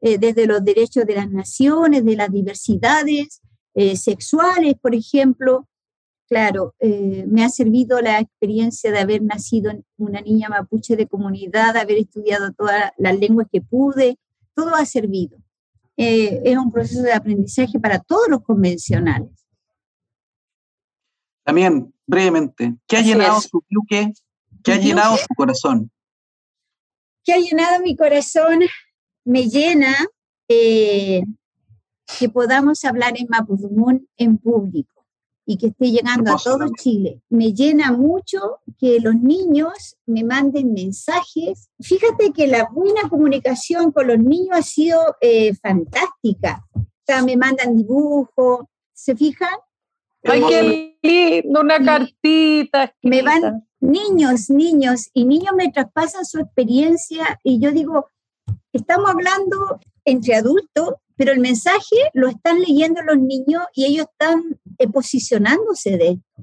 eh, 0.00 0.18
desde 0.18 0.46
los 0.46 0.64
derechos 0.64 1.04
de 1.06 1.14
las 1.14 1.30
naciones, 1.30 2.04
de 2.04 2.16
las 2.16 2.30
diversidades 2.30 3.40
eh, 3.74 3.96
sexuales, 3.96 4.74
por 4.80 4.94
ejemplo. 4.94 5.68
Claro, 6.28 6.74
eh, 6.78 7.24
me 7.26 7.42
ha 7.42 7.48
servido 7.48 8.00
la 8.00 8.20
experiencia 8.20 8.92
de 8.92 8.98
haber 8.98 9.22
nacido 9.22 9.72
una 9.96 10.20
niña 10.20 10.48
mapuche 10.48 10.94
de 10.94 11.06
comunidad, 11.06 11.76
haber 11.76 11.98
estudiado 11.98 12.52
todas 12.52 12.92
las 12.98 13.18
lenguas 13.18 13.46
que 13.50 13.62
pude, 13.62 14.18
todo 14.54 14.74
ha 14.74 14.84
servido. 14.84 15.38
es 15.96 16.56
un 16.56 16.70
proceso 16.70 17.02
de 17.02 17.12
aprendizaje 17.12 17.80
para 17.80 17.98
todos 17.98 18.28
los 18.28 18.42
convencionales. 18.42 19.30
También, 21.44 21.92
brevemente, 22.06 22.76
¿qué 22.86 22.98
ha 22.98 23.02
llenado 23.02 23.40
su 23.40 23.62
¿Qué 23.88 24.72
ha 24.72 24.76
llenado 24.76 25.16
su 25.16 25.34
corazón? 25.34 25.90
¿Qué 27.24 27.32
ha 27.32 27.38
llenado 27.38 27.80
mi 27.82 27.96
corazón? 27.96 28.60
Me 29.28 29.46
llena 29.46 29.94
eh, 30.48 31.22
que 32.18 32.30
podamos 32.30 32.82
hablar 32.86 33.12
en 33.18 33.26
Mapudungun 33.28 34.08
en 34.16 34.38
público 34.38 35.04
y 35.44 35.58
que 35.58 35.66
esté 35.66 35.90
llegando 35.90 36.32
a 36.32 36.38
todo 36.42 36.66
Chile. 36.74 37.20
Me 37.28 37.52
llena 37.52 37.92
mucho 37.92 38.60
que 38.78 39.00
los 39.00 39.16
niños 39.16 39.98
me 40.06 40.24
manden 40.24 40.72
mensajes. 40.72 41.68
Fíjate 41.78 42.32
que 42.32 42.46
la 42.46 42.70
buena 42.72 43.02
comunicación 43.10 43.92
con 43.92 44.06
los 44.06 44.18
niños 44.18 44.50
ha 44.52 44.62
sido 44.62 44.98
eh, 45.20 45.54
fantástica. 45.56 46.66
O 46.74 46.86
sea, 47.06 47.22
me 47.22 47.36
mandan 47.36 47.76
dibujos, 47.76 48.60
¿se 48.94 49.14
fijan? 49.14 49.58
Ay, 50.24 50.42
qué 50.48 50.98
lindo, 51.02 51.60
una 51.60 51.84
cartita. 51.84 52.94
Me 53.02 53.20
van 53.20 53.68
niños, 53.80 54.48
niños, 54.48 55.10
y 55.12 55.26
niños 55.26 55.52
me 55.54 55.70
traspasan 55.70 56.24
su 56.24 56.38
experiencia 56.38 57.38
y 57.42 57.60
yo 57.60 57.72
digo, 57.72 58.08
estamos 58.72 59.10
hablando 59.10 59.80
entre 60.04 60.34
adultos, 60.34 60.94
pero 61.16 61.32
el 61.32 61.40
mensaje 61.40 61.96
lo 62.14 62.28
están 62.28 62.60
leyendo 62.60 63.02
los 63.02 63.18
niños 63.18 63.62
y 63.74 63.84
ellos 63.84 64.06
están 64.10 64.58
eh, 64.78 64.88
posicionándose 64.88 65.98
de 65.98 66.08
esto. 66.10 66.42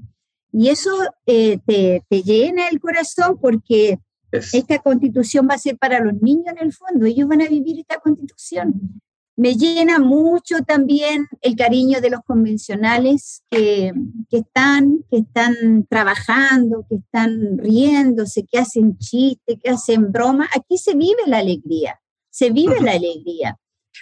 Y 0.51 0.69
eso 0.69 0.91
eh, 1.25 1.59
te, 1.65 2.21
llena 2.21 2.69
el 2.69 2.79
corazón 2.79 3.37
porque 3.41 3.99
esta 4.31 4.79
constitución 4.79 5.47
va 5.49 5.55
a 5.55 5.59
ser 5.59 5.77
para 5.77 5.99
los 5.99 6.13
niños 6.21 6.47
en 6.47 6.65
el 6.65 6.73
fondo, 6.73 7.05
ellos 7.05 7.27
van 7.27 7.41
a 7.41 7.47
vivir 7.47 7.79
esta 7.79 7.99
constitución. 7.99 9.01
Me 9.37 9.55
llena 9.55 9.99
mucho 9.99 10.59
también 10.65 11.27
el 11.41 11.57
cariño 11.57 11.99
de 11.99 12.09
los 12.09 12.21
convencionales 12.21 13.43
que, 13.49 13.91
que, 14.29 14.37
están, 14.37 15.03
que 15.09 15.17
están 15.17 15.85
trabajando, 15.89 16.85
que 16.87 16.95
están 16.95 17.57
riéndose, 17.57 18.45
que 18.45 18.59
hacen 18.59 18.97
chistes, 18.97 19.57
que 19.61 19.69
hacen 19.69 20.09
bromas. 20.13 20.47
Aquí 20.55 20.77
se 20.77 20.95
vive 20.95 21.21
la 21.27 21.39
alegría 21.39 21.99
se 22.35 22.49
vive 22.49 22.81
la 22.81 22.91
alegría. 22.91 23.57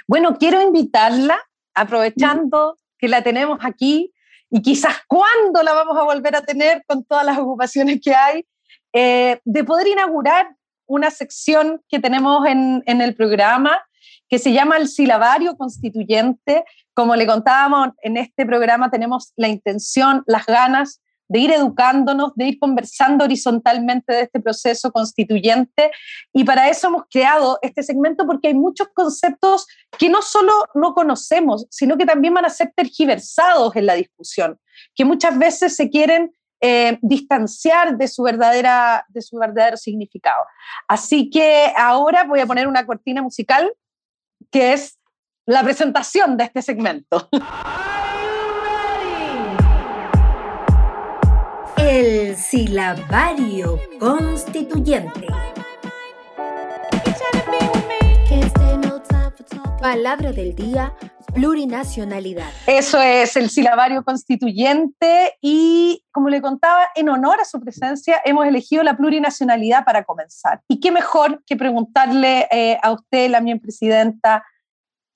Bueno, 0.07 0.39
quiero 0.39 0.59
invitarla, 0.59 1.37
aprovechando 1.75 2.79
que 2.97 3.07
la 3.07 3.21
tenemos 3.21 3.59
aquí 3.61 4.11
y 4.49 4.63
quizás 4.63 4.95
cuándo 5.07 5.61
la 5.61 5.73
vamos 5.73 5.95
a 5.99 6.03
volver 6.03 6.35
a 6.35 6.41
tener 6.41 6.83
con 6.87 7.03
todas 7.03 7.23
las 7.23 7.37
ocupaciones 7.37 7.99
que 8.03 8.15
hay, 8.15 8.43
eh, 8.91 9.39
de 9.45 9.63
poder 9.63 9.87
inaugurar 9.87 10.47
una 10.87 11.11
sección 11.11 11.83
que 11.87 11.99
tenemos 11.99 12.47
en, 12.47 12.81
en 12.87 13.01
el 13.01 13.13
programa 13.15 13.79
que 14.27 14.39
se 14.39 14.51
llama 14.51 14.77
el 14.77 14.87
silabario 14.87 15.55
constituyente. 15.55 16.65
Como 16.95 17.15
le 17.15 17.27
contábamos, 17.27 17.89
en 18.01 18.17
este 18.17 18.47
programa 18.47 18.89
tenemos 18.89 19.31
la 19.35 19.47
intención, 19.47 20.23
las 20.25 20.47
ganas 20.47 21.02
de 21.33 21.39
ir 21.39 21.51
educándonos, 21.51 22.31
de 22.35 22.45
ir 22.45 22.59
conversando 22.59 23.23
horizontalmente 23.25 24.13
de 24.13 24.21
este 24.21 24.39
proceso 24.39 24.91
constituyente. 24.91 25.89
Y 26.31 26.43
para 26.43 26.69
eso 26.69 26.89
hemos 26.89 27.05
creado 27.09 27.57
este 27.63 27.81
segmento 27.81 28.27
porque 28.27 28.49
hay 28.49 28.53
muchos 28.53 28.89
conceptos 28.93 29.65
que 29.97 30.09
no 30.09 30.21
solo 30.21 30.53
no 30.75 30.93
conocemos, 30.93 31.65
sino 31.71 31.97
que 31.97 32.05
también 32.05 32.35
van 32.35 32.45
a 32.45 32.51
ser 32.51 32.71
tergiversados 32.75 33.75
en 33.75 33.87
la 33.87 33.95
discusión, 33.95 34.59
que 34.93 35.05
muchas 35.05 35.35
veces 35.39 35.75
se 35.75 35.89
quieren 35.89 36.31
eh, 36.61 36.99
distanciar 37.01 37.97
de 37.97 38.07
su, 38.07 38.21
verdadera, 38.21 39.03
de 39.09 39.23
su 39.23 39.37
verdadero 39.37 39.75
significado. 39.75 40.45
Así 40.87 41.31
que 41.31 41.73
ahora 41.75 42.25
voy 42.25 42.41
a 42.41 42.45
poner 42.45 42.67
una 42.67 42.85
cortina 42.85 43.23
musical 43.23 43.73
que 44.51 44.73
es 44.73 44.99
la 45.47 45.63
presentación 45.63 46.37
de 46.37 46.43
este 46.43 46.61
segmento. 46.61 47.27
El 52.33 52.39
silabario 52.39 53.79
constituyente. 53.99 55.27
Palabra 59.79 60.31
del 60.31 60.55
día, 60.55 60.95
plurinacionalidad. 61.31 62.49
Eso 62.65 62.99
es 62.99 63.35
el 63.35 63.51
silabario 63.51 64.03
constituyente 64.03 65.35
y, 65.41 66.03
como 66.11 66.29
le 66.29 66.41
contaba, 66.41 66.87
en 66.95 67.09
honor 67.09 67.39
a 67.39 67.45
su 67.45 67.59
presencia, 67.59 68.19
hemos 68.25 68.47
elegido 68.47 68.81
la 68.81 68.97
plurinacionalidad 68.97 69.85
para 69.85 70.03
comenzar. 70.03 70.59
Y 70.67 70.79
qué 70.79 70.91
mejor 70.91 71.43
que 71.45 71.55
preguntarle 71.55 72.47
eh, 72.49 72.79
a 72.81 72.93
usted, 72.93 73.29
la 73.29 73.41
mi 73.41 73.53
presidenta, 73.59 74.43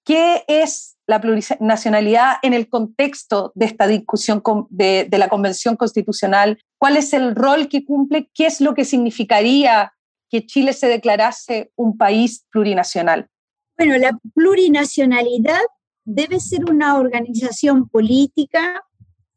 ¿qué 0.05 0.45
es 0.47 0.97
la 1.07 1.19
plurinacionalidad 1.19 2.35
en 2.43 2.53
el 2.53 2.69
contexto 2.69 3.53
de 3.55 3.65
esta 3.65 3.87
discusión 3.87 4.43
de, 4.69 5.07
la 5.09 5.29
Convención 5.29 5.75
Constitucional? 5.77 6.59
¿Cuál 6.77 6.97
es 6.97 7.13
el 7.13 7.35
rol 7.35 7.67
que 7.67 7.83
cumple? 7.83 8.29
¿Qué 8.33 8.45
es 8.45 8.61
lo 8.61 8.73
que 8.73 8.85
significaría 8.85 9.93
que 10.29 10.45
Chile 10.45 10.73
se 10.73 10.87
declarase 10.87 11.71
un 11.75 11.97
país 11.97 12.45
plurinacional? 12.49 13.29
Bueno, 13.77 13.97
la 13.97 14.17
plurinacionalidad 14.33 15.61
debe 16.03 16.39
ser 16.39 16.69
una 16.69 16.97
organización 16.97 17.89
política, 17.89 18.83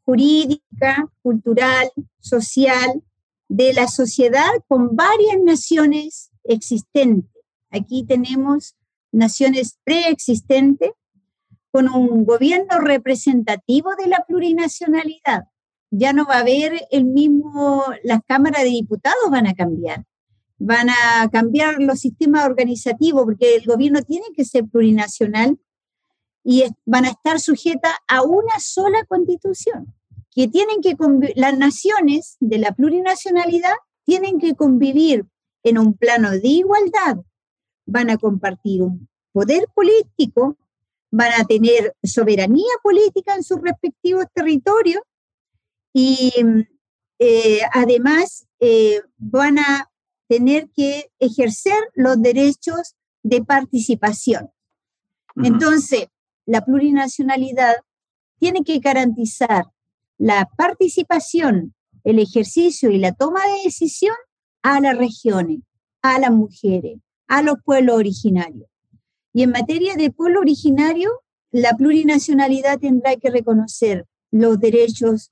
jurídica, 0.03 1.07
cultural, 1.21 1.91
social, 2.19 3.01
de 3.51 3.73
la 3.73 3.87
sociedad 3.87 4.49
con 4.69 4.95
varias 4.95 5.37
naciones 5.43 6.31
existentes. 6.45 7.29
Aquí 7.69 8.05
tenemos 8.05 8.75
naciones 9.11 9.77
preexistentes 9.83 10.91
con 11.69 11.89
un 11.89 12.23
gobierno 12.23 12.79
representativo 12.79 13.93
de 13.95 14.07
la 14.07 14.23
plurinacionalidad. 14.25 15.43
Ya 15.91 16.13
no 16.13 16.25
va 16.25 16.37
a 16.37 16.39
haber 16.39 16.87
el 16.89 17.05
mismo, 17.05 17.83
las 18.03 18.21
cámaras 18.27 18.63
de 18.63 18.69
diputados 18.69 19.29
van 19.29 19.45
a 19.45 19.53
cambiar, 19.53 20.05
van 20.57 20.89
a 20.89 21.29
cambiar 21.31 21.79
los 21.79 21.99
sistemas 21.99 22.45
organizativos 22.45 23.23
porque 23.25 23.57
el 23.57 23.65
gobierno 23.65 24.01
tiene 24.01 24.25
que 24.35 24.45
ser 24.45 24.65
plurinacional 24.65 25.59
y 26.43 26.63
van 26.85 27.05
a 27.05 27.09
estar 27.09 27.39
sujetas 27.39 27.93
a 28.07 28.23
una 28.23 28.59
sola 28.59 29.03
constitución, 29.05 29.93
que 30.33 30.47
tienen 30.47 30.81
que 30.81 30.95
las 31.35 31.57
naciones 31.57 32.37
de 32.39 32.57
la 32.57 32.71
plurinacionalidad 32.71 33.75
tienen 34.05 34.39
que 34.39 34.55
convivir 34.55 35.25
en 35.63 35.77
un 35.77 35.93
plano 35.93 36.31
de 36.31 36.47
igualdad, 36.47 37.17
van 37.85 38.09
a 38.09 38.17
compartir 38.17 38.81
un 38.81 39.07
poder 39.33 39.67
político 39.75 40.57
van 41.11 41.33
a 41.39 41.43
tener 41.43 41.93
soberanía 42.01 42.71
política 42.81 43.35
en 43.35 43.43
sus 43.43 43.61
respectivos 43.61 44.25
territorios 44.33 45.03
y 45.93 46.31
eh, 47.19 47.59
además 47.73 48.47
eh, 48.59 49.01
van 49.17 49.59
a 49.59 49.89
tener 50.27 50.69
que 50.69 51.11
ejercer 51.19 51.77
los 51.93 52.21
derechos 52.21 52.95
de 53.23 53.43
participación. 53.43 54.49
Entonces, 55.35 56.07
la 56.45 56.61
plurinacionalidad 56.61 57.75
tiene 58.39 58.63
que 58.63 58.79
garantizar 58.79 59.65
la 60.17 60.49
participación, 60.57 61.73
el 62.03 62.19
ejercicio 62.19 62.89
y 62.89 62.97
la 62.97 63.11
toma 63.11 63.41
de 63.45 63.63
decisión 63.65 64.15
a 64.61 64.79
las 64.79 64.97
regiones, 64.97 65.59
a 66.01 66.19
las 66.19 66.31
mujeres, 66.31 66.99
a 67.27 67.41
los 67.41 67.55
pueblos 67.63 67.95
originarios. 67.95 68.67
Y 69.33 69.43
en 69.43 69.51
materia 69.51 69.95
de 69.95 70.11
pueblo 70.11 70.39
originario, 70.41 71.21
la 71.51 71.75
plurinacionalidad 71.75 72.79
tendrá 72.79 73.15
que 73.15 73.29
reconocer 73.29 74.05
los 74.31 74.59
derechos 74.59 75.29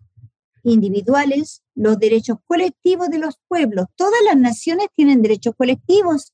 individuales, 0.64 1.64
los 1.76 2.00
derechos 2.00 2.38
colectivos 2.46 3.10
de 3.10 3.20
los 3.20 3.36
pueblos. 3.48 3.86
Todas 3.96 4.20
las 4.26 4.38
naciones 4.38 4.88
tienen 4.96 5.22
derechos 5.22 5.56
colectivos. 5.56 6.34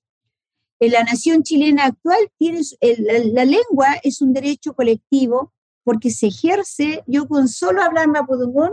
En 0.79 0.91
la 0.91 1.03
nación 1.03 1.43
chilena 1.43 1.85
actual 1.85 2.17
tiene, 2.37 2.61
la, 2.81 3.45
lengua 3.45 3.87
es 4.03 4.21
un 4.21 4.33
derecho 4.33 4.73
colectivo 4.73 5.53
porque 5.83 6.09
se 6.09 6.27
ejerce, 6.27 7.03
yo 7.07 7.27
con 7.27 7.47
solo 7.47 7.81
hablar 7.81 8.07
mapudungún 8.07 8.71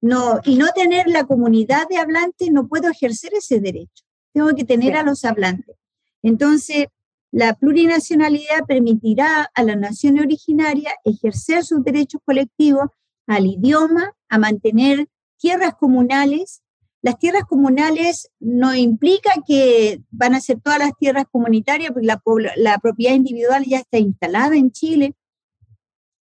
no, 0.00 0.40
y 0.44 0.56
no 0.56 0.66
tener 0.74 1.08
la 1.08 1.24
comunidad 1.24 1.88
de 1.88 1.96
hablantes, 1.96 2.50
no 2.50 2.68
puedo 2.68 2.90
ejercer 2.90 3.32
ese 3.34 3.60
derecho. 3.60 4.04
Tengo 4.32 4.54
que 4.54 4.64
tener 4.64 4.96
a 4.96 5.02
los 5.02 5.24
hablantes. 5.24 5.76
Entonces, 6.22 6.86
la 7.34 7.54
plurinacionalidad 7.54 8.64
permitirá 8.68 9.50
a 9.54 9.62
la 9.64 9.74
nación 9.74 10.20
originaria 10.20 10.92
ejercer 11.04 11.64
sus 11.64 11.82
derechos 11.82 12.20
colectivos 12.24 12.90
al 13.26 13.46
idioma, 13.46 14.12
a 14.28 14.38
mantener 14.38 15.08
tierras 15.38 15.74
comunales. 15.74 16.62
Las 17.02 17.18
tierras 17.18 17.44
comunales 17.44 18.30
no 18.40 18.74
implica 18.74 19.30
que 19.46 20.00
van 20.10 20.34
a 20.34 20.40
ser 20.40 20.60
todas 20.60 20.78
las 20.78 20.92
tierras 20.98 21.26
comunitarias, 21.30 21.92
porque 21.92 22.06
la, 22.56 22.78
propiedad 22.78 23.14
individual 23.14 23.64
ya 23.64 23.78
está 23.78 23.98
instalada 23.98 24.56
en 24.56 24.72
Chile. 24.72 25.14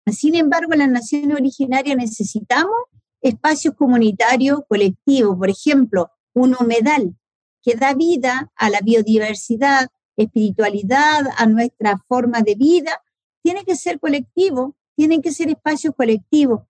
Sin 0.07 0.35
embargo, 0.35 0.73
la 0.73 0.87
nación 0.87 1.31
originaria 1.33 1.95
necesitamos 1.95 2.77
espacios 3.21 3.75
comunitarios 3.75 4.61
colectivos, 4.67 5.37
por 5.37 5.49
ejemplo, 5.49 6.09
un 6.33 6.55
humedal 6.59 7.15
que 7.61 7.75
da 7.75 7.93
vida 7.93 8.51
a 8.55 8.69
la 8.69 8.79
biodiversidad, 8.79 9.89
espiritualidad, 10.15 11.25
a 11.37 11.45
nuestra 11.45 11.97
forma 12.07 12.41
de 12.41 12.55
vida, 12.55 13.01
tiene 13.41 13.63
que 13.63 13.75
ser 13.75 13.99
colectivo, 13.99 14.75
tienen 14.95 15.21
que 15.21 15.31
ser 15.31 15.49
espacios 15.49 15.93
colectivos. 15.95 16.61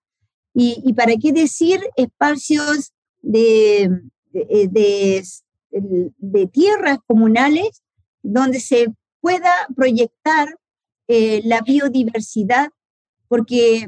Y, 0.53 0.93
para 0.93 1.15
qué 1.15 1.31
decir 1.31 1.79
espacios 1.95 2.91
de, 3.21 3.89
de, 4.31 5.23
de, 5.71 6.47
tierras 6.47 6.97
comunales 7.07 7.81
donde 8.21 8.59
se 8.59 8.93
pueda 9.21 9.51
proyectar 9.75 10.57
eh, 11.07 11.41
la 11.45 11.61
biodiversidad, 11.61 12.69
porque 13.27 13.87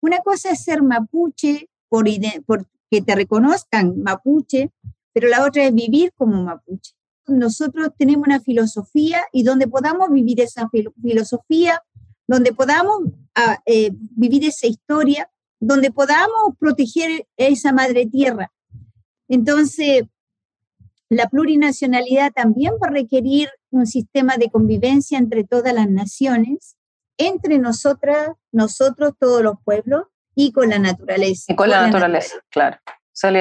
una 0.00 0.18
cosa 0.20 0.50
es 0.50 0.62
ser 0.62 0.82
mapuche 0.82 1.68
por, 1.88 2.06
por 2.46 2.66
que 2.90 3.00
te 3.00 3.14
reconozcan 3.14 4.02
mapuche, 4.02 4.70
pero 5.12 5.28
la 5.28 5.44
otra 5.44 5.64
es 5.64 5.74
vivir 5.74 6.12
como 6.16 6.42
mapuche. 6.42 6.92
Nosotros 7.26 7.90
tenemos 7.96 8.26
una 8.26 8.40
filosofía 8.40 9.22
y 9.32 9.44
donde 9.44 9.68
podamos 9.68 10.10
vivir 10.10 10.40
esa 10.40 10.68
filosofía, 11.00 11.82
donde 12.26 12.52
podamos 12.52 13.02
ah, 13.34 13.58
eh, 13.66 13.90
vivir 13.92 14.44
esa 14.44 14.66
historia, 14.66 15.30
donde 15.58 15.90
podamos 15.90 16.56
proteger 16.58 17.26
esa 17.36 17.72
madre 17.72 18.06
tierra. 18.06 18.50
Entonces, 19.28 20.04
la 21.08 21.28
plurinacionalidad 21.28 22.32
también 22.32 22.74
va 22.74 22.88
a 22.88 22.92
requerir 22.92 23.50
un 23.70 23.86
sistema 23.86 24.36
de 24.36 24.48
convivencia 24.48 25.18
entre 25.18 25.44
todas 25.44 25.74
las 25.74 25.88
naciones, 25.88 26.76
entre 27.18 27.58
nosotras, 27.58 28.30
nosotros, 28.52 29.12
todos 29.18 29.42
los 29.42 29.54
pueblos, 29.64 30.04
y 30.34 30.52
con 30.52 30.70
la 30.70 30.78
naturaleza. 30.78 31.52
Y 31.52 31.56
con, 31.56 31.68
la, 31.68 31.86
naturaleza, 31.86 32.36
claro. 32.48 32.78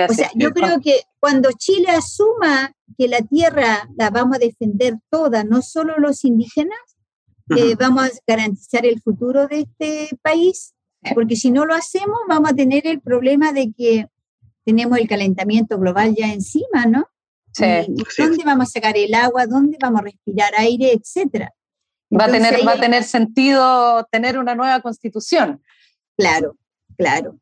O 0.10 0.14
sea, 0.14 0.30
yo 0.36 0.52
creo 0.52 0.82
que 0.82 1.04
cuando 1.20 1.52
Chile 1.58 1.90
asuma 1.90 2.74
que 2.98 3.08
la 3.08 3.22
tierra 3.22 3.88
la 3.98 4.10
vamos 4.10 4.36
a 4.36 4.40
defender 4.40 4.96
toda, 5.10 5.44
no 5.44 5.62
solo 5.62 5.98
los 5.98 6.26
indígenas, 6.26 6.78
eh, 7.56 7.76
vamos 7.76 8.06
a 8.06 8.10
garantizar 8.28 8.86
el 8.86 9.02
futuro 9.02 9.48
de 9.48 9.62
este 9.62 10.18
país, 10.22 10.74
porque 11.14 11.36
si 11.36 11.52
no 11.52 11.66
lo 11.66 11.74
hacemos 11.74 12.18
vamos 12.28 12.52
a 12.52 12.56
tener 12.56 12.86
el 12.86 13.02
problema 13.02 13.54
de 13.54 13.72
que 13.72 14.08
tenemos 14.66 14.98
el 15.00 15.08
calentamiento 15.08 15.80
global 15.80 16.16
ya 16.16 16.32
encima, 16.32 16.86
¿no? 16.86 17.08
Sí. 17.54 17.66
¿Dónde 18.18 18.44
vamos 18.46 18.70
a 18.70 18.72
sacar 18.72 18.96
el 18.96 19.14
agua? 19.14 19.48
¿Dónde 19.48 19.78
vamos 19.80 20.02
a 20.02 20.04
respirar 20.04 20.52
aire? 20.58 20.94
Etcétera. 20.94 21.52
va, 22.12 22.26
a 22.26 22.32
tener, 22.32 22.68
va 22.68 22.74
a 22.74 22.80
tener 22.80 23.04
sentido 23.04 24.08
tener 24.12 24.38
una 24.38 24.54
nueva 24.54 24.82
constitución. 24.82 25.62
Claro, 26.16 26.58
claro. 26.98 27.40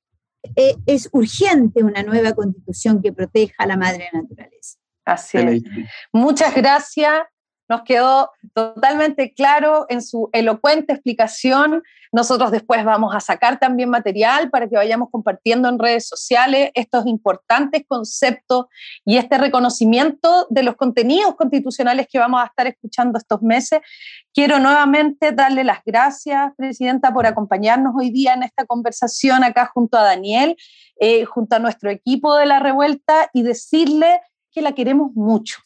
Eh, 0.56 0.76
es 0.86 1.10
urgente 1.12 1.84
una 1.84 2.04
nueva 2.04 2.34
constitución 2.34 3.02
que 3.02 3.12
proteja 3.12 3.56
a 3.58 3.66
la 3.66 3.76
madre 3.76 4.10
naturaleza. 4.14 4.78
Así 5.04 5.38
es. 5.38 5.64
Muchas 6.12 6.54
gracias, 6.56 7.24
nos 7.70 7.82
quedó 7.84 8.32
totalmente 8.54 9.34
claro 9.34 9.86
en 9.90 10.02
su 10.02 10.30
elocuente 10.32 10.94
explicación. 10.94 11.84
Nosotros 12.12 12.52
después 12.52 12.86
vamos 12.86 13.14
a 13.14 13.20
sacar 13.20 13.60
también 13.60 13.90
material 13.90 14.50
para 14.50 14.70
que 14.70 14.78
vayamos 14.78 15.10
compartiendo 15.12 15.68
en 15.68 15.78
redes 15.78 16.08
sociales 16.08 16.72
estos 16.74 17.06
importantes 17.06 17.84
conceptos 17.88 18.68
y 19.04 19.18
este 19.18 19.38
reconocimiento 19.38 20.48
de 20.50 20.64
los 20.64 20.76
contenidos 20.76 21.36
constitucionales 21.36 22.08
que 22.10 22.20
vamos 22.20 22.42
a 22.42 22.46
estar 22.46 22.68
escuchando 22.68 23.18
estos 23.18 23.42
meses. 23.42 23.82
Quiero 24.34 24.60
nuevamente 24.60 25.34
darle 25.34 25.64
las 25.64 25.80
gracias, 25.86 26.54
Presidenta, 26.56 27.14
por 27.14 27.26
acompañarnos 27.26 27.94
hoy 27.98 28.12
día 28.12 28.34
en 28.34 28.44
esta 28.44 28.66
conversación 28.66 29.44
acá 29.44 29.70
junto 29.74 29.98
a 29.98 30.04
Daniel, 30.04 30.56
eh, 31.00 31.26
junto 31.26 31.58
a 31.58 31.60
nuestro 31.60 31.90
equipo 31.90 32.36
de 32.36 32.46
la 32.46 32.60
revuelta 32.60 33.30
y 33.34 33.44
decirle 33.44 34.22
que 34.52 34.62
la 34.62 34.72
queremos 34.72 35.12
mucho. 35.14 35.60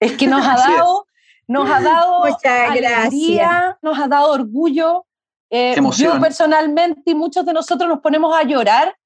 Es 0.00 0.16
que 0.16 0.26
nos 0.26 0.44
ha 0.46 0.56
dado 0.56 1.06
nos 1.52 1.70
ha 1.70 1.80
dado 1.80 2.24
alegría, 2.24 3.78
nos 3.82 3.98
ha 3.98 4.08
dado 4.08 4.32
orgullo. 4.32 5.06
Eh, 5.50 5.76
yo 5.98 6.18
personalmente 6.18 7.10
y 7.10 7.14
muchos 7.14 7.44
de 7.44 7.52
nosotros 7.52 7.88
nos 7.88 8.00
ponemos 8.00 8.34
a 8.34 8.42
llorar 8.42 8.96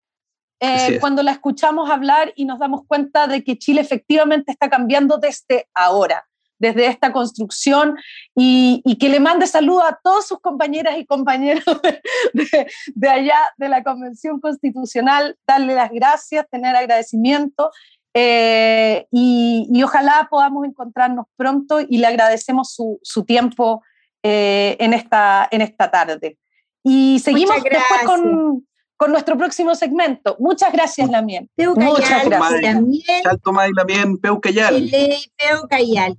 eh, 0.60 0.98
cuando 1.00 1.22
la 1.24 1.32
escuchamos 1.32 1.90
hablar 1.90 2.32
y 2.36 2.44
nos 2.44 2.60
damos 2.60 2.82
cuenta 2.86 3.26
de 3.26 3.42
que 3.42 3.58
Chile 3.58 3.80
efectivamente 3.80 4.52
está 4.52 4.70
cambiando 4.70 5.18
desde 5.18 5.66
ahora, 5.74 6.24
desde 6.58 6.86
esta 6.86 7.12
construcción. 7.12 7.96
Y, 8.34 8.96
que 9.00 9.08
le 9.08 9.18
mande 9.18 9.48
saludo 9.48 9.82
a 9.82 9.98
todos 10.02 10.28
sus 10.28 10.40
compañeras 10.40 10.96
y 10.98 11.04
compañeros 11.04 11.64
de, 12.32 12.68
de, 12.94 13.08
allá 13.08 13.38
de 13.58 13.68
la 13.68 13.82
Convención 13.82 14.40
Constitucional, 14.40 15.36
darle 15.46 15.74
las 15.74 15.90
gracias, 15.90 16.48
tener 16.48 16.76
agradecimiento 16.76 17.72
eh, 18.18 19.06
y, 19.10 19.82
ojalá 19.84 20.26
podamos 20.30 20.64
encontrarnos 20.64 21.26
pronto 21.36 21.80
y 21.80 21.98
le 21.98 22.06
agradecemos 22.06 22.72
su, 22.72 22.98
su 23.02 23.26
tiempo 23.26 23.82
eh, 24.22 24.74
en, 24.80 24.94
esta, 24.94 25.46
en 25.50 25.60
esta 25.60 25.90
tarde. 25.90 26.38
Y 26.82 27.18
seguimos 27.18 27.62
después 27.62 28.02
con, 28.06 28.66
con, 28.96 29.12
nuestro 29.12 29.36
próximo 29.36 29.74
segmento. 29.74 30.34
Muchas 30.38 30.72
gracias, 30.72 31.10
Lamien. 31.10 31.50
Muchas 31.58 32.24
gracias. 32.24 32.62
Lamien. 32.62 33.02
Tomás 33.44 33.68
y 33.68 33.74
Lamien, 33.74 34.16
Peucayal. 34.16 34.90
Peucayal. 35.36 36.16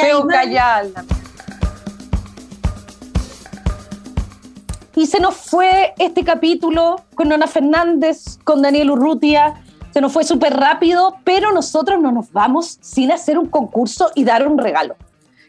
Peucayal. 0.00 0.94
Y 4.94 5.06
se 5.06 5.20
nos 5.20 5.34
fue 5.34 5.92
este 5.98 6.24
capítulo 6.24 6.96
con 7.14 7.28
Nona 7.28 7.46
Fernández, 7.46 8.38
con 8.42 8.62
Daniel 8.62 8.92
Urrutia, 8.92 9.62
se 9.96 10.02
nos 10.02 10.12
fue 10.12 10.24
súper 10.24 10.52
rápido, 10.52 11.16
pero 11.24 11.52
nosotros 11.52 11.98
no 11.98 12.12
nos 12.12 12.30
vamos 12.30 12.76
sin 12.82 13.10
hacer 13.12 13.38
un 13.38 13.46
concurso 13.46 14.10
y 14.14 14.24
dar 14.24 14.46
un 14.46 14.58
regalo. 14.58 14.94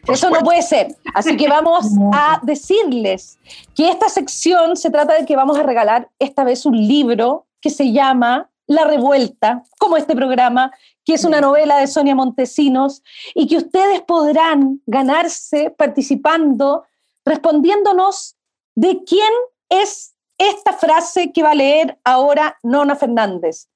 Eso 0.06 0.30
no 0.30 0.40
puede 0.40 0.62
ser. 0.62 0.96
Así 1.12 1.36
que 1.36 1.48
vamos 1.48 1.84
a 2.14 2.40
decirles 2.42 3.38
que 3.74 3.90
esta 3.90 4.08
sección 4.08 4.78
se 4.78 4.90
trata 4.90 5.18
de 5.18 5.26
que 5.26 5.36
vamos 5.36 5.58
a 5.58 5.64
regalar 5.64 6.08
esta 6.18 6.44
vez 6.44 6.64
un 6.64 6.78
libro 6.78 7.44
que 7.60 7.68
se 7.68 7.92
llama 7.92 8.48
La 8.66 8.84
Revuelta, 8.84 9.64
como 9.78 9.98
este 9.98 10.16
programa, 10.16 10.72
que 11.04 11.12
es 11.12 11.26
una 11.26 11.42
novela 11.42 11.76
de 11.76 11.86
Sonia 11.86 12.14
Montesinos 12.14 13.02
y 13.34 13.48
que 13.48 13.58
ustedes 13.58 14.00
podrán 14.00 14.80
ganarse 14.86 15.74
participando, 15.76 16.84
respondiéndonos 17.26 18.34
de 18.74 19.04
quién 19.04 19.30
es 19.68 20.14
esta 20.38 20.72
frase 20.72 21.32
que 21.32 21.42
va 21.42 21.50
a 21.50 21.54
leer 21.54 21.98
ahora 22.02 22.56
Nona 22.62 22.96
Fernández. 22.96 23.68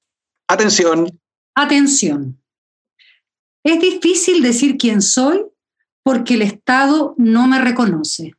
Atención. 0.53 1.07
Atención. 1.55 2.39
Es 3.65 3.81
difícil 3.81 4.43
decir 4.43 4.77
quién 4.77 5.01
soy 5.01 5.47
porque 6.03 6.35
el 6.35 6.43
Estado 6.43 7.15
no 7.17 7.47
me 7.47 7.59
reconoce. 7.59 8.33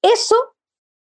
Eso, 0.00 0.36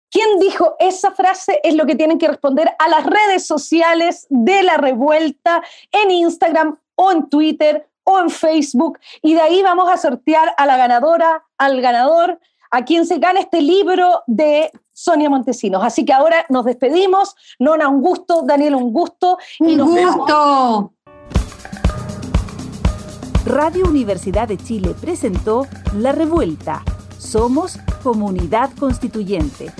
¿quién 0.09 0.39
dijo 0.39 0.75
esa 0.79 1.11
frase? 1.11 1.59
Es 1.63 1.75
lo 1.75 1.85
que 1.85 1.93
tienen 1.95 2.17
que 2.17 2.27
responder 2.27 2.71
a 2.79 2.89
las 2.89 3.05
redes 3.05 3.45
sociales 3.45 4.25
de 4.31 4.63
la 4.63 4.77
revuelta 4.77 5.61
en 5.91 6.09
Instagram 6.09 6.79
o 6.95 7.11
en 7.11 7.29
Twitter 7.29 7.87
o 8.03 8.19
en 8.19 8.31
Facebook. 8.31 8.97
Y 9.21 9.35
de 9.35 9.41
ahí 9.41 9.61
vamos 9.61 9.91
a 9.91 9.97
sortear 9.97 10.55
a 10.57 10.65
la 10.65 10.75
ganadora, 10.75 11.45
al 11.59 11.79
ganador, 11.81 12.39
a 12.73 12.83
quien 12.83 13.05
se 13.05 13.19
gane 13.19 13.39
este 13.39 13.61
libro 13.61 14.23
de 14.25 14.71
Sonia 14.91 15.29
Montesinos. 15.29 15.83
Así 15.83 16.05
que 16.05 16.11
ahora 16.11 16.43
nos 16.49 16.65
despedimos. 16.65 17.35
Nona, 17.59 17.87
un 17.87 18.01
gusto. 18.01 18.41
Daniel, 18.41 18.73
un 18.73 18.91
gusto. 18.91 19.37
Y 19.59 19.79
un 19.79 19.95
gusto. 19.95 20.91
Radio 23.45 23.85
Universidad 23.85 24.47
de 24.47 24.57
Chile 24.57 24.95
presentó 24.99 25.67
La 25.95 26.13
Revuelta. 26.13 26.83
Somos 27.19 27.77
Comunidad 28.01 28.71
Constituyente. 28.79 29.71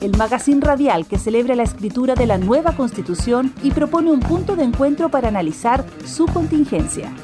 El 0.00 0.16
magazine 0.16 0.60
radial 0.60 1.06
que 1.06 1.16
celebra 1.16 1.54
la 1.54 1.62
escritura 1.62 2.16
de 2.16 2.26
la 2.26 2.38
nueva 2.38 2.76
constitución 2.76 3.54
y 3.62 3.70
propone 3.70 4.10
un 4.10 4.20
punto 4.20 4.56
de 4.56 4.64
encuentro 4.64 5.10
para 5.10 5.28
analizar 5.28 5.84
su 6.04 6.26
contingencia. 6.26 7.14